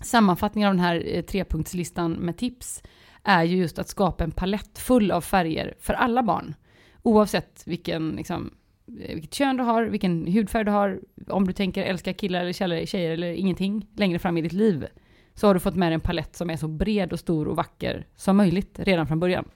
sammanfattningen 0.00 0.68
av 0.68 0.74
den 0.74 0.84
här 0.84 1.02
eh, 1.06 1.22
trepunktslistan 1.22 2.12
med 2.12 2.36
tips, 2.36 2.82
är 3.24 3.44
ju 3.44 3.56
just 3.56 3.78
att 3.78 3.88
skapa 3.88 4.24
en 4.24 4.30
palett 4.30 4.78
full 4.78 5.10
av 5.10 5.20
färger 5.20 5.74
för 5.80 5.94
alla 5.94 6.22
barn. 6.22 6.54
Oavsett 7.02 7.62
vilken, 7.66 8.10
liksom, 8.10 8.54
eh, 9.00 9.14
vilket 9.14 9.34
kön 9.34 9.56
du 9.56 9.62
har, 9.62 9.84
vilken 9.84 10.26
hudfärg 10.26 10.64
du 10.64 10.70
har, 10.70 11.00
om 11.28 11.46
du 11.46 11.52
tänker 11.52 11.82
älska 11.82 12.12
killar 12.12 12.40
eller 12.40 12.52
tjejer, 12.52 12.86
tjejer 12.86 13.10
eller 13.10 13.32
ingenting 13.32 13.86
längre 13.96 14.18
fram 14.18 14.36
i 14.36 14.42
ditt 14.42 14.52
liv, 14.52 14.86
så 15.34 15.46
har 15.46 15.54
du 15.54 15.60
fått 15.60 15.76
med 15.76 15.88
dig 15.88 15.94
en 15.94 16.00
palett 16.00 16.36
som 16.36 16.50
är 16.50 16.56
så 16.56 16.68
bred 16.68 17.12
och 17.12 17.18
stor 17.18 17.48
och 17.48 17.56
vacker 17.56 18.06
som 18.16 18.36
möjligt 18.36 18.78
redan 18.78 19.06
från 19.06 19.20
början. 19.20 19.48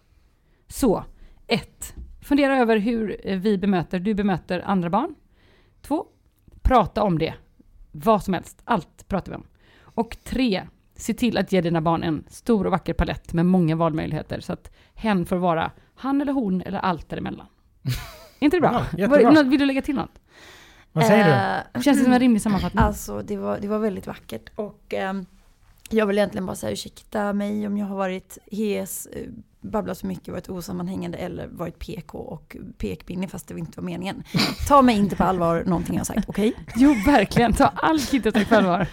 Så, 0.68 1.04
1. 1.46 1.94
Fundera 2.22 2.56
över 2.56 2.76
hur 2.76 3.20
eh, 3.24 3.38
vi 3.38 3.58
bemöter, 3.58 3.98
du 3.98 4.14
bemöter 4.14 4.62
andra 4.66 4.90
barn. 4.90 5.14
2. 5.82 6.06
Prata 6.62 7.02
om 7.02 7.18
det. 7.18 7.34
Vad 7.92 8.22
som 8.24 8.34
helst, 8.34 8.62
allt 8.64 9.08
pratar 9.08 9.32
vi 9.32 9.36
om. 9.36 9.46
Och 9.94 10.16
3. 10.24 10.62
Se 10.96 11.14
till 11.14 11.38
att 11.38 11.52
ge 11.52 11.60
dina 11.60 11.80
barn 11.80 12.02
en 12.02 12.24
stor 12.28 12.64
och 12.64 12.70
vacker 12.70 12.92
palett 12.94 13.32
med 13.32 13.46
många 13.46 13.76
valmöjligheter 13.76 14.40
så 14.40 14.52
att 14.52 14.70
hen 14.94 15.26
får 15.26 15.36
vara 15.36 15.70
han 15.94 16.20
eller 16.20 16.32
hon 16.32 16.62
eller 16.62 16.78
allt 16.78 17.08
däremellan. 17.08 17.46
Är 18.40 18.44
inte 18.44 18.56
det 18.56 18.60
bra? 18.60 18.86
Ja, 18.96 18.98
jättebra. 18.98 19.42
Vill 19.42 19.60
du 19.60 19.66
lägga 19.66 19.82
till 19.82 19.94
något? 19.94 20.20
Vad 20.92 21.06
säger 21.06 21.24
du? 21.24 21.30
Eh, 21.78 21.82
Känns 21.82 21.98
det 21.98 22.04
som 22.04 22.12
en 22.12 22.20
rimlig 22.20 22.42
sammanfattning? 22.42 22.82
Alltså 22.84 23.22
det 23.22 23.36
var, 23.36 23.58
det 23.60 23.68
var 23.68 23.78
väldigt 23.78 24.06
vackert 24.06 24.50
och 24.54 24.94
ehm, 24.94 25.26
jag 25.94 26.06
vill 26.06 26.18
egentligen 26.18 26.46
bara 26.46 26.56
säga 26.56 26.72
ursäkta 26.72 27.32
mig 27.32 27.66
om 27.66 27.78
jag 27.78 27.86
har 27.86 27.96
varit 27.96 28.38
hes, 28.52 29.06
eh, 29.06 29.28
babblat 29.60 29.98
så 29.98 30.06
mycket, 30.06 30.28
varit 30.28 30.48
osammanhängande 30.48 31.18
eller 31.18 31.46
varit 31.46 31.78
PK 31.78 32.18
och 32.18 32.56
pekpinne 32.78 33.28
fast 33.28 33.48
det 33.48 33.58
inte 33.58 33.80
var 33.80 33.84
meningen. 33.84 34.22
Ta 34.68 34.82
mig 34.82 34.96
inte 34.96 35.16
på 35.16 35.24
allvar 35.24 35.64
någonting 35.66 35.94
jag 35.94 36.00
har 36.00 36.04
sagt, 36.04 36.28
okej? 36.28 36.52
Jo, 36.76 36.94
verkligen. 37.06 37.52
Ta 37.52 37.64
all 37.66 38.00
kritik 38.00 38.48
på 38.48 38.54
allvar. 38.54 38.86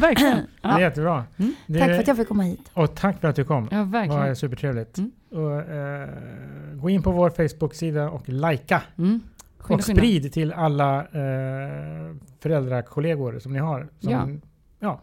Verkligen. 0.00 0.36
Det 0.62 0.68
är 0.68 0.72
Ja, 0.72 0.80
jättebra. 0.80 1.24
Mm. 1.36 1.54
Det, 1.66 1.78
Tack 1.78 1.88
för 1.88 1.98
att 1.98 2.06
jag 2.08 2.16
fick 2.16 2.28
komma 2.28 2.42
hit. 2.42 2.70
Och 2.74 2.94
tack 2.94 3.20
för 3.20 3.28
att 3.28 3.36
du 3.36 3.44
kom. 3.44 3.68
ja 3.70 3.76
Det 3.78 3.84
var 3.84 3.90
verkligen. 3.90 4.36
supertrevligt. 4.36 4.98
Mm. 4.98 5.10
Och, 5.30 5.60
eh, 5.60 6.08
gå 6.74 6.90
in 6.90 7.02
på 7.02 7.10
vår 7.10 7.30
Facebook-sida 7.30 8.10
och 8.10 8.28
likea. 8.28 8.82
Mm. 8.98 9.20
Och 9.68 9.84
sprid 9.84 10.32
till 10.32 10.52
alla 10.52 11.00
eh, 11.00 12.14
föräldrakollegor 12.40 13.38
som 13.38 13.52
ni 13.52 13.58
har. 13.58 13.88
Som, 14.00 14.10
Ja. 14.12 14.28
ja. 14.78 15.00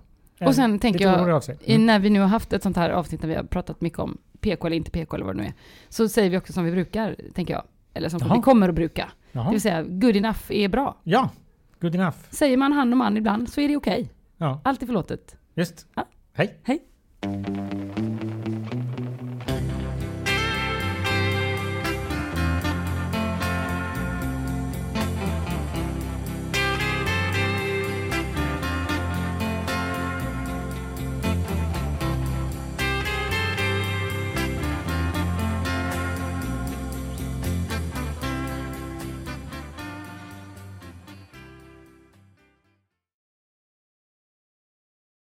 Och 0.47 0.55
sen 0.55 0.79
tänker 0.79 1.05
jag, 1.05 1.43
Mm. 1.65 1.85
När 1.85 1.99
vi 1.99 2.09
nu 2.09 2.19
har 2.19 2.27
haft 2.27 2.53
ett 2.53 2.63
sånt 2.63 2.77
här 2.77 2.89
avsnitt 2.89 3.21
där 3.21 3.27
vi 3.27 3.35
har 3.35 3.43
pratat 3.43 3.81
mycket 3.81 3.99
om 3.99 4.17
PK 4.41 4.67
eller 4.67 4.77
inte 4.77 4.91
PK 4.91 5.15
eller 5.15 5.25
vad 5.25 5.35
det 5.35 5.41
nu 5.41 5.47
är, 5.47 5.53
så 5.89 6.09
säger 6.09 6.29
vi 6.29 6.37
också 6.37 6.53
som 6.53 6.63
vi 6.65 6.71
brukar, 6.71 7.15
tänker 7.33 7.53
jag. 7.53 7.63
Eller 7.93 8.09
som 8.09 8.19
Jaha. 8.23 8.35
vi 8.35 8.41
kommer 8.41 8.69
att 8.69 8.75
bruka. 8.75 9.11
Det 9.31 9.39
Jaha. 9.39 9.51
vill 9.51 9.61
säga, 9.61 9.83
good 9.83 10.15
enough 10.15 10.39
är 10.49 10.67
bra. 10.69 10.97
Ja, 11.03 11.29
good 11.79 11.95
enough. 11.95 12.17
Säger 12.29 12.57
man 12.57 12.71
han 12.73 12.91
och 12.91 12.97
man 12.97 13.17
ibland 13.17 13.49
så 13.49 13.61
är 13.61 13.67
det 13.67 13.77
okej. 13.77 14.09
Ja, 14.37 14.61
Allt 14.63 14.81
är 14.81 14.85
förlåtet. 14.85 15.35
just. 15.55 15.87
Ja. 15.95 16.05
Hej. 16.33 16.57
Hej. 16.63 16.83